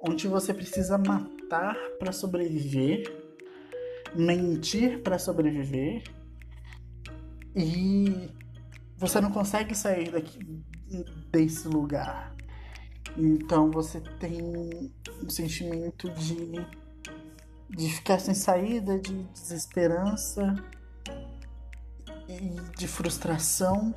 onde 0.00 0.26
você 0.28 0.54
precisa 0.54 0.96
matar 0.98 1.76
para 1.98 2.12
sobreviver, 2.12 3.04
mentir 4.14 5.02
para 5.02 5.18
sobreviver, 5.18 6.02
e 7.54 8.30
você 8.96 9.20
não 9.20 9.30
consegue 9.30 9.74
sair 9.74 10.10
daqui, 10.10 10.38
desse 11.30 11.68
lugar. 11.68 12.34
Então 13.16 13.70
você 13.70 14.00
tem 14.18 14.92
um 15.22 15.28
sentimento 15.28 16.08
de, 16.10 16.52
de 17.68 17.88
ficar 17.90 18.20
sem 18.20 18.34
saída, 18.34 18.98
de 18.98 19.24
desesperança 19.34 20.54
de 22.76 22.86
frustração. 22.86 23.94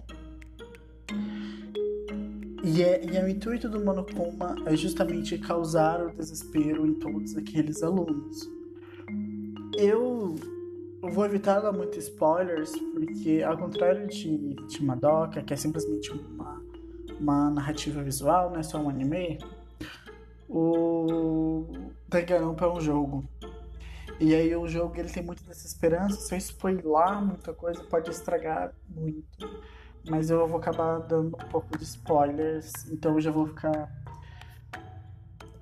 E, 2.63 2.81
é, 2.81 3.03
e 3.03 3.17
é 3.17 3.23
o 3.23 3.27
intuito 3.27 3.67
do 3.67 3.83
Monokuma 3.83 4.55
é 4.65 4.73
justamente 4.73 5.37
causar 5.37 6.01
o 6.01 6.13
desespero 6.13 6.87
em 6.87 6.93
todos 6.93 7.35
aqueles 7.35 7.83
alunos. 7.83 8.49
Eu, 9.77 10.35
vou 11.01 11.25
evitar 11.25 11.59
dar 11.59 11.73
muitos 11.73 12.05
spoilers, 12.05 12.71
porque 12.93 13.43
ao 13.45 13.57
contrário 13.57 14.07
de, 14.07 14.53
de 14.53 14.81
Madoka, 14.81 15.43
que 15.43 15.53
é 15.53 15.57
simplesmente 15.57 16.09
uma, 16.11 16.61
uma 17.19 17.49
narrativa 17.49 18.01
visual, 18.01 18.51
não 18.51 18.59
é 18.59 18.63
só 18.63 18.77
um 18.77 18.89
anime, 18.89 19.39
o 20.47 21.65
Danganronpa 22.07 22.65
é 22.65 22.71
um 22.71 22.79
jogo. 22.79 23.25
E 24.21 24.33
aí 24.33 24.55
o 24.55 24.67
jogo 24.69 24.97
ele 24.97 25.09
tem 25.09 25.21
muita 25.21 25.43
desesperança, 25.43 26.15
se 26.15 26.33
eu 26.33 26.37
spoiler 26.37 26.85
muita 27.21 27.53
coisa 27.53 27.83
pode 27.83 28.09
estragar 28.09 28.73
muito. 28.87 29.49
Mas 30.09 30.29
eu 30.29 30.47
vou 30.47 30.57
acabar 30.57 30.99
dando 30.99 31.27
um 31.27 31.49
pouco 31.49 31.77
de 31.77 31.83
spoilers, 31.83 32.89
então 32.91 33.13
eu 33.13 33.21
já 33.21 33.31
vou 33.31 33.47
ficar. 33.47 33.89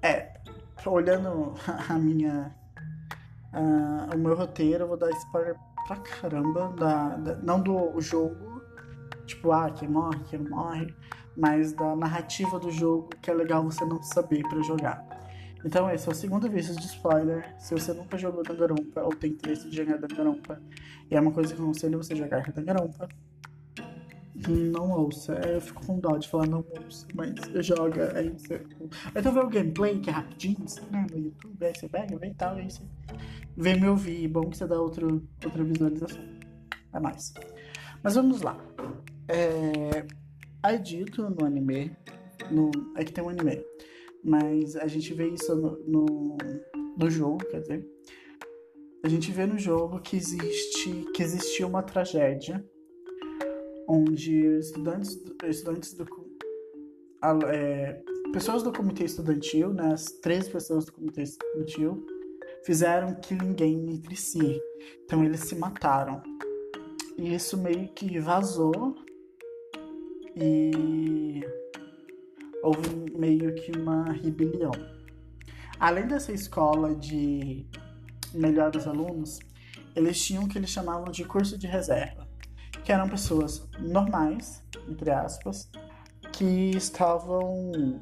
É, 0.02 0.40
olhando 0.86 1.54
a 1.90 1.94
minha. 1.94 2.56
Uh, 3.54 4.16
o 4.16 4.18
meu 4.18 4.36
roteiro, 4.36 4.86
eu 4.86 4.88
vou 4.88 4.98
dar 4.98 5.10
spoiler 5.12 5.56
pra 5.86 5.98
caramba, 5.98 6.74
da, 6.78 7.10
da, 7.18 7.36
não 7.36 7.62
do 7.62 8.00
jogo, 8.00 8.62
tipo, 9.26 9.52
ah, 9.52 9.70
quem 9.70 9.90
morre, 9.90 10.20
quem 10.30 10.40
morre, 10.40 10.96
mas 11.36 11.74
da 11.74 11.96
narrativa 11.96 12.58
do 12.58 12.72
jogo, 12.72 13.10
que 13.22 13.30
é 13.30 13.34
legal 13.34 13.64
você 13.64 13.84
não 13.84 14.02
saber 14.02 14.42
para 14.48 14.62
jogar. 14.62 15.06
Então 15.64 15.90
esse 15.92 16.08
é 16.08 16.12
o 16.12 16.16
segundo 16.16 16.48
aviso 16.48 16.76
de 16.76 16.86
spoiler. 16.88 17.56
Se 17.60 17.74
você 17.74 17.94
nunca 17.94 18.18
jogou 18.18 18.44
Danganronpa 18.44 19.02
ou 19.02 19.14
tem 19.16 19.32
interesse 19.32 19.70
de 19.70 19.76
jogar 19.76 19.98
Danganronpa, 19.98 20.62
e 21.10 21.16
é 21.16 21.22
uma 21.22 21.32
coisa 21.32 21.54
que 21.54 21.60
eu 21.60 21.66
aconselho 21.66 21.98
você 21.98 22.16
jogar 22.16 22.52
Danganronpa, 22.52 23.08
não 24.50 24.92
ouça. 24.92 25.34
Eu 25.34 25.62
fico 25.62 25.86
com 25.86 26.00
dó 26.00 26.18
de 26.18 26.28
falar 26.28 26.48
não 26.48 26.66
ouça, 26.84 27.06
mas 27.14 27.34
joga. 27.66 28.18
Aí 28.18 28.30
você... 28.30 28.62
Então 29.16 29.34
vê 29.34 29.40
o 29.40 29.50
gameplay, 29.50 30.00
que 30.00 30.10
é 30.10 30.14
rapidinho, 30.14 30.64
assim, 30.64 30.82
né, 30.92 31.06
no 31.12 31.18
YouTube, 31.18 31.66
aí 31.66 31.74
você 31.76 31.90
pega, 31.90 32.18
vê 32.18 32.28
e 32.28 32.34
tal, 32.34 32.56
aí 32.56 32.70
você 32.70 32.82
vem 33.56 33.80
me 33.80 33.88
ouvir. 33.88 34.28
Bom 34.28 34.50
que 34.50 34.58
você 34.58 34.68
dá 34.68 34.80
outro, 34.80 35.28
outra 35.44 35.64
visualização. 35.64 36.24
É 36.94 37.00
mais. 37.00 37.34
Mas 38.04 38.16
vamos 38.16 38.42
lá. 38.42 38.58
É... 39.28 40.06
Aí 40.64 40.78
dito 40.80 41.30
no 41.30 41.46
anime, 41.46 41.96
no... 42.50 42.72
é 42.96 43.04
que 43.04 43.12
tem 43.12 43.24
um 43.24 43.30
anime 43.30 43.64
mas 44.24 44.76
a 44.76 44.88
gente 44.88 45.14
vê 45.14 45.30
isso 45.30 45.56
no, 45.56 45.78
no, 45.88 46.38
no 46.98 47.10
jogo, 47.10 47.40
quer 47.50 47.62
dizer, 47.62 47.88
a 49.04 49.10
gente 49.10 49.32
vê 49.32 49.46
no 49.46 49.58
jogo 49.58 50.00
que 50.00 50.16
existe 50.16 51.06
que 51.14 51.24
existia 51.24 51.66
uma 51.66 51.82
tragédia 51.82 52.64
onde 53.92 54.46
estudantes, 54.58 55.22
estudantes 55.44 55.94
do 55.94 56.06
é, 57.48 58.02
pessoas 58.32 58.64
do 58.64 58.72
comitê 58.72 59.04
estudantil, 59.04 59.74
né, 59.74 59.92
as 59.92 60.06
três 60.06 60.48
pessoas 60.48 60.86
do 60.86 60.94
comitê 60.94 61.24
estudantil 61.24 62.06
fizeram 62.64 63.14
killing 63.16 63.54
game 63.54 63.94
entre 63.94 64.16
si. 64.16 64.62
Então 65.04 65.24
eles 65.24 65.42
se 65.42 65.56
mataram. 65.56 66.24
E 67.18 67.36
isso 67.36 67.58
meio 67.58 67.90
que 67.90 68.18
vazou 68.18 68.96
e 70.36 71.42
houve 72.64 73.12
meio 73.18 73.54
que 73.56 73.78
uma 73.78 74.06
rebelião. 74.14 74.72
Além 75.80 76.08
dessa 76.08 76.32
escola 76.32 76.96
de 76.96 77.66
melhores 78.34 78.88
alunos, 78.88 79.40
eles 79.96 80.24
tinham 80.24 80.46
o 80.46 80.48
que 80.48 80.58
eles 80.58 80.70
chamavam 80.70 81.12
de 81.12 81.26
curso 81.26 81.58
de 81.58 81.68
reserva, 81.68 82.28
que 82.92 82.96
eram 82.96 83.08
pessoas 83.08 83.66
normais, 83.80 84.62
entre 84.86 85.12
aspas, 85.12 85.72
que 86.34 86.72
estavam 86.72 88.02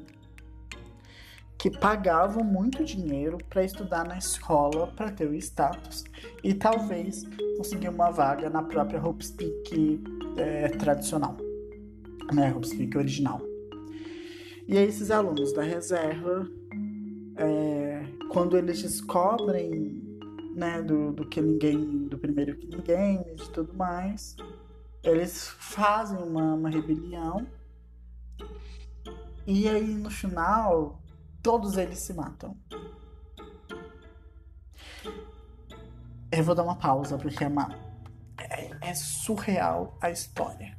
que 1.56 1.70
pagavam 1.70 2.42
muito 2.42 2.82
dinheiro 2.82 3.38
para 3.48 3.62
estudar 3.62 4.04
na 4.04 4.18
escola 4.18 4.88
para 4.88 5.12
ter 5.12 5.28
o 5.28 5.34
status 5.34 6.02
e 6.42 6.52
talvez 6.52 7.22
conseguir 7.56 7.88
uma 7.88 8.10
vaga 8.10 8.50
na 8.50 8.64
própria 8.64 9.00
Hope 9.00 9.24
Speak 9.24 10.02
é, 10.36 10.66
tradicional, 10.70 11.36
né, 12.34 12.52
Hope 12.52 12.66
Speak 12.66 12.98
original. 12.98 13.40
E 14.66 14.76
aí 14.76 14.88
esses 14.88 15.12
alunos 15.12 15.52
da 15.52 15.62
reserva, 15.62 16.50
é, 17.36 18.06
quando 18.28 18.56
eles 18.56 18.82
descobrem 18.82 20.02
né, 20.56 20.82
do, 20.82 21.12
do 21.12 21.28
Killing 21.28 21.58
Game, 21.58 22.08
do 22.08 22.18
primeiro 22.18 22.56
Killing 22.56 22.82
Game 22.82 23.24
e 23.30 23.34
de 23.36 23.48
tudo 23.50 23.72
mais, 23.74 24.34
eles 25.02 25.48
fazem 25.48 26.18
uma, 26.18 26.54
uma 26.54 26.70
rebelião. 26.70 27.46
E 29.46 29.68
aí 29.68 29.94
no 29.94 30.10
final, 30.10 31.00
todos 31.42 31.76
eles 31.76 31.98
se 31.98 32.12
matam. 32.12 32.56
Eu 36.32 36.44
vou 36.44 36.54
dar 36.54 36.62
uma 36.62 36.76
pausa 36.76 37.18
porque 37.18 37.42
é, 37.42 37.48
uma, 37.48 37.68
é, 38.38 38.70
é 38.80 38.94
surreal 38.94 39.96
a 40.00 40.10
história. 40.10 40.78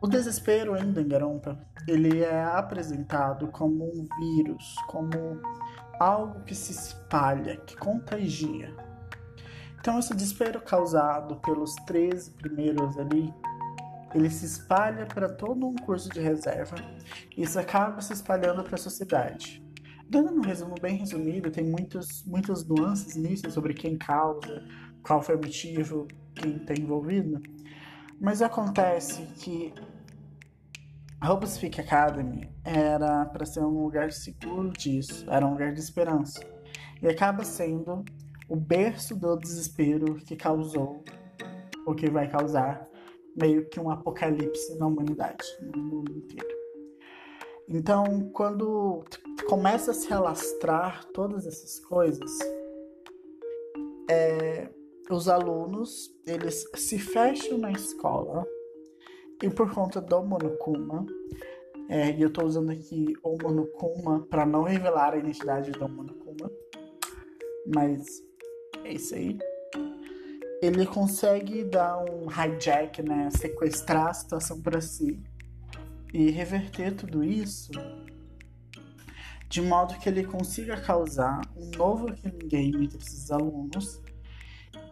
O 0.00 0.06
desespero 0.06 0.76
em 0.76 0.92
Danganronpa, 0.92 1.58
ele 1.88 2.22
é 2.22 2.44
apresentado 2.44 3.48
como 3.48 3.84
um 3.86 4.06
vírus, 4.18 4.74
como 4.86 5.40
algo 5.98 6.44
que 6.44 6.54
se 6.54 6.72
espalha, 6.72 7.56
que 7.56 7.74
contagia. 7.74 8.74
Então 9.84 9.98
esse 9.98 10.14
desespero 10.14 10.62
causado 10.62 11.36
pelos 11.42 11.74
três 11.84 12.30
primeiros 12.30 12.96
ali, 12.96 13.30
ele 14.14 14.30
se 14.30 14.46
espalha 14.46 15.04
para 15.04 15.28
todo 15.28 15.66
um 15.66 15.76
curso 15.76 16.08
de 16.08 16.20
reserva 16.20 16.74
e 17.36 17.42
isso 17.42 17.58
acaba 17.58 18.00
se 18.00 18.14
espalhando 18.14 18.64
para 18.64 18.76
a 18.76 18.78
sociedade. 18.78 19.62
Dando 20.08 20.32
um 20.32 20.40
resumo 20.40 20.74
bem 20.80 20.96
resumido, 20.96 21.50
tem 21.50 21.66
muitos, 21.66 22.24
muitas 22.24 22.64
nuances 22.64 23.14
nisso 23.14 23.50
sobre 23.50 23.74
quem 23.74 23.98
causa, 23.98 24.66
qual 25.02 25.20
foi 25.20 25.34
o 25.36 25.38
motivo, 25.38 26.08
quem 26.34 26.56
está 26.56 26.72
envolvido. 26.72 27.42
Mas 28.18 28.40
acontece 28.40 29.20
que 29.36 29.74
Hobbs 31.22 31.58
Peak 31.58 31.82
Academy 31.82 32.50
era 32.64 33.26
para 33.26 33.44
ser 33.44 33.60
um 33.60 33.82
lugar 33.82 34.10
seguro 34.12 34.72
disso, 34.72 35.30
era 35.30 35.46
um 35.46 35.50
lugar 35.50 35.74
de 35.74 35.80
esperança. 35.80 36.40
E 37.02 37.06
acaba 37.06 37.44
sendo 37.44 38.02
o 38.48 38.56
berço 38.56 39.14
do 39.16 39.36
desespero 39.36 40.16
que 40.16 40.36
causou, 40.36 41.02
ou 41.86 41.94
que 41.94 42.10
vai 42.10 42.30
causar, 42.30 42.88
meio 43.36 43.68
que 43.68 43.80
um 43.80 43.90
apocalipse 43.90 44.78
na 44.78 44.86
humanidade, 44.86 45.44
no 45.60 45.82
mundo 45.82 46.12
inteiro. 46.16 46.54
Então, 47.68 48.30
quando 48.32 49.04
começa 49.48 49.90
a 49.90 49.94
se 49.94 50.12
alastrar 50.12 51.04
todas 51.12 51.46
essas 51.46 51.80
coisas, 51.80 52.30
é, 54.08 54.68
os 55.10 55.28
alunos 55.28 56.14
eles 56.26 56.66
se 56.74 56.98
fecham 56.98 57.58
na 57.58 57.72
escola 57.72 58.46
e 59.42 59.50
por 59.50 59.72
conta 59.74 60.00
do 60.00 60.22
Monokuma, 60.22 61.06
é, 61.88 62.10
e 62.12 62.22
eu 62.22 62.28
estou 62.28 62.44
usando 62.44 62.70
aqui 62.70 63.14
o 63.22 63.36
Monokuma 63.42 64.26
para 64.30 64.46
não 64.46 64.62
revelar 64.62 65.14
a 65.14 65.18
identidade 65.18 65.70
do 65.72 65.88
Monokuma, 65.88 66.50
mas 67.74 68.22
é 68.82 68.92
isso 68.92 69.14
aí. 69.14 69.38
Ele 70.62 70.86
consegue 70.86 71.62
dar 71.64 71.98
um 71.98 72.26
hijack, 72.30 73.02
né, 73.02 73.28
sequestrar 73.30 74.08
a 74.08 74.14
situação 74.14 74.60
para 74.60 74.80
si 74.80 75.22
e 76.12 76.30
reverter 76.30 76.94
tudo 76.94 77.22
isso 77.22 77.72
de 79.54 79.62
modo 79.62 79.94
que 80.00 80.08
ele 80.08 80.24
consiga 80.24 80.76
causar 80.80 81.40
um 81.56 81.70
novo 81.76 82.12
killing 82.12 82.48
game 82.48 82.84
entre 82.86 82.98
esses 82.98 83.30
alunos 83.30 84.00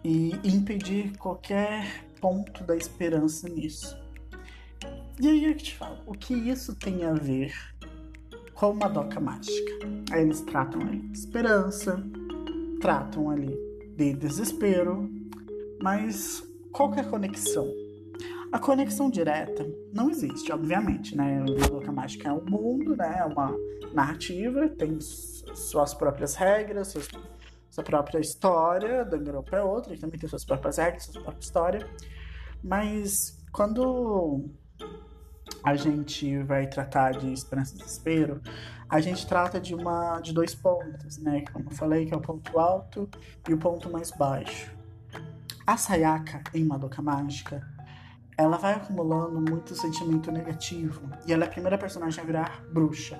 e 0.04 0.30
impedir 0.44 1.16
qualquer 1.16 2.04
ponto 2.20 2.62
da 2.62 2.76
esperança 2.76 3.48
nisso. 3.48 4.00
E 5.20 5.28
aí 5.28 5.44
eu 5.46 5.56
te 5.56 5.74
falo, 5.74 5.98
o 6.06 6.12
que 6.12 6.32
isso 6.32 6.76
tem 6.76 7.02
a 7.02 7.12
ver 7.12 7.52
com 8.54 8.70
uma 8.70 8.88
doca 8.88 9.18
mágica? 9.18 9.72
Aí 10.12 10.22
eles 10.22 10.42
tratam 10.42 10.80
ali 10.80 11.10
esperança, 11.12 12.00
tratam 12.80 13.30
ali 13.30 13.58
de 13.96 14.14
desespero, 14.14 15.10
mas 15.80 16.42
qual 16.72 16.94
é 16.94 17.00
a 17.00 17.04
conexão? 17.04 17.66
A 18.50 18.58
conexão 18.58 19.10
direta 19.10 19.66
não 19.92 20.10
existe, 20.10 20.52
obviamente, 20.52 21.16
né? 21.16 21.42
O 21.42 21.68
doca 21.68 21.90
mágica 21.90 22.28
é 22.28 22.32
um 22.32 22.44
mundo, 22.44 22.94
né? 22.96 23.16
É 23.20 23.24
uma 23.24 23.56
narrativa, 23.94 24.68
tem 24.68 24.98
suas 25.00 25.94
próprias 25.94 26.34
regras, 26.34 26.88
suas, 26.88 27.08
sua 27.70 27.82
própria 27.84 28.18
história, 28.18 29.04
Danganronpa 29.04 29.56
é 29.56 29.62
outra, 29.62 29.96
também 29.96 30.18
tem 30.18 30.28
suas 30.28 30.44
próprias 30.44 30.76
regras, 30.76 31.04
sua 31.04 31.22
própria 31.22 31.40
história, 31.40 31.90
mas 32.62 33.38
quando 33.50 34.50
a 35.64 35.76
gente 35.76 36.42
vai 36.42 36.66
tratar 36.66 37.12
de 37.12 37.32
esperança 37.32 37.74
e 37.74 37.78
desespero, 37.78 38.40
a 38.88 39.00
gente 39.00 39.26
trata 39.26 39.60
de 39.60 39.74
uma 39.74 40.20
de 40.20 40.32
dois 40.32 40.54
pontos, 40.54 41.18
né? 41.18 41.44
Como 41.52 41.70
eu 41.70 41.74
falei, 41.74 42.04
que 42.04 42.12
é 42.12 42.16
o 42.16 42.20
ponto 42.20 42.58
alto 42.58 43.08
e 43.48 43.54
o 43.54 43.58
ponto 43.58 43.90
mais 43.90 44.10
baixo. 44.10 44.70
A 45.66 45.76
Sayaka 45.76 46.42
em 46.52 46.64
Madoka 46.64 47.00
Mágica, 47.00 47.66
ela 48.36 48.58
vai 48.58 48.74
acumulando 48.74 49.40
muito 49.40 49.74
sentimento 49.74 50.30
negativo 50.32 51.08
e 51.26 51.32
ela 51.32 51.44
é 51.44 51.46
a 51.46 51.50
primeira 51.50 51.78
personagem 51.78 52.22
a 52.22 52.26
virar 52.26 52.64
bruxa. 52.72 53.18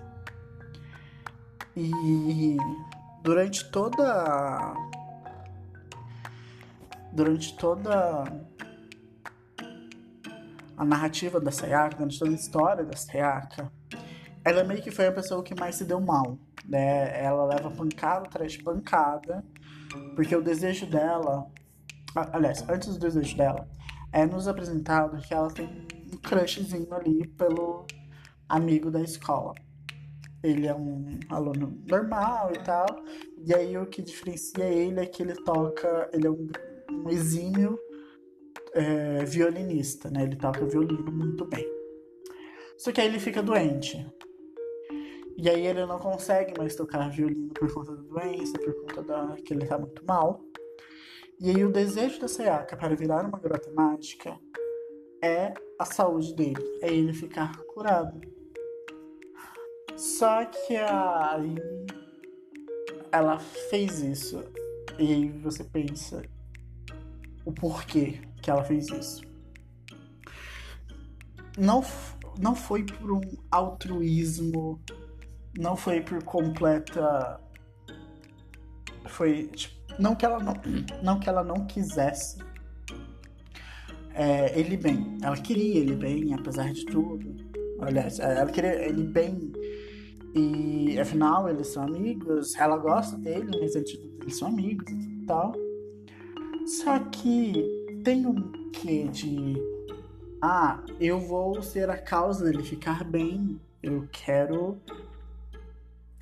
E 1.76 2.57
durante 3.22 3.70
toda 3.70 4.74
durante 7.12 7.57
toda 7.57 8.24
a 10.76 10.85
narrativa 10.85 11.40
da 11.40 11.50
Sayaka, 11.50 11.96
durante 11.96 12.18
toda 12.18 12.30
a 12.30 12.35
história 12.35 12.85
da 12.85 12.96
Sayaka, 12.96 13.70
ela 14.44 14.64
meio 14.64 14.82
que 14.82 14.90
foi 14.90 15.06
a 15.06 15.12
pessoa 15.12 15.42
que 15.42 15.54
mais 15.54 15.76
se 15.76 15.85
deu 15.85 16.00
mal, 16.00 16.38
né? 16.64 17.22
Ela 17.22 17.44
leva 17.44 17.70
pancada 17.70 18.26
atrás 18.26 18.52
de 18.52 18.62
pancada, 18.62 19.44
porque 20.16 20.35
o 20.35 20.42
desejo 20.42 20.87
dela, 20.87 21.46
aliás, 22.32 22.68
antes 22.68 22.88
do 22.88 22.98
desejo 22.98 23.37
dela, 23.37 23.68
é 24.12 24.26
nos 24.26 24.48
apresentado 24.48 25.20
que 25.22 25.32
ela 25.32 25.48
tem 25.48 25.87
um 26.12 26.16
crushzinho 26.16 26.92
ali 26.92 27.26
pelo 27.28 27.87
amigo 28.48 28.90
da 28.90 29.00
escola. 29.00 29.54
Ele 30.42 30.66
é 30.66 30.74
um 30.74 31.20
aluno 31.28 31.80
normal 31.88 32.50
e 32.52 32.58
tal, 32.58 32.87
e 33.46 33.54
aí 33.54 33.78
o 33.78 33.87
que 33.87 34.02
diferencia 34.02 34.64
ele 34.64 34.98
é 34.98 35.06
que 35.06 35.22
ele 35.22 35.35
toca, 35.44 36.11
ele 36.12 36.26
é 36.26 36.30
um, 36.30 36.48
um 36.90 37.08
exímio 37.08 37.78
é, 38.74 39.24
violinista, 39.24 40.11
né? 40.11 40.22
Ele 40.22 40.37
toca 40.37 40.64
violino 40.64 41.11
muito 41.12 41.44
bem. 41.44 41.66
Só 42.76 42.90
que 42.90 43.00
aí 43.00 43.06
ele 43.06 43.20
fica 43.20 43.42
doente. 43.42 44.04
E 45.37 45.48
aí 45.48 45.66
ele 45.66 45.87
não 45.87 45.98
consegue 45.98 46.58
mais 46.58 46.76
tocar 46.76 47.11
violino 47.11 47.52
por 47.54 47.72
conta 47.72 47.96
da 47.96 48.02
doença, 48.02 48.58
por 48.58 48.74
conta 48.82 49.02
da 49.02 49.37
que 49.37 49.52
ele 49.52 49.66
tá 49.66 49.78
muito 49.78 50.04
mal. 50.04 50.44
E 51.40 51.50
aí 51.50 51.64
o 51.64 51.72
desejo 51.72 52.20
da 52.20 52.28
Sayaka 52.28 52.76
para 52.76 52.94
virar 52.94 53.26
uma 53.26 53.38
garota 53.38 53.70
mágica 53.72 54.38
é 55.22 55.52
a 55.78 55.85
saúde 55.85 56.35
dele, 56.35 56.62
é 56.80 56.92
ele 56.92 57.12
ficar 57.12 57.56
curado. 57.64 58.20
Só 59.96 60.44
que 60.44 60.76
aí 60.76 61.54
ela 63.11 63.38
fez 63.38 64.00
isso. 64.00 64.42
E 64.98 65.12
aí 65.12 65.28
você 65.30 65.64
pensa 65.64 66.22
o 67.44 67.52
porquê 67.52 68.20
que 68.40 68.50
ela 68.50 68.64
fez 68.64 68.88
isso. 68.88 69.22
Não, 71.59 71.85
não 72.38 72.55
foi 72.55 72.85
por 72.85 73.12
um 73.12 73.20
altruísmo, 73.50 74.81
não 75.59 75.76
foi 75.76 76.00
por 76.00 76.22
completa. 76.24 77.40
Foi. 79.07 79.48
Tipo, 79.48 79.74
não 79.98 80.14
que 80.14 80.24
ela 80.24 80.38
não, 80.38 80.55
não, 81.02 81.20
que 81.20 81.28
ela 81.28 81.44
não 81.44 81.66
quisesse 81.66 82.38
é, 84.14 84.59
ele 84.59 84.76
bem. 84.76 85.18
Ela 85.22 85.37
queria 85.37 85.81
ele 85.81 85.94
bem, 85.94 86.35
apesar 86.35 86.72
de 86.72 86.85
tudo. 86.87 87.37
Aliás, 87.81 88.18
ela 88.18 88.50
queria 88.50 88.87
ele 88.87 89.05
bem. 89.05 89.52
E 90.35 90.98
afinal, 90.98 91.48
eles 91.48 91.68
são 91.68 91.83
amigos. 91.85 92.55
Ela 92.57 92.76
gosta 92.78 93.16
dele, 93.18 93.50
eles 93.57 94.38
são 94.38 94.48
amigos 94.48 94.90
e 94.90 95.26
tal. 95.26 95.52
Só 96.66 96.98
que 96.98 98.01
tem 98.05 98.27
um 98.27 98.70
quê 98.72 99.09
de. 99.09 99.55
Ah, 100.40 100.83
eu 100.98 101.20
vou 101.20 101.62
ser 101.62 101.88
a 101.90 101.96
causa 101.96 102.44
dele 102.44 102.62
ficar 102.62 103.05
bem. 103.05 103.61
Eu 103.83 104.09
quero 104.11 104.81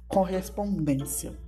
correspondência. 0.09 1.39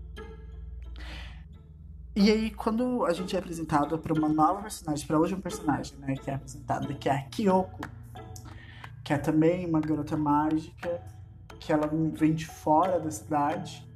E 2.15 2.31
aí, 2.31 2.51
quando 2.51 3.07
a 3.07 3.13
gente 3.13 3.35
é 3.35 3.39
apresentado 3.39 3.99
para 3.99 4.13
uma 4.13 4.29
nova 4.29 4.63
personagem, 4.63 5.07
para 5.07 5.19
hoje 5.19 5.35
um 5.35 5.41
personagem, 5.41 5.97
né, 5.99 6.15
que 6.15 6.31
é 6.31 6.35
apresentado, 6.35 6.95
que 6.95 7.09
é 7.09 7.13
a 7.13 7.23
Kyoko, 7.23 7.81
que 9.03 9.15
é 9.15 9.19
também 9.19 9.67
uma 9.67 9.81
garota 9.81 10.15
mágica, 10.15 11.03
que 11.59 11.73
ela 11.73 11.87
vem 11.87 12.35
de 12.35 12.47
fora 12.47 13.01
da 13.01 13.11
cidade, 13.11 13.87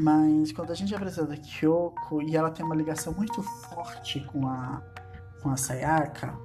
mas 0.00 0.52
quando 0.52 0.70
a 0.70 0.74
gente 0.74 0.92
é 0.92 0.96
apresentado 0.96 1.32
a 1.32 1.36
Kyoko 1.36 2.22
e 2.22 2.36
ela 2.36 2.50
tem 2.50 2.64
uma 2.64 2.74
ligação 2.74 3.12
muito 3.14 3.42
forte 3.42 4.20
com 4.20 4.46
a 4.46 4.82
com 5.42 5.50
a 5.50 5.56
Sayaka, 5.56 6.36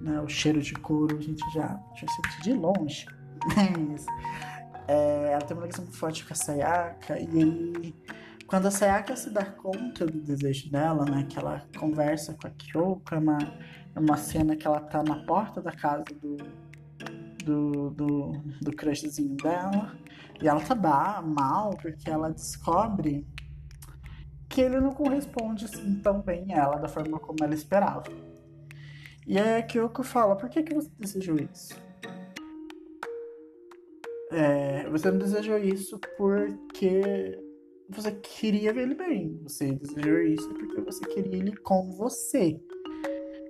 né, 0.00 0.18
o 0.20 0.28
cheiro 0.28 0.62
de 0.62 0.72
couro 0.74 1.18
a 1.18 1.20
gente 1.20 1.42
já, 1.52 1.78
já 1.94 2.06
sente 2.08 2.42
de 2.42 2.52
longe. 2.54 3.06
Mas 3.54 4.06
é, 4.88 5.32
ela 5.32 5.42
tem 5.42 5.56
uma 5.56 5.64
ligação 5.64 5.84
muito 5.84 5.98
forte 5.98 6.24
com 6.24 6.32
a 6.32 6.36
Sayaka 6.36 7.18
e 7.18 7.38
aí, 7.38 7.94
quando 8.46 8.66
a 8.66 8.70
Sayaka 8.70 9.14
se 9.16 9.30
dá 9.30 9.44
conta 9.44 10.06
do 10.06 10.20
desejo 10.20 10.70
dela, 10.70 11.04
né, 11.04 11.26
que 11.28 11.38
ela 11.38 11.62
conversa 11.78 12.34
com 12.34 12.46
a 12.46 12.50
Kyoko, 12.50 13.14
é 13.14 13.18
uma, 13.18 13.38
é 13.94 14.00
uma 14.00 14.16
cena 14.16 14.56
que 14.56 14.66
ela 14.66 14.80
tá 14.80 15.02
na 15.02 15.16
porta 15.24 15.60
da 15.60 15.72
casa 15.72 16.04
do, 16.22 16.36
do, 17.44 17.90
do, 17.90 18.32
do 18.60 18.72
crushzinho 18.76 19.36
dela 19.36 19.96
e 20.42 20.48
ela 20.48 20.60
tá 20.60 20.74
mal 21.22 21.70
porque 21.80 22.10
ela 22.10 22.30
descobre 22.30 23.26
que 24.48 24.60
ele 24.60 24.80
não 24.80 24.92
corresponde 24.92 25.64
assim 25.64 26.00
tão 26.00 26.20
bem 26.20 26.52
a 26.54 26.58
ela 26.58 26.76
da 26.76 26.88
forma 26.88 27.18
como 27.18 27.38
ela 27.42 27.54
esperava. 27.54 28.04
E 29.26 29.38
é 29.38 29.62
que 29.62 29.80
o 29.80 29.88
que 29.88 30.02
fala, 30.02 30.36
por 30.36 30.48
que, 30.48 30.62
que 30.62 30.74
você 30.74 30.90
desejou 30.98 31.36
isso? 31.36 31.74
É, 34.30 34.88
você 34.90 35.10
não 35.10 35.18
desejou 35.18 35.58
isso 35.58 35.98
porque 36.16 37.40
você 37.88 38.12
queria 38.12 38.72
ver 38.72 38.82
ele 38.82 38.94
bem. 38.94 39.40
Você 39.42 39.72
desejou 39.72 40.20
isso 40.22 40.48
porque 40.54 40.80
você 40.80 41.04
queria 41.06 41.36
ele 41.36 41.56
com 41.56 41.90
você. 41.92 42.60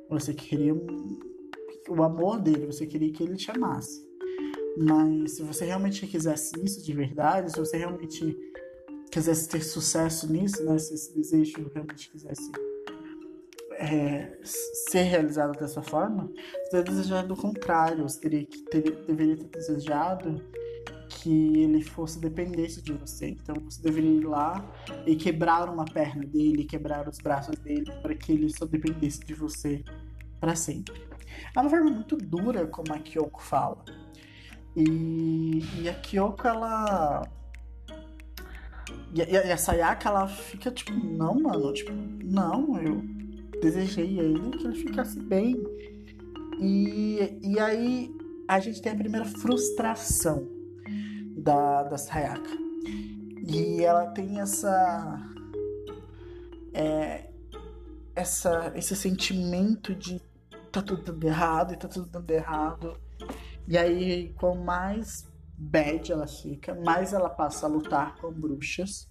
Você 0.09 0.33
queria 0.33 0.75
o 1.89 2.03
amor 2.03 2.41
dele, 2.41 2.67
você 2.67 2.87
queria 2.87 3.13
que 3.13 3.23
ele 3.23 3.37
te 3.37 3.51
amasse. 3.51 4.05
Mas 4.77 5.33
se 5.33 5.43
você 5.43 5.65
realmente 5.65 6.07
quisesse 6.07 6.53
isso 6.63 6.83
de 6.83 6.93
verdade, 6.93 7.51
se 7.51 7.59
você 7.59 7.77
realmente 7.77 8.37
quisesse 9.11 9.49
ter 9.49 9.63
sucesso 9.63 10.31
nisso, 10.33 10.65
né? 10.65 10.77
Se 10.79 10.95
esse 10.95 11.15
desejo 11.15 11.71
realmente 11.73 12.11
quisesse 12.11 12.51
é, 13.79 14.37
ser 14.43 15.03
realizado 15.03 15.59
dessa 15.59 15.83
forma, 15.83 16.31
você 16.65 16.71
teria 16.71 16.85
desejado 16.85 17.35
o 17.35 17.37
contrário, 17.37 18.03
você 18.03 18.21
teria 18.21 18.45
que 18.45 18.63
ter, 18.63 19.05
deveria 19.07 19.37
ter 19.37 19.49
desejado 19.49 20.43
que 21.09 21.61
ele 21.63 21.83
fosse 21.83 22.19
dependente 22.19 22.83
de 22.83 22.93
você. 22.93 23.29
Então 23.29 23.55
você 23.65 23.81
deveria 23.81 24.11
ir 24.11 24.25
lá 24.25 24.73
e 25.07 25.15
quebrar 25.15 25.69
uma 25.69 25.85
perna 25.85 26.25
dele, 26.25 26.65
quebrar 26.65 27.09
os 27.09 27.19
braços 27.19 27.57
dele, 27.59 27.91
para 28.03 28.15
que 28.15 28.33
ele 28.33 28.49
só 28.51 28.67
dependesse 28.67 29.21
de 29.21 29.35
você 29.35 29.85
para 30.41 30.57
sempre. 30.57 30.95
É 31.55 31.61
uma 31.61 31.71
forma 31.71 31.91
muito 31.91 32.17
dura 32.17 32.67
como 32.67 32.93
a 32.93 32.99
Kyoko 32.99 33.43
fala. 33.43 33.85
E, 34.77 35.65
e 35.81 35.89
a 35.89 35.95
Kyoko, 35.95 36.47
ela. 36.47 37.29
E, 39.15 39.21
e 39.21 39.53
a 39.53 39.57
Sayaka, 39.57 40.09
ela 40.09 40.27
fica 40.27 40.71
tipo, 40.71 40.93
não, 40.93 41.41
mano, 41.41 41.73
tipo, 41.73 41.93
não, 41.93 42.79
eu 42.81 43.03
desejei 43.61 44.21
a 44.21 44.23
ele 44.23 44.51
que 44.51 44.67
ele 44.67 44.77
ficasse 44.77 45.19
bem. 45.21 45.57
E, 46.61 47.39
e 47.43 47.59
aí 47.59 48.11
a 48.49 48.61
gente 48.61 48.83
tem 48.83 48.93
a 48.93 48.97
primeira 48.97 49.25
frustração 49.25 50.49
da, 51.37 51.85
da 51.85 51.99
Sayaka. 51.99 52.51
E 53.47 53.85
ela 53.85 54.07
tem 54.07 54.41
essa. 54.41 55.31
É, 56.73 57.29
essa 58.17 58.73
esse 58.77 58.95
sentimento 58.97 59.95
de 59.95 60.21
tá 60.75 60.83
tudo 60.83 61.03
dando 61.03 61.25
errado 61.25 61.73
e 61.73 61.77
tá 61.77 61.87
tudo 61.87 62.09
dando 62.09 62.31
errado. 62.31 62.99
E 63.69 63.79
aí, 63.79 64.35
quanto 64.35 64.61
mais 64.61 65.33
bad 65.57 66.11
ela 66.11 66.27
fica, 66.27 66.75
mais 66.75 67.13
ela 67.13 67.31
passa 67.31 67.67
a 67.67 67.69
lutar 67.69 68.17
com 68.17 68.33
bruxas. 68.33 69.09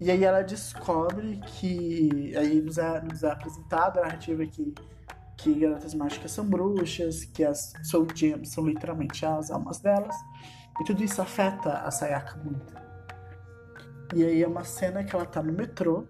E 0.00 0.10
aí 0.10 0.24
ela 0.24 0.42
descobre 0.42 1.38
que. 1.46 2.34
Aí 2.36 2.60
nos 2.60 2.78
é, 2.78 3.00
nos 3.02 3.22
é 3.22 3.30
apresentada 3.30 4.00
a 4.00 4.04
narrativa 4.04 4.44
que, 4.46 4.74
que 5.36 5.54
garotas 5.60 5.94
mágicas 5.94 6.32
são 6.32 6.44
bruxas, 6.44 7.24
que 7.26 7.44
as 7.44 7.72
Soul 7.84 8.08
Gems 8.14 8.48
são 8.48 8.66
literalmente 8.66 9.24
as 9.24 9.50
almas 9.50 9.78
delas. 9.78 10.16
E 10.80 10.84
tudo 10.84 11.04
isso 11.04 11.20
afeta 11.20 11.74
a 11.74 11.90
Sayaka 11.90 12.38
muito. 12.38 12.74
E 14.14 14.24
aí 14.24 14.42
é 14.42 14.48
uma 14.48 14.64
cena 14.64 15.04
que 15.04 15.14
ela 15.14 15.26
tá 15.26 15.42
no 15.42 15.52
metrô. 15.52 16.06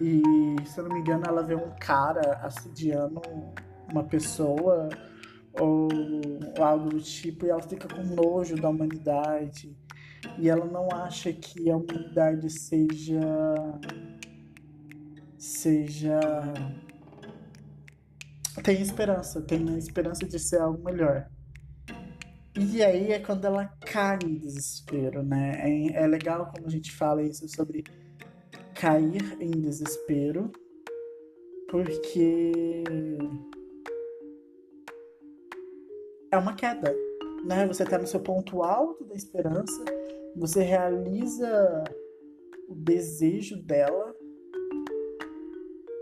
E, 0.00 0.56
se 0.66 0.78
eu 0.78 0.84
não 0.84 0.94
me 0.94 1.00
engano, 1.00 1.24
ela 1.26 1.42
vê 1.42 1.54
um 1.54 1.70
cara 1.78 2.38
assediando 2.42 3.20
uma 3.90 4.02
pessoa 4.02 4.88
ou, 5.52 5.88
ou 6.56 6.64
algo 6.64 6.88
do 6.88 7.00
tipo, 7.00 7.44
e 7.44 7.50
ela 7.50 7.62
fica 7.62 7.86
com 7.86 8.02
nojo 8.02 8.56
da 8.56 8.70
humanidade. 8.70 9.76
E 10.38 10.48
ela 10.48 10.64
não 10.64 10.88
acha 10.90 11.32
que 11.32 11.70
a 11.70 11.76
humanidade 11.76 12.48
seja. 12.48 13.20
seja. 15.38 16.20
tem 18.62 18.80
esperança, 18.80 19.42
tem 19.42 19.68
a 19.68 19.78
esperança 19.78 20.26
de 20.26 20.38
ser 20.38 20.60
algo 20.60 20.82
melhor. 20.82 21.28
E 22.58 22.82
aí 22.82 23.12
é 23.12 23.18
quando 23.18 23.44
ela 23.44 23.66
cai 23.80 24.18
em 24.24 24.36
desespero, 24.36 25.22
né? 25.22 25.52
É, 25.58 26.04
é 26.04 26.06
legal 26.06 26.50
como 26.54 26.66
a 26.66 26.70
gente 26.70 26.90
fala 26.92 27.22
isso 27.22 27.48
sobre 27.48 27.84
cair 28.80 29.36
em 29.38 29.50
desespero, 29.50 30.50
porque 31.68 32.82
é 36.30 36.38
uma 36.38 36.54
queda, 36.56 36.96
né? 37.44 37.66
Você 37.66 37.82
está 37.82 37.98
no 37.98 38.06
seu 38.06 38.20
ponto 38.20 38.62
alto 38.62 39.04
da 39.04 39.14
esperança, 39.14 39.84
você 40.34 40.62
realiza 40.62 41.84
o 42.66 42.74
desejo 42.74 43.62
dela, 43.62 44.16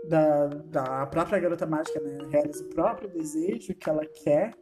da, 0.07 0.47
da 0.47 1.05
própria 1.07 1.39
garota 1.39 1.65
mágica, 1.65 1.99
né? 1.99 2.17
Realiza 2.29 2.63
o 2.63 2.69
próprio 2.69 3.09
desejo 3.09 3.75
que 3.75 3.89
ela 3.89 4.05
quer, 4.05 4.57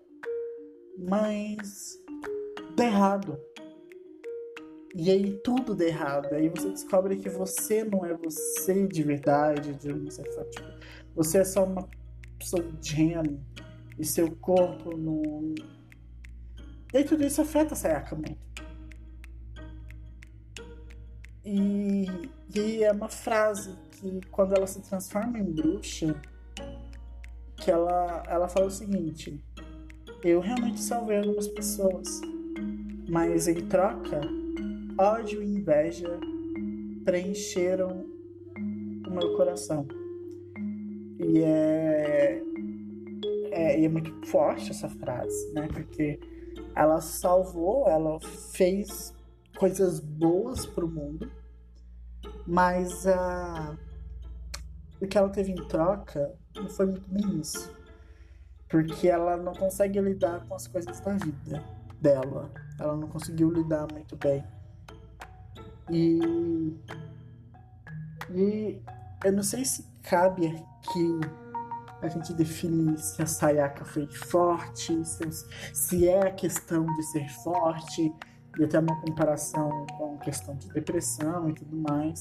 mas 0.97 2.03
dá 2.75 2.84
errado. 2.84 3.39
E 5.00 5.12
aí 5.12 5.40
tudo 5.44 5.76
dá 5.76 5.86
errado. 5.86 6.34
Aí 6.34 6.50
você 6.50 6.72
descobre 6.72 7.18
que 7.18 7.30
você 7.30 7.84
não 7.84 8.04
é 8.04 8.16
você 8.16 8.88
de 8.88 9.04
verdade, 9.04 9.76
de 9.76 9.92
uma 9.92 10.10
certa. 10.10 10.44
Tipo, 10.46 10.68
você 11.16 11.38
é 11.38 11.44
só 11.46 11.66
uma 11.66 11.88
pessoa 12.40 12.66
gem 12.82 13.40
e 14.00 14.04
seu 14.04 14.36
corpo 14.38 14.98
não. 14.98 15.54
E 16.92 16.98
aí 16.98 17.04
tudo 17.04 17.24
isso 17.24 17.40
afeta 17.40 17.76
a 17.76 17.78
Sayaka 17.78 18.16
muito. 18.16 18.40
E, 21.46 22.08
e 22.56 22.84
é 22.84 22.92
uma 22.92 23.08
frase 23.08 23.76
que 23.92 24.20
quando 24.32 24.56
ela 24.56 24.66
se 24.66 24.82
transforma 24.82 25.38
em 25.38 25.44
bruxa, 25.44 26.20
que 27.56 27.70
ela, 27.70 28.24
ela 28.28 28.48
fala 28.48 28.66
o 28.66 28.72
seguinte: 28.72 29.40
Eu 30.24 30.40
realmente 30.40 30.80
salvei 30.80 31.20
algumas 31.20 31.48
pessoas, 31.48 32.20
mas 33.08 33.48
em 33.48 33.68
troca, 33.68 34.22
ódio 34.98 35.42
e 35.42 35.46
inveja 35.46 36.20
preencheram 37.06 38.06
o 39.08 39.12
meu 39.12 39.36
coração. 39.36 39.88
E 41.20 41.40
é 41.44 42.42
é, 43.58 43.84
é 43.84 43.90
muito 43.90 44.14
forte 44.28 44.70
essa 44.70 44.88
frase, 44.88 45.52
né? 45.54 45.68
Porque 45.68 46.20
ela 46.76 47.02
salvou, 47.02 47.88
ela 47.90 48.20
fez 48.54 49.14
coisas 49.58 50.00
boas 50.00 50.66
para 50.66 50.86
o 50.86 50.88
mundo, 50.88 51.32
mas 52.46 53.06
o 55.02 55.08
que 55.08 55.18
ela 55.18 55.30
teve 55.30 55.52
em 55.52 55.68
troca 55.68 56.34
não 56.56 56.70
foi 56.70 56.86
muito 56.86 57.10
bem 57.10 57.40
isso. 57.40 57.76
Porque 58.70 59.08
ela 59.08 59.38
não 59.38 59.54
consegue 59.54 60.00
lidar 60.00 60.46
com 60.46 60.54
as 60.54 60.68
coisas 60.68 61.00
da 61.00 61.14
vida 61.14 61.64
dela. 62.00 62.52
Ela 62.80 62.96
não 62.96 63.08
conseguiu 63.08 63.50
lidar 63.50 63.88
muito 63.92 64.16
bem. 64.18 64.44
E. 65.89 66.73
E 68.30 68.82
eu 69.23 69.32
não 69.32 69.43
sei 69.43 69.63
se 69.63 69.86
cabe 70.04 70.47
aqui 70.47 71.19
a 72.02 72.08
gente 72.08 72.34
define 72.34 72.97
se 72.97 73.21
a 73.21 73.26
Sayaka 73.26 73.84
foi 73.84 74.08
forte, 74.08 75.04
se, 75.04 75.23
se 75.73 76.08
é 76.08 76.28
a 76.28 76.32
questão 76.32 76.86
de 76.86 77.04
ser 77.04 77.28
forte, 77.43 78.13
e 78.60 78.63
até 78.63 78.80
uma 78.80 79.00
comparação 79.02 79.86
com 79.97 80.15
a 80.15 80.17
questão 80.19 80.56
de 80.56 80.67
depressão 80.69 81.50
e 81.50 81.54
tudo 81.54 81.76
mais. 81.76 82.19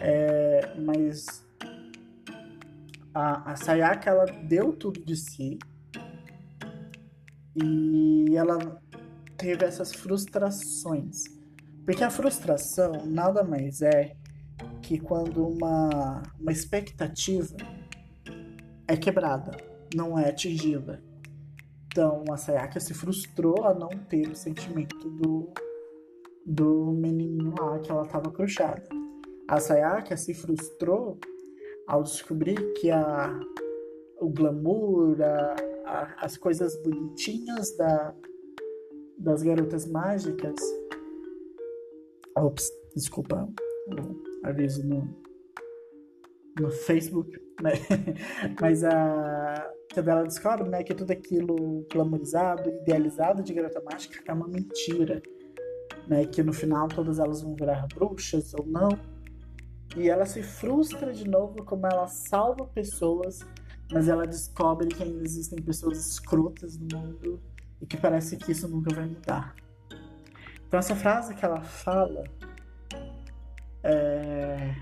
É, 0.00 0.74
mas 0.78 1.46
a, 3.14 3.52
a 3.52 3.56
Sayaka 3.56 4.10
ela 4.10 4.26
deu 4.26 4.72
tudo 4.72 5.04
de 5.04 5.16
si 5.16 5.58
e 7.56 8.36
ela 8.36 8.82
teve 9.36 9.64
essas 9.64 9.92
frustrações. 9.92 11.24
Porque 11.84 12.02
a 12.02 12.10
frustração 12.10 13.04
nada 13.04 13.42
mais 13.44 13.82
é 13.82 14.16
que 14.80 14.98
quando 14.98 15.46
uma, 15.46 16.22
uma 16.38 16.52
expectativa 16.52 17.56
é 18.86 18.96
quebrada, 18.96 19.56
não 19.94 20.18
é 20.18 20.28
atingida. 20.28 21.02
Então 21.86 22.24
a 22.30 22.36
Sayaka 22.36 22.80
se 22.80 22.92
frustrou 22.92 23.64
a 23.64 23.74
não 23.74 23.88
ter 23.88 24.28
o 24.28 24.34
sentimento 24.34 25.08
do, 25.10 25.52
do 26.44 26.92
menininho 26.92 27.54
lá 27.58 27.78
que 27.78 27.90
ela 27.90 28.04
estava 28.04 28.30
crushada. 28.30 28.82
A 29.46 29.60
Sayaka 29.60 30.16
se 30.16 30.34
frustrou 30.34 31.18
ao 31.86 32.02
descobrir 32.02 32.72
que 32.74 32.90
a, 32.90 33.38
o 34.20 34.28
glamour, 34.28 35.20
a, 35.22 35.54
a, 35.84 36.24
as 36.24 36.36
coisas 36.36 36.76
bonitinhas 36.82 37.76
da, 37.76 38.14
das 39.18 39.42
garotas 39.42 39.86
mágicas. 39.86 40.56
Ops, 42.36 42.70
desculpa, 42.94 43.48
aviso 44.42 44.86
no, 44.86 45.08
no 46.60 46.70
Facebook, 46.70 47.30
né? 47.62 47.72
Mas 48.60 48.84
a 48.84 49.70
quando 49.94 50.08
ela 50.08 50.24
descobre, 50.24 50.68
né, 50.68 50.82
que 50.82 50.92
tudo 50.92 51.12
aquilo 51.12 51.86
glamorizado, 51.92 52.68
idealizado 52.68 53.44
de 53.44 53.54
garota 53.54 53.80
mágica 53.80 54.20
é 54.26 54.34
uma 54.34 54.48
mentira, 54.48 55.22
né? 56.08 56.26
Que 56.26 56.42
no 56.42 56.52
final 56.52 56.88
todas 56.88 57.20
elas 57.20 57.42
vão 57.42 57.54
virar 57.54 57.86
bruxas 57.94 58.52
ou 58.54 58.66
não. 58.66 58.88
E 59.96 60.08
ela 60.08 60.26
se 60.26 60.42
frustra 60.42 61.12
de 61.12 61.28
novo 61.28 61.62
como 61.64 61.86
ela 61.86 62.08
salva 62.08 62.66
pessoas, 62.66 63.46
mas 63.92 64.08
ela 64.08 64.26
descobre 64.26 64.88
que 64.88 65.02
ainda 65.04 65.22
existem 65.22 65.62
pessoas 65.62 65.98
escrotas 66.10 66.76
no 66.76 66.98
mundo 66.98 67.40
e 67.80 67.86
que 67.86 67.96
parece 67.96 68.36
que 68.36 68.50
isso 68.50 68.66
nunca 68.66 68.92
vai 68.92 69.06
mudar. 69.06 69.54
Então 70.74 70.80
essa 70.80 70.96
frase 70.96 71.36
que 71.36 71.44
ela 71.44 71.62
fala 71.62 72.24
é 73.84 74.74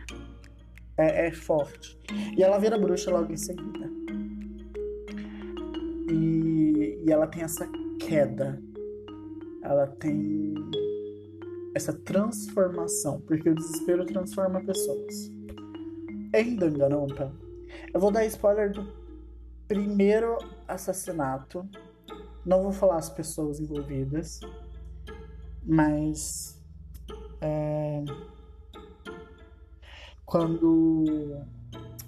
é, 0.97 1.27
é 1.27 1.33
forte. 1.33 2.01
E 2.35 2.43
ela 2.43 2.57
vira 2.59 2.79
bruxa 2.79 3.11
logo 3.11 3.31
em 3.31 3.37
seguida. 3.37 3.91
E, 6.11 7.03
e 7.05 7.13
ela 7.13 7.27
tem 7.27 7.43
essa 7.43 7.69
queda. 8.01 8.59
Ela 9.63 9.87
tem 9.87 10.55
essa 11.75 11.93
transformação, 11.93 13.21
porque 13.21 13.51
o 13.51 13.55
desespero 13.55 14.07
transforma 14.07 14.65
pessoas. 14.65 15.31
em 16.35 16.57
Danganronpa. 16.57 17.31
Eu 17.93 18.01
vou 18.01 18.11
dar 18.11 18.25
spoiler 18.25 18.73
do 18.73 18.91
primeiro 19.69 20.39
assassinato. 20.67 21.69
Não 22.47 22.63
vou 22.63 22.73
falar 22.73 22.97
as 22.97 23.11
pessoas 23.11 23.61
envolvidas, 23.61 24.41
mas 25.65 26.61
é, 27.41 28.05
quando 30.25 31.45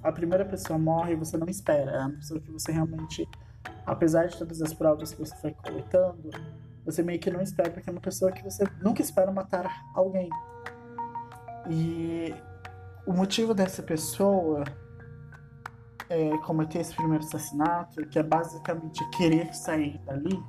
a 0.03 0.13
primeira 0.13 0.45
pessoa 0.45 0.79
morre, 0.79 1.15
você 1.15 1.37
não 1.37 1.47
espera. 1.49 1.91
É 1.91 2.01
uma 2.01 2.11
pessoa 2.13 2.41
que 2.41 2.51
você 2.51 2.73
realmente, 2.73 3.29
apesar 3.87 4.27
de 4.27 4.37
todas 4.37 4.61
as 4.61 4.73
provas 4.73 5.13
que 5.13 5.19
você 5.19 5.37
foi 5.37 5.53
coletando, 5.53 6.31
você 6.85 7.03
meio 7.03 7.19
que 7.19 7.31
não 7.31 7.41
espera, 7.41 7.71
porque 7.71 7.89
é 7.89 7.93
uma 7.93 8.01
pessoa 8.01 8.31
que 8.31 8.43
você 8.43 8.65
nunca 8.83 9.01
espera 9.01 9.33
matar 9.33 9.71
alguém. 9.95 10.29
E 11.71 12.35
o 13.07 13.13
motivo 13.13 13.55
dessa 13.55 13.83
pessoa 13.83 14.65
é, 16.11 16.37
cometer 16.39 16.81
esse 16.81 16.95
primeiro 16.95 17.25
assassinato, 17.25 18.07
que 18.07 18.19
é 18.19 18.23
basicamente 18.23 19.03
querer 19.11 19.55
sair 19.55 19.99
dali, 20.05 20.43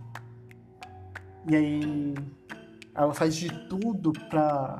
e 1.50 1.56
aí 1.56 2.16
ela 2.96 3.14
faz 3.14 3.36
de 3.36 3.50
tudo 3.68 4.14
pra 4.30 4.80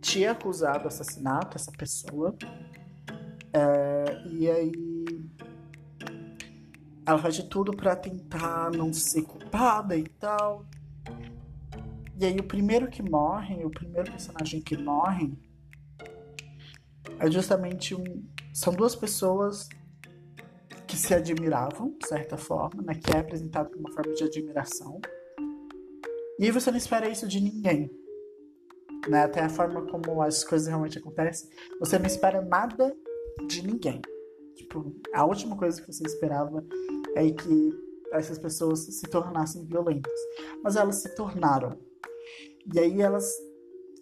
te 0.00 0.26
acusar 0.26 0.82
do 0.82 0.88
assassinato, 0.88 1.56
essa 1.56 1.70
pessoa. 1.72 2.36
É, 3.52 4.22
e 4.26 4.50
aí 4.50 4.72
ela 7.06 7.18
faz 7.18 7.36
de 7.36 7.48
tudo 7.48 7.72
para 7.76 7.94
tentar 7.94 8.70
não 8.72 8.92
ser 8.92 9.22
culpada 9.22 9.96
e 9.96 10.04
tal. 10.04 10.66
E 12.18 12.24
aí 12.24 12.36
o 12.38 12.44
primeiro 12.44 12.88
que 12.88 13.02
morre, 13.02 13.64
o 13.64 13.70
primeiro 13.70 14.10
personagem 14.10 14.60
que 14.60 14.76
morre 14.76 15.32
é 17.18 17.30
justamente 17.30 17.94
um. 17.94 18.24
São 18.52 18.72
duas 18.72 18.94
pessoas 18.96 19.68
que 20.86 20.96
se 20.96 21.14
admiravam, 21.14 21.96
de 22.00 22.08
certa 22.08 22.36
forma, 22.36 22.82
né? 22.82 22.94
Que 22.94 23.16
é 23.16 23.20
apresentado 23.20 23.70
como 23.70 23.80
uma 23.80 23.92
forma 23.92 24.12
de 24.14 24.24
admiração. 24.24 25.00
E 26.38 26.50
você 26.50 26.70
não 26.70 26.78
espera 26.78 27.08
isso 27.08 27.28
de 27.28 27.40
ninguém. 27.40 27.90
Né? 29.08 29.24
Até 29.24 29.40
a 29.40 29.48
forma 29.48 29.86
como 29.86 30.22
as 30.22 30.44
coisas 30.44 30.68
realmente 30.68 30.98
acontecem, 30.98 31.48
você 31.78 31.98
não 31.98 32.06
espera 32.06 32.40
nada 32.42 32.96
de 33.46 33.66
ninguém. 33.66 34.00
Tipo, 34.54 34.94
a 35.12 35.24
última 35.24 35.56
coisa 35.56 35.80
que 35.80 35.92
você 35.92 36.04
esperava 36.04 36.64
é 37.14 37.30
que 37.30 37.70
essas 38.12 38.38
pessoas 38.38 38.80
se 38.80 39.06
tornassem 39.08 39.64
violentas. 39.64 40.12
Mas 40.62 40.76
elas 40.76 40.96
se 40.96 41.14
tornaram. 41.14 41.78
E 42.72 42.78
aí 42.78 43.02
elas 43.02 43.30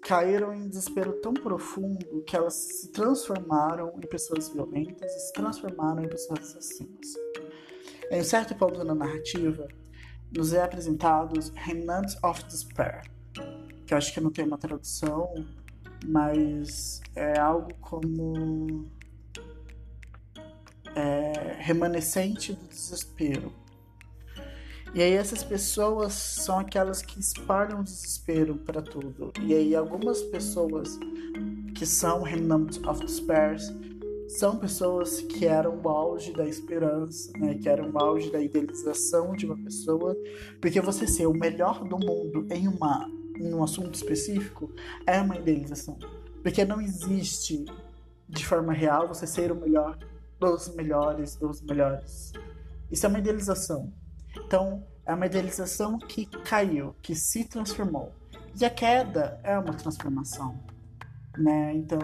caíram 0.02 0.52
em 0.52 0.68
desespero 0.68 1.12
tão 1.20 1.32
profundo 1.32 2.22
que 2.26 2.36
elas 2.36 2.54
se 2.54 2.92
transformaram 2.92 3.92
em 3.96 4.06
pessoas 4.06 4.48
violentas 4.48 5.10
e 5.10 5.18
se 5.20 5.32
transformaram 5.32 6.04
em 6.04 6.08
pessoas 6.08 6.40
assassinas. 6.40 7.14
Em 8.10 8.22
certo 8.22 8.54
ponto 8.56 8.84
na 8.84 8.94
narrativa, 8.94 9.66
nos 10.34 10.52
é 10.52 10.62
apresentados 10.62 11.52
Remnants 11.54 12.16
of 12.22 12.42
Despair, 12.44 13.02
que 13.86 13.92
eu 13.92 13.98
acho 13.98 14.12
que 14.12 14.20
não 14.20 14.30
tem 14.30 14.44
uma 14.44 14.58
tradução, 14.58 15.32
mas 16.06 17.00
é 17.14 17.38
algo 17.38 17.72
como 17.80 18.86
é, 20.94 21.56
remanescente 21.58 22.52
do 22.52 22.66
desespero. 22.66 23.52
E 24.94 25.02
aí 25.02 25.12
essas 25.14 25.42
pessoas 25.42 26.12
são 26.12 26.58
aquelas 26.58 27.00
que 27.00 27.18
espalham 27.18 27.82
desespero 27.82 28.56
para 28.56 28.82
tudo. 28.82 29.32
E 29.40 29.54
aí 29.54 29.74
algumas 29.74 30.20
pessoas 30.20 30.98
que 31.74 31.86
são 31.86 32.22
Remnant 32.22 32.76
of 32.86 33.04
Despair 33.04 33.56
são 34.38 34.56
pessoas 34.56 35.20
que 35.20 35.46
eram 35.46 35.78
o 35.82 35.88
auge 35.88 36.32
da 36.32 36.46
esperança, 36.46 37.30
né? 37.36 37.54
Que 37.54 37.68
eram 37.68 37.90
o 37.90 37.98
auge 37.98 38.30
da 38.30 38.40
idealização 38.40 39.36
de 39.36 39.44
uma 39.44 39.56
pessoa, 39.56 40.16
porque 40.60 40.80
você 40.80 41.06
ser 41.06 41.26
o 41.26 41.34
melhor 41.34 41.84
do 41.84 41.98
mundo 41.98 42.46
em 42.50 42.66
uma 42.66 43.10
em 43.36 43.52
um 43.52 43.62
assunto 43.62 43.94
específico 43.94 44.70
é 45.06 45.20
uma 45.20 45.36
idealização, 45.36 45.98
porque 46.42 46.64
não 46.64 46.80
existe 46.80 47.64
de 48.28 48.46
forma 48.46 48.72
real 48.72 49.08
você 49.08 49.26
ser 49.26 49.50
o 49.50 49.56
melhor 49.56 49.98
dos 50.38 50.74
melhores 50.74 51.36
dos 51.36 51.60
melhores. 51.62 52.32
Isso 52.90 53.06
é 53.06 53.08
uma 53.08 53.18
idealização. 53.18 53.92
Então, 54.36 54.82
é 55.04 55.14
uma 55.14 55.26
idealização 55.26 55.98
que 55.98 56.26
caiu, 56.26 56.94
que 57.02 57.14
se 57.14 57.44
transformou. 57.44 58.12
E 58.58 58.64
a 58.64 58.70
queda 58.70 59.40
é 59.42 59.58
uma 59.58 59.74
transformação, 59.74 60.58
né? 61.36 61.74
Então, 61.74 62.00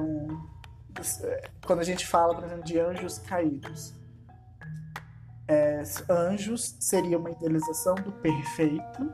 quando 1.67 1.81
a 1.81 1.85
gente 1.85 2.07
fala, 2.07 2.35
por 2.35 2.45
exemplo, 2.45 2.65
de 2.65 2.79
anjos 2.79 3.19
caídos, 3.19 3.95
é, 5.47 5.83
anjos 6.11 6.77
seria 6.81 7.19
uma 7.19 7.31
idealização 7.31 7.95
do 7.95 8.13
perfeito, 8.13 9.05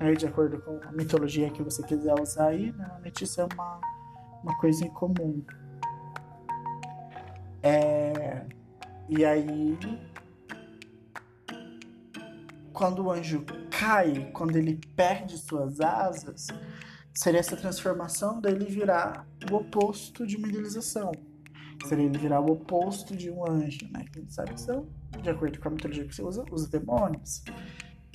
né? 0.00 0.14
de 0.14 0.26
acordo 0.26 0.60
com 0.60 0.80
a 0.86 0.92
mitologia 0.92 1.50
que 1.50 1.62
você 1.62 1.82
quiser 1.82 2.14
usar 2.20 2.48
aí, 2.48 2.72
normalmente 2.72 3.24
isso 3.24 3.40
é 3.40 3.48
uma, 3.52 3.80
uma 4.42 4.56
coisa 4.58 4.84
em 4.84 4.90
comum. 4.90 5.44
É, 7.62 8.46
e 9.08 9.24
aí 9.24 9.76
quando 12.78 13.04
o 13.04 13.10
anjo 13.10 13.44
cai, 13.68 14.30
quando 14.32 14.54
ele 14.54 14.80
perde 14.94 15.36
suas 15.36 15.80
asas, 15.80 16.46
seria 17.18 17.40
essa 17.40 17.56
transformação 17.56 18.40
dele 18.40 18.64
virar 18.66 19.28
o 19.50 19.56
oposto 19.56 20.24
de 20.24 20.36
uma 20.36 20.46
idealização. 20.46 21.10
Seria 21.84 22.04
ele 22.04 22.16
virar 22.16 22.40
o 22.40 22.52
oposto 22.52 23.16
de 23.16 23.28
um 23.28 23.44
anjo, 23.44 23.88
né? 23.90 24.04
Que 24.12 24.20
a 24.20 24.22
gente 24.22 24.32
sabe 24.32 24.54
que 24.54 24.60
são, 24.60 24.88
de 25.20 25.28
acordo 25.28 25.58
com 25.58 25.66
a 25.66 25.70
mitologia 25.72 26.06
que 26.06 26.14
você 26.14 26.22
usa, 26.22 26.44
os 26.52 26.68
demônios. 26.68 27.42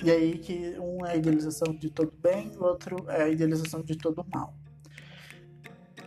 E 0.02 0.10
aí 0.10 0.38
que 0.38 0.78
um 0.80 1.04
é 1.04 1.12
a 1.12 1.16
idealização 1.16 1.74
de 1.74 1.90
todo 1.90 2.14
bem, 2.16 2.50
o 2.56 2.64
outro 2.64 2.96
é 3.10 3.24
a 3.24 3.28
idealização 3.28 3.82
de 3.82 3.94
todo 3.98 4.24
mal. 4.32 4.54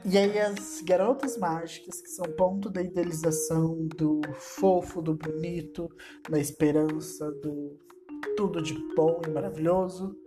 E 0.03 0.17
aí 0.17 0.39
as 0.39 0.81
garotas 0.81 1.37
mágicas, 1.37 2.01
que 2.01 2.09
são 2.09 2.25
ponto 2.31 2.67
da 2.67 2.81
idealização 2.81 3.87
do 3.95 4.21
fofo, 4.33 5.03
do 5.03 5.13
bonito, 5.13 5.87
da 6.27 6.39
esperança, 6.39 7.31
do 7.43 7.77
tudo 8.35 8.59
de 8.59 8.73
bom 8.95 9.21
e 9.27 9.29
maravilhoso. 9.29 10.17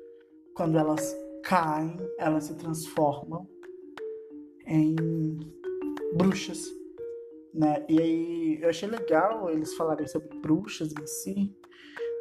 Quando 0.55 0.79
elas 0.79 1.13
caem, 1.43 1.97
elas 2.19 2.45
se 2.45 2.55
transformam 2.55 3.49
em 4.67 4.95
bruxas, 6.15 6.65
né? 7.53 7.85
E 7.89 8.01
aí 8.01 8.59
eu 8.63 8.69
achei 8.69 8.89
legal 8.89 9.51
eles 9.51 9.75
falarem 9.75 10.07
sobre 10.07 10.39
bruxas 10.41 10.93
em 10.93 11.07
si, 11.07 11.57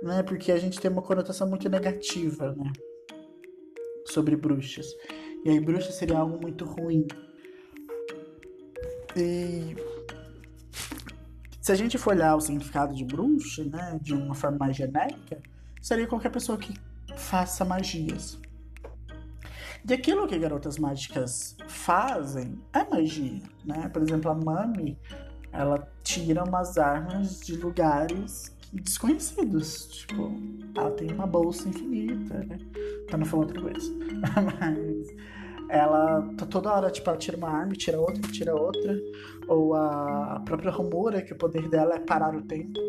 né? 0.01 0.23
Porque 0.23 0.51
a 0.51 0.57
gente 0.57 0.79
tem 0.79 0.91
uma 0.91 1.01
conotação 1.01 1.47
muito 1.47 1.69
negativa, 1.69 2.55
né? 2.55 2.71
Sobre 4.05 4.35
bruxas. 4.35 4.87
E 5.45 5.49
aí 5.49 5.59
bruxa 5.59 5.91
seria 5.91 6.17
algo 6.17 6.39
muito 6.41 6.65
ruim. 6.65 7.07
E 9.15 9.75
se 11.61 11.71
a 11.71 11.75
gente 11.75 11.97
for 11.97 12.13
olhar 12.13 12.35
o 12.35 12.41
significado 12.41 12.95
de 12.95 13.05
bruxa, 13.05 13.63
né, 13.63 13.99
de 14.01 14.13
uma 14.13 14.33
forma 14.33 14.57
mais 14.57 14.75
genérica, 14.75 15.41
seria 15.81 16.07
qualquer 16.07 16.31
pessoa 16.31 16.57
que 16.57 16.73
faça 17.15 17.63
magias. 17.63 18.39
E 19.89 19.93
aquilo 19.93 20.27
que 20.27 20.37
garotas 20.37 20.77
mágicas 20.77 21.57
fazem 21.67 22.61
é 22.73 22.87
magia, 22.87 23.41
né? 23.65 23.89
Por 23.89 24.03
exemplo, 24.03 24.29
a 24.29 24.35
Mami, 24.35 24.95
ela 25.51 25.91
tira 26.03 26.43
umas 26.43 26.77
armas 26.77 27.39
de 27.39 27.55
lugares 27.57 28.55
desconhecidos. 28.71 29.87
Tipo, 29.87 30.31
ela 30.77 30.91
tem 30.91 31.11
uma 31.11 31.25
bolsa 31.25 31.67
infinita, 31.67 32.35
né? 32.45 32.59
Pra 33.07 33.17
não 33.17 33.25
falar 33.25 33.47
outra 33.47 33.61
coisa. 33.61 33.91
Mas 34.61 35.07
ela 35.69 36.21
tá 36.37 36.45
toda 36.45 36.71
hora, 36.71 36.91
tipo, 36.91 37.09
ela 37.09 37.17
tira 37.17 37.37
uma 37.37 37.49
arma, 37.49 37.73
tira 37.73 37.99
outra, 37.99 38.31
tira 38.31 38.55
outra. 38.55 38.95
Ou 39.47 39.73
a 39.73 40.39
própria 40.45 40.69
Romura, 40.69 41.23
que 41.23 41.33
o 41.33 41.37
poder 41.37 41.67
dela 41.67 41.95
é 41.95 41.99
parar 41.99 42.35
o 42.35 42.43
tempo. 42.43 42.79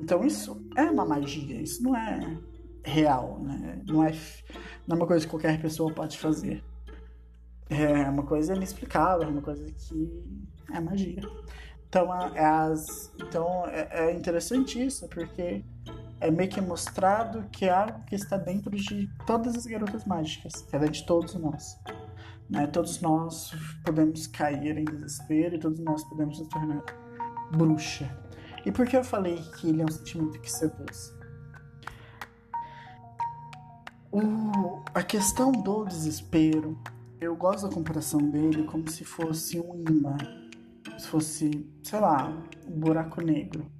Então 0.00 0.24
isso 0.24 0.60
é 0.76 0.82
uma 0.82 1.04
magia, 1.04 1.62
isso 1.62 1.80
não 1.80 1.94
é 1.94 2.38
real, 2.84 3.40
né? 3.40 3.80
Não 3.86 4.04
é, 4.04 4.12
não 4.86 4.96
é 4.96 5.00
uma 5.00 5.06
coisa 5.06 5.24
que 5.24 5.30
qualquer 5.30 5.60
pessoa 5.60 5.92
pode 5.92 6.18
fazer. 6.18 6.62
É 7.70 8.08
uma 8.08 8.24
coisa 8.24 8.54
inexplicável, 8.54 9.28
é 9.28 9.30
uma 9.30 9.42
coisa 9.42 9.64
que 9.64 10.22
é 10.72 10.80
magia. 10.80 11.22
Então, 11.88 12.12
é, 12.34 12.44
as, 12.44 13.12
então 13.18 13.66
é, 13.66 13.88
é 13.92 14.14
interessante 14.14 14.84
isso, 14.84 15.06
porque 15.08 15.62
é 16.20 16.30
meio 16.30 16.48
que 16.48 16.60
mostrado 16.60 17.44
que 17.50 17.66
é 17.66 17.70
algo 17.70 18.04
que 18.06 18.14
está 18.14 18.36
dentro 18.36 18.70
de 18.70 19.10
todas 19.26 19.56
as 19.56 19.66
garotas 19.66 20.04
mágicas, 20.04 20.62
que 20.62 20.74
é 20.74 20.78
de 20.78 21.04
todos 21.04 21.34
nós. 21.34 21.78
Né? 22.48 22.66
Todos 22.66 23.00
nós 23.00 23.52
podemos 23.84 24.26
cair 24.26 24.78
em 24.78 24.84
desespero 24.84 25.56
e 25.56 25.58
todos 25.58 25.78
nós 25.80 26.04
podemos 26.04 26.38
nos 26.38 26.48
tornar 26.48 26.82
bruxa. 27.50 28.10
E 28.64 28.70
por 28.70 28.86
que 28.86 28.96
eu 28.96 29.04
falei 29.04 29.42
que 29.58 29.68
ele 29.68 29.82
é 29.82 29.84
um 29.84 29.90
sentimento 29.90 30.40
que 30.40 30.50
seduz? 30.50 31.12
O, 34.12 34.82
a 34.92 35.02
questão 35.02 35.50
do 35.50 35.86
desespero, 35.86 36.78
eu 37.18 37.34
gosto 37.34 37.66
da 37.66 37.74
comparação 37.74 38.20
dele 38.20 38.64
como 38.64 38.86
se 38.90 39.04
fosse 39.04 39.58
um 39.58 39.82
imã. 39.88 40.18
se 40.98 41.08
fosse, 41.08 41.66
sei 41.82 41.98
lá, 41.98 42.28
um 42.68 42.78
buraco 42.78 43.22
negro, 43.22 43.72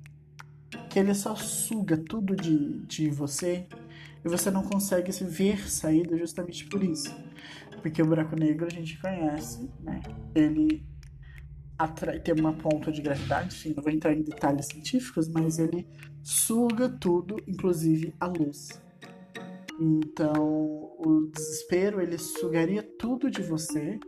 que 0.88 0.98
ele 0.98 1.14
só 1.14 1.36
suga 1.36 1.98
tudo 1.98 2.34
de, 2.34 2.78
de 2.86 3.10
você 3.10 3.66
e 4.24 4.28
você 4.28 4.50
não 4.50 4.62
consegue 4.62 5.12
se 5.12 5.22
ver 5.24 5.68
saída 5.68 6.16
justamente 6.16 6.64
por 6.64 6.82
isso. 6.82 7.14
Porque 7.82 8.00
o 8.00 8.06
buraco 8.06 8.34
negro 8.34 8.66
a 8.66 8.70
gente 8.70 8.98
conhece, 9.02 9.68
né? 9.80 10.00
Ele 10.34 10.82
atrai, 11.78 12.20
tem 12.20 12.34
uma 12.34 12.54
ponta 12.54 12.90
de 12.90 13.02
gravidade, 13.02 13.54
enfim, 13.54 13.74
não 13.76 13.82
vou 13.82 13.92
entrar 13.92 14.14
em 14.14 14.22
detalhes 14.22 14.64
científicos, 14.66 15.28
mas 15.28 15.58
ele 15.58 15.86
suga 16.22 16.88
tudo, 16.88 17.36
inclusive 17.46 18.14
a 18.18 18.26
luz. 18.26 18.80
Então, 19.80 20.94
o 20.98 21.28
desespero 21.32 22.00
ele 22.00 22.18
sugaria 22.18 22.82
tudo 22.82 23.30
de 23.30 23.42
você, 23.42 23.98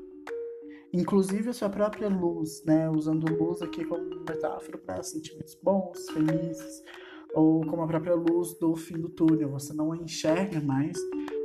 inclusive 0.93 1.51
a 1.51 1.53
sua 1.53 1.69
própria 1.69 2.09
luz, 2.09 2.63
né? 2.65 2.89
Usando 2.91 3.33
luz 3.33 3.63
aqui 3.63 3.85
como 3.85 4.05
metáfora 4.21 4.79
para 4.79 5.03
sentimentos 5.03 5.55
bons, 5.63 6.09
felizes, 6.11 6.83
ou 7.35 7.65
como 7.67 7.83
a 7.83 7.87
própria 7.87 8.15
luz 8.15 8.57
do 8.59 8.77
fim 8.77 8.99
do 8.99 9.09
túnel. 9.09 9.51
Você 9.51 9.73
não 9.73 9.93
a 9.93 9.97
enxerga 9.97 10.61
mais, 10.61 10.97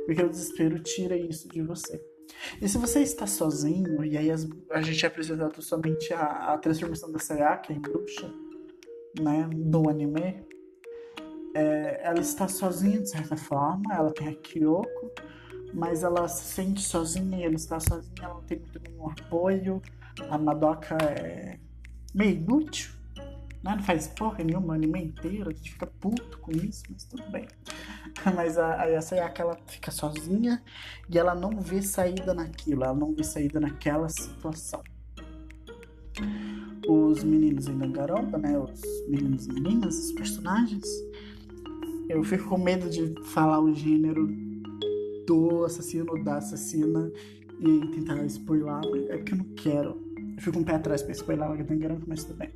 porque 0.06 0.22
o 0.22 0.28
desespero 0.28 0.78
tira 0.80 1.16
isso 1.16 1.48
de 1.48 1.62
você. 1.62 2.00
E 2.60 2.68
se 2.68 2.78
você 2.78 3.00
está 3.00 3.26
sozinho, 3.26 4.04
e 4.04 4.16
aí 4.16 4.30
as, 4.30 4.48
a 4.70 4.80
gente 4.80 5.04
é 5.04 5.08
apresentado 5.08 5.60
somente 5.60 6.12
a, 6.12 6.54
a 6.54 6.58
transformação 6.58 7.10
da 7.10 7.18
Sayaka 7.18 7.72
em 7.72 7.80
bruxa, 7.80 8.32
né, 9.20 9.48
no 9.52 9.88
anime, 9.88 10.46
é, 11.54 12.00
ela 12.02 12.20
está 12.20 12.48
sozinha 12.48 13.00
de 13.00 13.08
certa 13.08 13.36
forma, 13.36 13.94
ela 13.94 14.12
tem 14.12 14.28
a 14.28 14.34
Kyoko, 14.34 15.10
mas 15.74 16.02
ela 16.02 16.26
se 16.28 16.54
sente 16.54 16.82
sozinha 16.82 17.44
ela 17.44 17.54
está 17.54 17.78
sozinha, 17.80 18.14
ela 18.22 18.34
não 18.34 18.42
tem 18.42 18.58
muito 18.58 18.80
nenhum 18.80 19.08
apoio. 19.08 19.82
A 20.28 20.36
Madoka 20.36 20.96
é 20.96 21.58
meio 22.14 22.36
inútil, 22.36 22.90
né? 23.62 23.76
não 23.76 23.82
faz 23.82 24.08
porra 24.08 24.42
nenhuma 24.44 24.68
o 24.68 24.72
anime 24.72 25.04
inteiro, 25.04 25.50
a 25.50 25.52
gente 25.52 25.72
fica 25.72 25.86
puto 25.86 26.38
com 26.38 26.50
isso, 26.52 26.82
mas 26.90 27.04
tudo 27.04 27.30
bem. 27.30 27.46
Mas 28.34 28.58
a, 28.58 28.82
a 28.96 29.00
Sayaka 29.00 29.42
ela 29.42 29.58
fica 29.66 29.90
sozinha 29.90 30.62
e 31.08 31.18
ela 31.18 31.34
não 31.34 31.60
vê 31.60 31.80
saída 31.80 32.34
naquilo, 32.34 32.84
ela 32.84 32.94
não 32.94 33.14
vê 33.14 33.22
saída 33.22 33.60
naquela 33.60 34.08
situação. 34.08 34.82
Os 36.88 37.22
meninos 37.22 37.68
em 37.68 37.78
Dangarompa, 37.78 38.36
né? 38.36 38.58
Os 38.58 38.80
meninos 39.08 39.46
e 39.46 39.52
meninas, 39.52 39.96
os 39.96 40.12
personagens, 40.12 40.84
eu 42.10 42.24
fico 42.24 42.48
com 42.48 42.58
medo 42.58 42.90
de 42.90 43.14
falar 43.26 43.60
o 43.60 43.72
gênero 43.72 44.28
do 45.26 45.64
assassino, 45.64 46.22
da 46.24 46.38
assassina 46.38 47.10
e 47.60 47.86
tentar 47.88 48.24
spoiler, 48.24 49.10
é 49.10 49.16
porque 49.16 49.32
eu 49.32 49.38
não 49.38 49.54
quero. 49.54 50.02
Eu 50.36 50.42
fico 50.42 50.58
um 50.58 50.64
pé 50.64 50.74
atrás 50.74 51.02
pra 51.02 51.12
spoiler 51.12 51.50
o 51.50 51.64
Dangarompa, 51.64 52.04
mas 52.06 52.24
tudo 52.24 52.38
bem. 52.38 52.50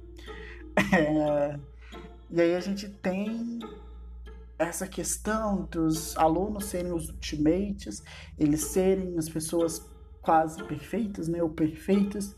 É... 0.92 1.58
E 2.30 2.40
aí 2.40 2.56
a 2.56 2.60
gente 2.60 2.88
tem 2.88 3.60
essa 4.58 4.88
questão 4.88 5.68
dos 5.70 6.16
alunos 6.16 6.64
serem 6.64 6.92
os 6.92 7.08
ultimates, 7.08 8.02
eles 8.36 8.60
serem 8.60 9.16
as 9.16 9.28
pessoas 9.28 9.88
quase 10.20 10.64
perfeitas, 10.64 11.28
né, 11.28 11.42
ou 11.42 11.50
perfeitas, 11.50 12.34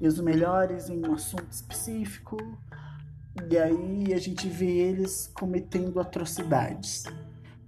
e 0.00 0.08
os 0.08 0.18
melhores 0.18 0.88
em 0.88 1.06
um 1.06 1.12
assunto 1.12 1.46
específico. 1.50 2.36
E 3.50 3.58
aí 3.58 4.12
a 4.14 4.18
gente 4.18 4.48
vê 4.48 4.66
eles 4.66 5.30
cometendo 5.34 6.00
atrocidades, 6.00 7.04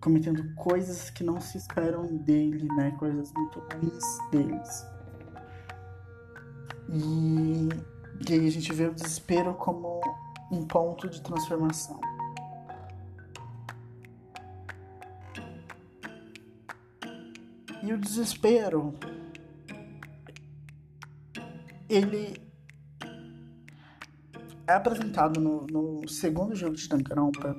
cometendo 0.00 0.54
coisas 0.54 1.10
que 1.10 1.22
não 1.22 1.40
se 1.40 1.58
esperam 1.58 2.06
dele, 2.16 2.66
né, 2.74 2.90
coisas 2.98 3.32
muito 3.32 3.60
ruins 3.60 4.04
deles. 4.30 4.86
E, 6.88 7.68
e 8.28 8.32
aí 8.32 8.46
a 8.46 8.50
gente 8.50 8.72
vê 8.72 8.86
o 8.86 8.94
desespero 8.94 9.54
como 9.54 10.00
um 10.50 10.66
ponto 10.66 11.08
de 11.08 11.20
transformação. 11.22 12.00
E 17.82 17.92
o 17.92 17.98
desespero, 17.98 18.94
ele 21.88 22.47
é 24.68 24.74
apresentado 24.74 25.40
no, 25.40 25.66
no 25.66 26.06
segundo 26.06 26.54
jogo 26.54 26.76
de 26.76 26.86
Danganronpa 26.88 27.56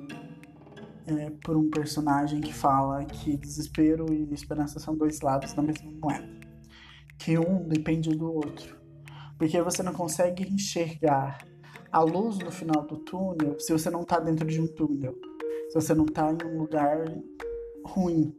é, 1.08 1.30
por 1.44 1.56
um 1.56 1.68
personagem 1.68 2.40
que 2.40 2.54
fala 2.54 3.04
que 3.04 3.36
desespero 3.36 4.14
e 4.14 4.32
esperança 4.32 4.78
são 4.78 4.96
dois 4.96 5.20
lados 5.20 5.52
da 5.52 5.60
mesma 5.60 5.90
moeda. 5.90 6.40
Que 7.18 7.36
um 7.36 7.66
depende 7.66 8.10
do 8.10 8.32
outro. 8.32 8.78
Porque 9.36 9.60
você 9.60 9.82
não 9.82 9.92
consegue 9.92 10.44
enxergar 10.48 11.38
a 11.90 12.00
luz 12.00 12.38
no 12.38 12.52
final 12.52 12.86
do 12.86 12.98
túnel 12.98 13.58
se 13.58 13.72
você 13.72 13.90
não 13.90 14.02
está 14.02 14.20
dentro 14.20 14.46
de 14.46 14.60
um 14.60 14.68
túnel. 14.68 15.18
Se 15.68 15.74
você 15.74 15.92
não 15.94 16.04
está 16.04 16.30
em 16.30 16.46
um 16.46 16.58
lugar 16.58 17.04
ruim. 17.84 18.36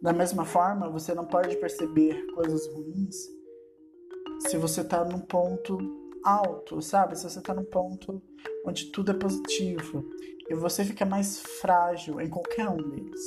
Da 0.00 0.12
mesma 0.12 0.44
forma, 0.44 0.88
você 0.88 1.14
não 1.14 1.26
pode 1.26 1.56
perceber 1.56 2.24
coisas 2.32 2.64
ruins 2.68 3.16
se 4.46 4.56
você 4.56 4.82
está 4.82 5.04
num 5.04 5.20
ponto 5.20 6.03
alto, 6.24 6.80
sabe? 6.80 7.16
Se 7.16 7.28
você 7.28 7.38
está 7.38 7.52
num 7.54 7.64
ponto 7.64 8.22
onde 8.64 8.90
tudo 8.90 9.12
é 9.12 9.14
positivo. 9.14 10.08
E 10.48 10.54
você 10.54 10.84
fica 10.84 11.04
mais 11.04 11.40
frágil 11.60 12.20
em 12.20 12.28
qualquer 12.28 12.68
um 12.68 12.76
deles. 12.76 13.20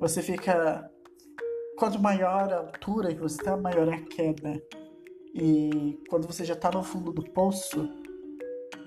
Você 0.00 0.22
fica. 0.22 0.90
Quanto 1.76 2.00
maior 2.00 2.52
a 2.52 2.58
altura 2.58 3.14
que 3.14 3.20
você 3.20 3.36
está, 3.36 3.56
maior 3.56 3.88
é 3.88 3.94
a 3.94 4.04
queda. 4.04 4.60
E 5.34 6.00
quando 6.08 6.26
você 6.26 6.44
já 6.44 6.54
está 6.54 6.70
no 6.70 6.82
fundo 6.82 7.12
do 7.12 7.22
poço 7.30 7.88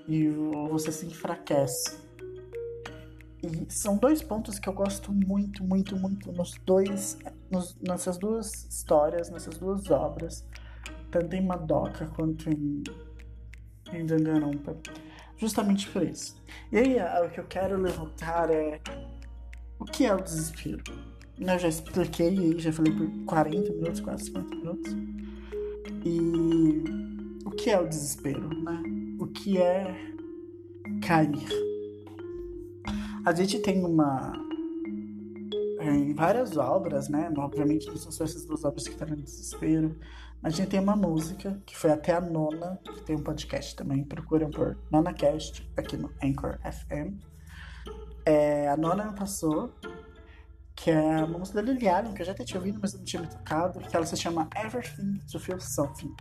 e 0.06 0.28
você 0.68 0.92
se 0.92 1.06
enfraquece. 1.06 2.02
E 3.42 3.72
são 3.72 3.96
dois 3.96 4.22
pontos 4.22 4.58
que 4.58 4.68
eu 4.68 4.72
gosto 4.72 5.12
muito, 5.12 5.64
muito, 5.64 5.96
muito 5.96 6.30
nos 6.32 6.54
dois, 6.64 7.18
nos, 7.50 7.76
nessas 7.80 8.16
duas 8.16 8.66
histórias, 8.66 9.30
nessas 9.30 9.58
duas 9.58 9.90
obras, 9.90 10.46
tanto 11.10 11.34
em 11.34 11.44
Madoka 11.44 12.06
quanto 12.06 12.48
em, 12.48 12.84
em 13.92 14.06
Danganronpa, 14.06 14.76
justamente 15.36 15.88
por 15.88 16.02
isso. 16.02 16.36
E 16.70 16.78
aí, 16.78 16.96
o 17.26 17.30
que 17.30 17.40
eu 17.40 17.44
quero 17.44 17.76
levantar 17.76 18.50
é 18.50 18.80
o 19.78 19.84
que 19.84 20.06
é 20.06 20.14
o 20.14 20.20
desespero? 20.20 20.82
Eu 21.38 21.58
já 21.58 21.68
expliquei 21.68 22.58
já 22.60 22.72
falei 22.72 22.92
por 22.92 23.08
40 23.26 23.72
minutos, 23.72 24.00
quase 24.00 24.26
50 24.26 24.54
minutos. 24.54 24.96
E 26.04 26.84
o 27.44 27.50
que 27.50 27.70
é 27.70 27.80
o 27.80 27.88
desespero, 27.88 28.48
né? 28.62 28.82
O 29.18 29.26
que 29.26 29.58
é 29.58 29.92
cair? 31.04 31.48
A 33.24 33.32
gente 33.34 33.58
tem 33.58 33.84
uma. 33.84 34.32
Em 35.80 36.14
várias 36.14 36.56
obras, 36.56 37.08
né? 37.08 37.32
Obviamente 37.36 37.88
não 37.88 37.96
são 37.96 38.12
só 38.12 38.24
essas 38.24 38.44
duas 38.44 38.64
obras 38.64 38.84
que 38.84 38.94
estão 38.94 39.08
no 39.08 39.16
desespero. 39.16 39.96
A 40.42 40.50
gente 40.50 40.70
tem 40.70 40.80
uma 40.80 40.96
música, 40.96 41.62
que 41.64 41.76
foi 41.76 41.92
até 41.92 42.12
a 42.14 42.20
nona, 42.20 42.76
que 42.82 43.02
tem 43.02 43.14
um 43.14 43.22
podcast 43.22 43.76
também. 43.76 44.02
Procuram 44.02 44.50
por 44.50 44.76
NonaCast 44.90 45.70
aqui 45.76 45.96
no 45.96 46.12
Anchor 46.20 46.58
FM. 46.58 47.22
É, 48.26 48.68
a 48.68 48.76
nona 48.76 49.12
passou, 49.12 49.72
que 50.74 50.90
é 50.90 51.24
uma 51.24 51.38
música 51.38 51.62
da 51.62 51.72
Lily 51.72 51.88
Allen, 51.88 52.12
que 52.12 52.22
eu 52.22 52.26
já 52.26 52.34
tinha 52.34 52.58
ouvido, 52.58 52.80
mas 52.82 52.92
não 52.92 53.04
tinha 53.04 53.22
me 53.22 53.28
tocado, 53.28 53.78
que 53.78 53.94
ela 53.94 54.04
se 54.04 54.16
chama 54.16 54.48
Everything 54.56 55.18
to 55.30 55.38
Feel 55.38 55.60
Something. 55.60 56.12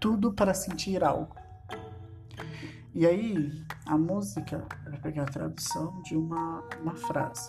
Tudo 0.00 0.32
para 0.32 0.54
sentir 0.54 1.04
algo. 1.04 1.36
E 2.92 3.06
aí, 3.06 3.64
a 3.86 3.96
música, 3.96 4.66
vai 4.84 5.00
pegar 5.00 5.22
a 5.22 5.26
tradução 5.26 6.02
de 6.02 6.16
uma, 6.16 6.64
uma 6.80 6.96
frase. 6.96 7.48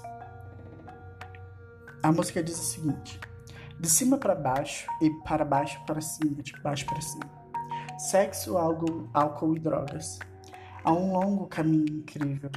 A 2.03 2.11
música 2.11 2.43
diz 2.43 2.59
o 2.59 2.63
seguinte: 2.63 3.19
de 3.79 3.89
cima 3.89 4.17
para 4.17 4.35
baixo 4.35 4.87
e 5.01 5.09
para 5.23 5.43
baixo 5.43 5.83
para 5.85 6.01
cima, 6.01 6.41
de 6.41 6.53
baixo 6.61 6.85
para 6.85 7.01
cima. 7.01 7.29
Sexo, 7.97 8.57
álcool, 8.57 9.09
álcool 9.13 9.55
e 9.55 9.59
drogas. 9.59 10.19
Há 10.83 10.91
um 10.91 11.13
longo 11.13 11.47
caminho 11.47 11.99
incrível, 11.99 12.51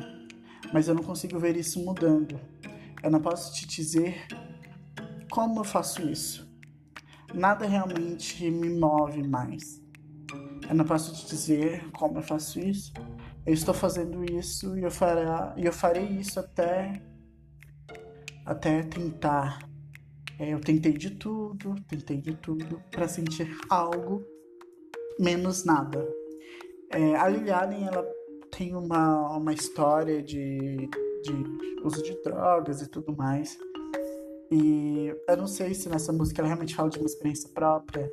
mas 0.72 0.88
eu 0.88 0.94
não 0.94 1.02
consigo 1.02 1.38
ver 1.38 1.56
isso 1.56 1.84
mudando. 1.84 2.40
Eu 3.02 3.10
não 3.10 3.20
posso 3.20 3.54
te 3.54 3.66
dizer 3.66 4.26
como 5.30 5.60
eu 5.60 5.64
faço 5.64 6.02
isso. 6.08 6.46
Nada 7.34 7.66
realmente 7.66 8.50
me 8.50 8.70
move 8.70 9.22
mais. 9.22 9.82
Eu 10.68 10.74
não 10.74 10.84
posso 10.84 11.14
te 11.14 11.26
dizer 11.26 11.90
como 11.92 12.18
eu 12.18 12.22
faço 12.22 12.58
isso. 12.58 12.92
Eu 13.44 13.54
estou 13.54 13.74
fazendo 13.74 14.24
isso 14.24 14.76
e 14.76 14.82
eu, 14.82 14.90
eu 15.56 15.72
farei 15.72 16.06
isso 16.06 16.40
até, 16.40 17.00
até 18.44 18.82
tentar. 18.82 19.58
É, 20.38 20.52
eu 20.52 20.60
tentei 20.60 20.92
de 20.92 21.10
tudo, 21.10 21.74
tentei 21.88 22.18
de 22.18 22.34
tudo 22.34 22.82
para 22.90 23.08
sentir 23.08 23.48
algo 23.70 24.24
menos 25.18 25.64
nada. 25.64 26.06
É, 26.90 27.16
a 27.16 27.28
Liliane, 27.28 27.84
ela 27.84 28.06
tem 28.50 28.74
uma, 28.74 29.36
uma 29.36 29.52
história 29.52 30.22
de, 30.22 30.88
de 31.22 31.82
uso 31.84 32.02
de 32.02 32.14
drogas 32.22 32.82
e 32.82 32.88
tudo 32.88 33.16
mais. 33.16 33.58
E 34.50 35.12
eu 35.28 35.36
não 35.36 35.46
sei 35.46 35.74
se 35.74 35.88
nessa 35.88 36.12
música 36.12 36.40
ela 36.40 36.48
realmente 36.48 36.74
fala 36.74 36.88
de 36.88 36.98
uma 36.98 37.06
experiência 37.06 37.48
própria, 37.50 38.10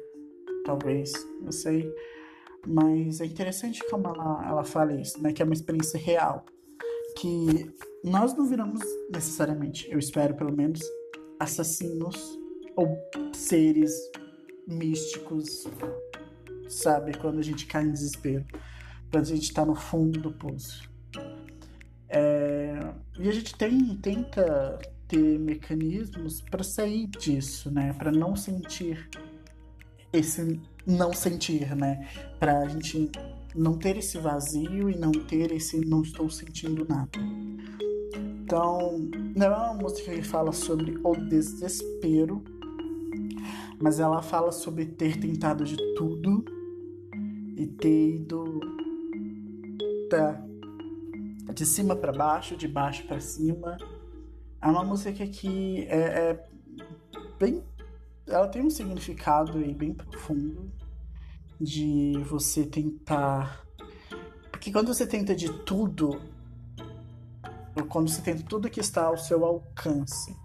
talvez, 0.65 1.11
não 1.41 1.51
sei. 1.51 1.93
Mas 2.65 3.21
é 3.21 3.25
interessante 3.25 3.83
como 3.89 4.07
ela, 4.07 4.47
ela 4.47 4.63
fala 4.63 4.93
isso, 4.93 5.21
né? 5.21 5.31
Que 5.31 5.41
é 5.41 5.45
uma 5.45 5.53
experiência 5.53 5.99
real. 5.99 6.45
Que 7.17 7.69
nós 8.03 8.35
não 8.35 8.45
viramos 8.45 8.81
necessariamente, 9.11 9.89
eu 9.91 9.99
espero 9.99 10.35
pelo 10.35 10.51
menos, 10.51 10.79
assassinos 11.39 12.39
ou 12.75 12.97
seres 13.33 13.91
místicos, 14.67 15.65
sabe? 16.67 17.17
Quando 17.17 17.39
a 17.39 17.43
gente 17.43 17.65
cai 17.65 17.83
em 17.83 17.91
desespero, 17.91 18.45
quando 19.11 19.23
a 19.23 19.35
gente 19.35 19.43
está 19.43 19.65
no 19.65 19.75
fundo 19.75 20.19
do 20.19 20.31
poço. 20.31 20.89
É, 22.09 22.79
e 23.19 23.27
a 23.27 23.31
gente 23.31 23.55
tem, 23.55 23.95
tenta 23.97 24.79
ter 25.07 25.39
mecanismos 25.39 26.41
para 26.41 26.63
sair 26.63 27.07
disso, 27.07 27.71
né? 27.71 27.93
Para 27.93 28.11
não 28.11 28.35
sentir 28.35 29.09
esse 30.11 30.59
não 30.85 31.13
sentir, 31.13 31.75
né? 31.75 32.07
Para 32.39 32.59
a 32.59 32.67
gente 32.67 33.09
não 33.55 33.77
ter 33.77 33.97
esse 33.97 34.17
vazio 34.17 34.89
e 34.89 34.97
não 34.97 35.11
ter 35.11 35.51
esse 35.51 35.79
não 35.79 36.01
estou 36.01 36.29
sentindo 36.29 36.85
nada. 36.87 37.11
Então, 38.43 39.09
não 39.37 39.45
é 39.47 39.49
uma 39.49 39.73
música 39.73 40.13
que 40.13 40.21
fala 40.21 40.51
sobre 40.51 40.99
o 41.01 41.15
desespero, 41.15 42.43
mas 43.81 44.01
ela 44.01 44.21
fala 44.21 44.51
sobre 44.51 44.85
ter 44.85 45.17
tentado 45.17 45.63
de 45.63 45.77
tudo 45.95 46.43
e 47.55 47.65
ter 47.65 48.15
ido 48.15 48.59
de 51.55 51.65
cima 51.65 51.95
para 51.95 52.11
baixo, 52.11 52.57
de 52.57 52.67
baixo 52.67 53.07
para 53.07 53.21
cima. 53.21 53.77
É 54.61 54.67
uma 54.67 54.83
música 54.83 55.25
que 55.25 55.85
é, 55.85 56.31
é 56.31 56.47
bem. 57.39 57.63
Ela 58.27 58.49
tem 58.49 58.61
um 58.61 58.69
significado 58.69 59.57
aí 59.57 59.73
bem 59.73 59.93
profundo 59.93 60.69
de 61.59 62.21
você 62.25 62.65
tentar. 62.65 63.65
Porque 64.51 64.69
quando 64.69 64.93
você 64.93 65.07
tenta 65.07 65.33
de 65.33 65.51
tudo, 65.63 66.32
quando 67.89 68.09
você 68.09 68.21
tenta 68.21 68.43
tudo 68.43 68.69
que 68.69 68.79
está 68.79 69.05
ao 69.05 69.17
seu 69.17 69.43
alcance, 69.45 70.35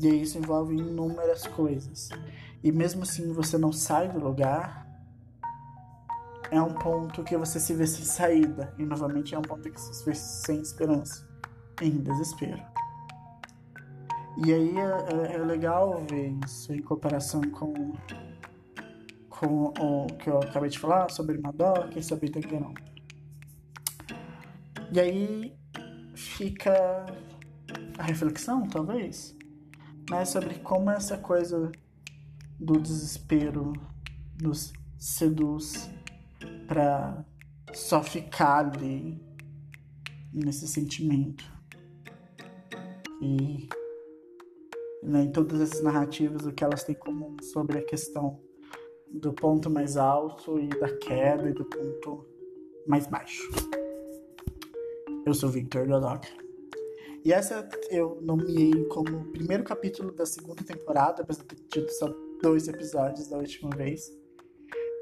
e 0.00 0.08
isso 0.08 0.38
envolve 0.38 0.76
inúmeras 0.76 1.46
coisas, 1.46 2.08
e 2.62 2.70
mesmo 2.70 3.02
assim 3.02 3.32
você 3.32 3.58
não 3.58 3.72
sai 3.72 4.08
do 4.08 4.18
lugar, 4.18 4.86
é 6.50 6.60
um 6.60 6.72
ponto 6.74 7.24
que 7.24 7.36
você 7.36 7.58
se 7.58 7.74
vê 7.74 7.86
sem 7.86 8.04
saída, 8.04 8.74
e 8.78 8.84
novamente 8.84 9.34
é 9.34 9.38
um 9.38 9.42
ponto 9.42 9.70
que 9.70 9.80
você 9.80 9.92
se 9.92 10.04
vê 10.04 10.14
sem 10.14 10.60
esperança, 10.60 11.28
em 11.82 11.90
desespero. 11.90 12.62
E 14.44 14.52
aí 14.52 14.78
é, 14.78 15.32
é, 15.32 15.34
é 15.34 15.38
legal 15.38 16.00
ver 16.08 16.32
isso 16.44 16.72
em 16.72 16.80
comparação 16.80 17.42
com 17.50 17.92
com 19.38 19.72
o 19.78 20.06
que 20.18 20.28
eu 20.28 20.38
acabei 20.38 20.68
de 20.68 20.78
falar 20.78 21.10
sobre 21.10 21.38
Madoc 21.38 21.96
e 21.96 22.02
sobre 22.02 22.28
Danganron. 22.28 22.74
E 24.92 24.98
aí 24.98 25.57
fica 26.18 27.06
a 27.96 28.02
reflexão, 28.02 28.66
talvez, 28.66 29.36
né, 30.10 30.24
sobre 30.24 30.58
como 30.58 30.90
essa 30.90 31.16
coisa 31.16 31.70
do 32.58 32.80
desespero 32.80 33.72
nos 34.42 34.72
seduz 34.98 35.88
para 36.66 37.24
só 37.72 38.02
ficar 38.02 38.66
ali 38.66 39.20
nesse 40.32 40.66
sentimento. 40.66 41.44
E 43.22 43.68
né, 45.02 45.22
em 45.22 45.30
todas 45.30 45.60
essas 45.60 45.82
narrativas, 45.82 46.44
o 46.44 46.52
que 46.52 46.64
elas 46.64 46.82
têm 46.82 46.96
em 46.96 46.98
comum 46.98 47.36
sobre 47.40 47.78
a 47.78 47.84
questão 47.84 48.40
do 49.08 49.32
ponto 49.32 49.70
mais 49.70 49.96
alto 49.96 50.58
e 50.58 50.68
da 50.68 50.96
queda 50.98 51.48
e 51.48 51.52
do 51.52 51.64
ponto 51.64 52.26
mais 52.86 53.06
baixo. 53.06 53.48
Eu 55.28 55.34
sou 55.34 55.50
Victor 55.50 55.86
Godok. 55.86 56.26
E 57.22 57.34
essa 57.34 57.68
eu 57.90 58.18
nomeei 58.22 58.86
como 58.86 59.18
o 59.18 59.24
primeiro 59.30 59.62
capítulo 59.62 60.10
da 60.10 60.24
segunda 60.24 60.64
temporada, 60.64 61.22
apesar 61.22 61.42
de 61.42 61.48
ter 61.48 61.64
tido 61.68 61.90
só 61.90 62.08
dois 62.42 62.66
episódios 62.66 63.28
da 63.28 63.36
última 63.36 63.68
vez. 63.76 64.10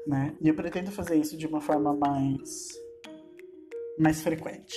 Né? 0.05 0.35
E 0.41 0.49
eu 0.49 0.53
pretendo 0.53 0.91
fazer 0.91 1.15
isso 1.15 1.37
de 1.37 1.47
uma 1.47 1.61
forma 1.61 1.95
mais, 1.95 2.67
mais 3.97 4.21
frequente. 4.21 4.75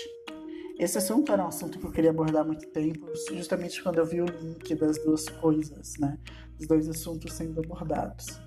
Esse 0.78 0.98
assunto 0.98 1.32
era 1.32 1.42
um 1.42 1.48
assunto 1.48 1.80
que 1.80 1.84
eu 1.84 1.90
queria 1.90 2.11
abordar 2.11 2.42
há 2.42 2.46
muito 2.46 2.68
tempo, 2.68 3.09
justamente 3.32 3.82
quando 3.82 3.98
eu 3.98 4.07
vi 4.07 4.22
o 4.22 4.26
link 4.26 4.72
das 4.76 5.03
duas 5.03 5.28
coisas, 5.28 5.98
né? 5.98 6.16
Os 6.61 6.68
dois 6.68 6.88
assuntos 6.88 7.32
sendo 7.32 7.59
abordados. 7.59 8.40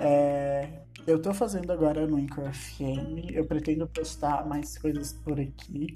É, 0.00 0.82
eu 1.08 1.16
estou 1.16 1.32
fazendo 1.32 1.72
agora 1.72 2.06
no 2.06 2.18
Anchor 2.18 2.52
FM, 2.52 3.32
eu 3.32 3.42
pretendo 3.46 3.86
postar 3.88 4.46
mais 4.46 4.76
coisas 4.76 5.14
por 5.14 5.40
aqui. 5.40 5.86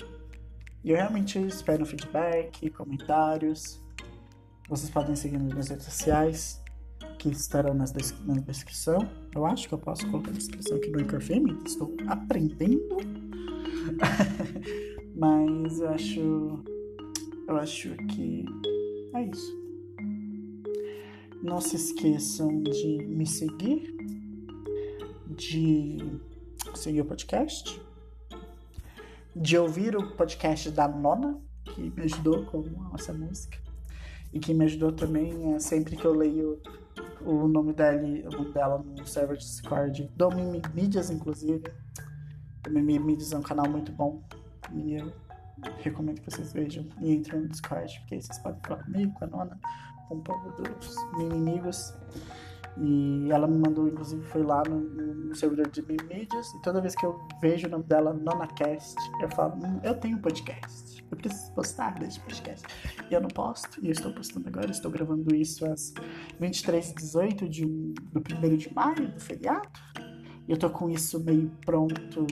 E 0.82 0.90
eu 0.90 0.96
realmente 0.96 1.38
espero 1.38 1.84
feedback, 1.84 2.70
comentários. 2.70 3.78
Vocês 4.70 4.90
podem 4.90 5.14
seguir 5.14 5.38
nas 5.38 5.68
redes 5.68 5.84
sociais, 5.84 6.62
que 7.18 7.28
estarão 7.28 7.74
nas 7.74 7.92
des 7.92 8.14
na 8.24 8.40
descrição. 8.40 9.06
Eu 9.34 9.44
acho 9.44 9.68
que 9.68 9.74
eu 9.74 9.78
posso 9.78 10.10
colocar 10.10 10.30
a 10.30 10.34
descrição 10.34 10.78
aqui 10.78 10.88
no 10.88 11.00
Anchor 11.00 11.20
FM, 11.20 11.66
estou 11.66 11.94
aprendendo. 12.08 12.96
Mas 15.14 15.78
eu 15.78 15.88
acho. 15.90 16.64
Eu 17.48 17.56
acho 17.58 17.94
que 18.06 18.46
é 19.14 19.24
isso. 19.24 19.62
Não 21.42 21.60
se 21.60 21.76
esqueçam 21.76 22.62
de 22.62 23.04
me 23.06 23.26
seguir, 23.26 23.94
de 25.32 26.20
seguir 26.74 27.00
o 27.00 27.04
podcast, 27.04 27.80
de 29.34 29.56
ouvir 29.56 29.96
o 29.96 30.14
podcast 30.14 30.70
da 30.70 30.86
Nona, 30.86 31.40
que 31.64 31.80
me 31.80 32.02
ajudou 32.02 32.44
com 32.46 32.64
essa 32.94 33.12
música, 33.12 33.58
e 34.32 34.38
que 34.38 34.54
me 34.54 34.64
ajudou 34.64 34.92
também 34.92 35.54
é, 35.54 35.58
sempre 35.58 35.96
que 35.96 36.04
eu 36.04 36.14
leio 36.14 36.60
o 37.24 37.46
nome 37.46 37.72
dela, 37.72 38.00
o 38.00 38.30
nome 38.30 38.52
dela 38.52 38.78
no 38.78 39.06
server 39.06 39.36
Discord 39.36 40.10
do 40.16 40.30
Mimi 40.30 40.62
Mídias, 40.74 41.10
inclusive. 41.10 41.62
O 42.66 42.70
Mimi 42.70 42.98
Mídias 42.98 43.32
é 43.32 43.38
um 43.38 43.42
canal 43.42 43.68
muito 43.68 43.92
bom 43.92 44.22
e 44.72 44.94
eu 44.94 45.12
recomendo 45.78 46.20
que 46.20 46.30
vocês 46.30 46.52
vejam 46.52 46.86
e 47.00 47.12
entrem 47.12 47.42
no 47.42 47.48
Discord, 47.48 47.98
porque 48.00 48.14
aí 48.14 48.22
vocês 48.22 48.38
podem 48.38 48.60
falar 48.62 48.82
comigo, 48.84 49.12
com 49.14 49.24
a 49.24 49.28
Nona, 49.28 49.60
com 50.08 50.16
o 50.16 50.22
povo 50.22 50.50
dos 50.62 50.96
inimigos. 51.20 51.94
E 52.78 53.30
ela 53.30 53.46
me 53.46 53.58
mandou, 53.58 53.86
inclusive, 53.86 54.22
foi 54.24 54.42
lá 54.42 54.62
no, 54.68 54.80
no 54.80 55.34
servidor 55.34 55.68
de 55.68 55.82
mídias. 55.82 56.54
E 56.54 56.62
toda 56.62 56.80
vez 56.80 56.94
que 56.94 57.04
eu 57.04 57.20
vejo 57.40 57.66
o 57.66 57.70
nome 57.70 57.84
dela, 57.84 58.12
NonaCast, 58.14 58.96
eu 59.20 59.28
falo: 59.30 59.54
hum, 59.56 59.80
Eu 59.82 59.94
tenho 59.94 60.18
podcast. 60.18 61.04
Eu 61.10 61.16
preciso 61.16 61.52
postar 61.52 61.94
desse 61.98 62.18
podcast. 62.20 62.66
E 63.10 63.14
eu 63.14 63.20
não 63.20 63.28
posto. 63.28 63.78
E 63.82 63.88
eu 63.88 63.92
estou 63.92 64.12
postando 64.12 64.48
agora. 64.48 64.70
Estou 64.70 64.90
gravando 64.90 65.34
isso 65.34 65.66
às 65.66 65.92
23h18 66.40 67.48
de 67.48 67.66
do 67.66 68.20
1 68.20 68.56
de 68.56 68.74
maio, 68.74 69.12
do 69.12 69.20
feriado. 69.20 69.68
E 70.48 70.50
eu 70.50 70.56
tô 70.56 70.70
com 70.70 70.88
isso 70.88 71.22
meio 71.22 71.50
pronto 71.64 72.26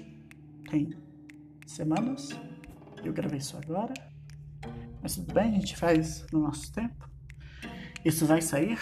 tem 0.71 0.91
semanas. 1.67 2.31
Eu 3.05 3.13
gravei 3.13 3.39
isso 3.39 3.57
agora. 3.57 3.93
Mas 5.03 5.17
tudo 5.17 5.35
bem, 5.35 5.57
a 5.57 5.61
gente 5.61 5.77
faz 5.77 6.25
no 6.33 6.41
nosso 6.41 6.73
tempo. 6.73 7.09
Isso 8.05 8.25
vai 8.25 8.41
sair. 8.41 8.79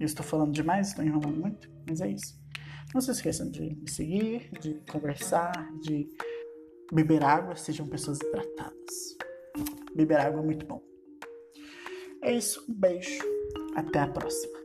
Eu 0.00 0.06
estou 0.06 0.24
falando 0.24 0.50
demais, 0.50 0.88
estou 0.88 1.04
enrolando 1.04 1.38
muito, 1.38 1.70
mas 1.86 2.00
é 2.00 2.08
isso. 2.08 2.40
Não 2.94 3.02
se 3.02 3.10
esqueçam 3.10 3.50
de 3.50 3.76
me 3.76 3.88
seguir, 3.88 4.50
de 4.58 4.80
conversar, 4.90 5.52
de 5.82 6.08
beber 6.90 7.22
água, 7.22 7.54
sejam 7.54 7.86
pessoas 7.86 8.18
hidratadas. 8.18 9.18
Beber 9.94 10.18
água 10.18 10.40
é 10.40 10.44
muito 10.44 10.64
bom. 10.64 10.82
É 12.22 12.32
isso, 12.32 12.64
um 12.66 12.74
beijo, 12.74 13.22
até 13.76 14.00
a 14.00 14.08
próxima. 14.08 14.59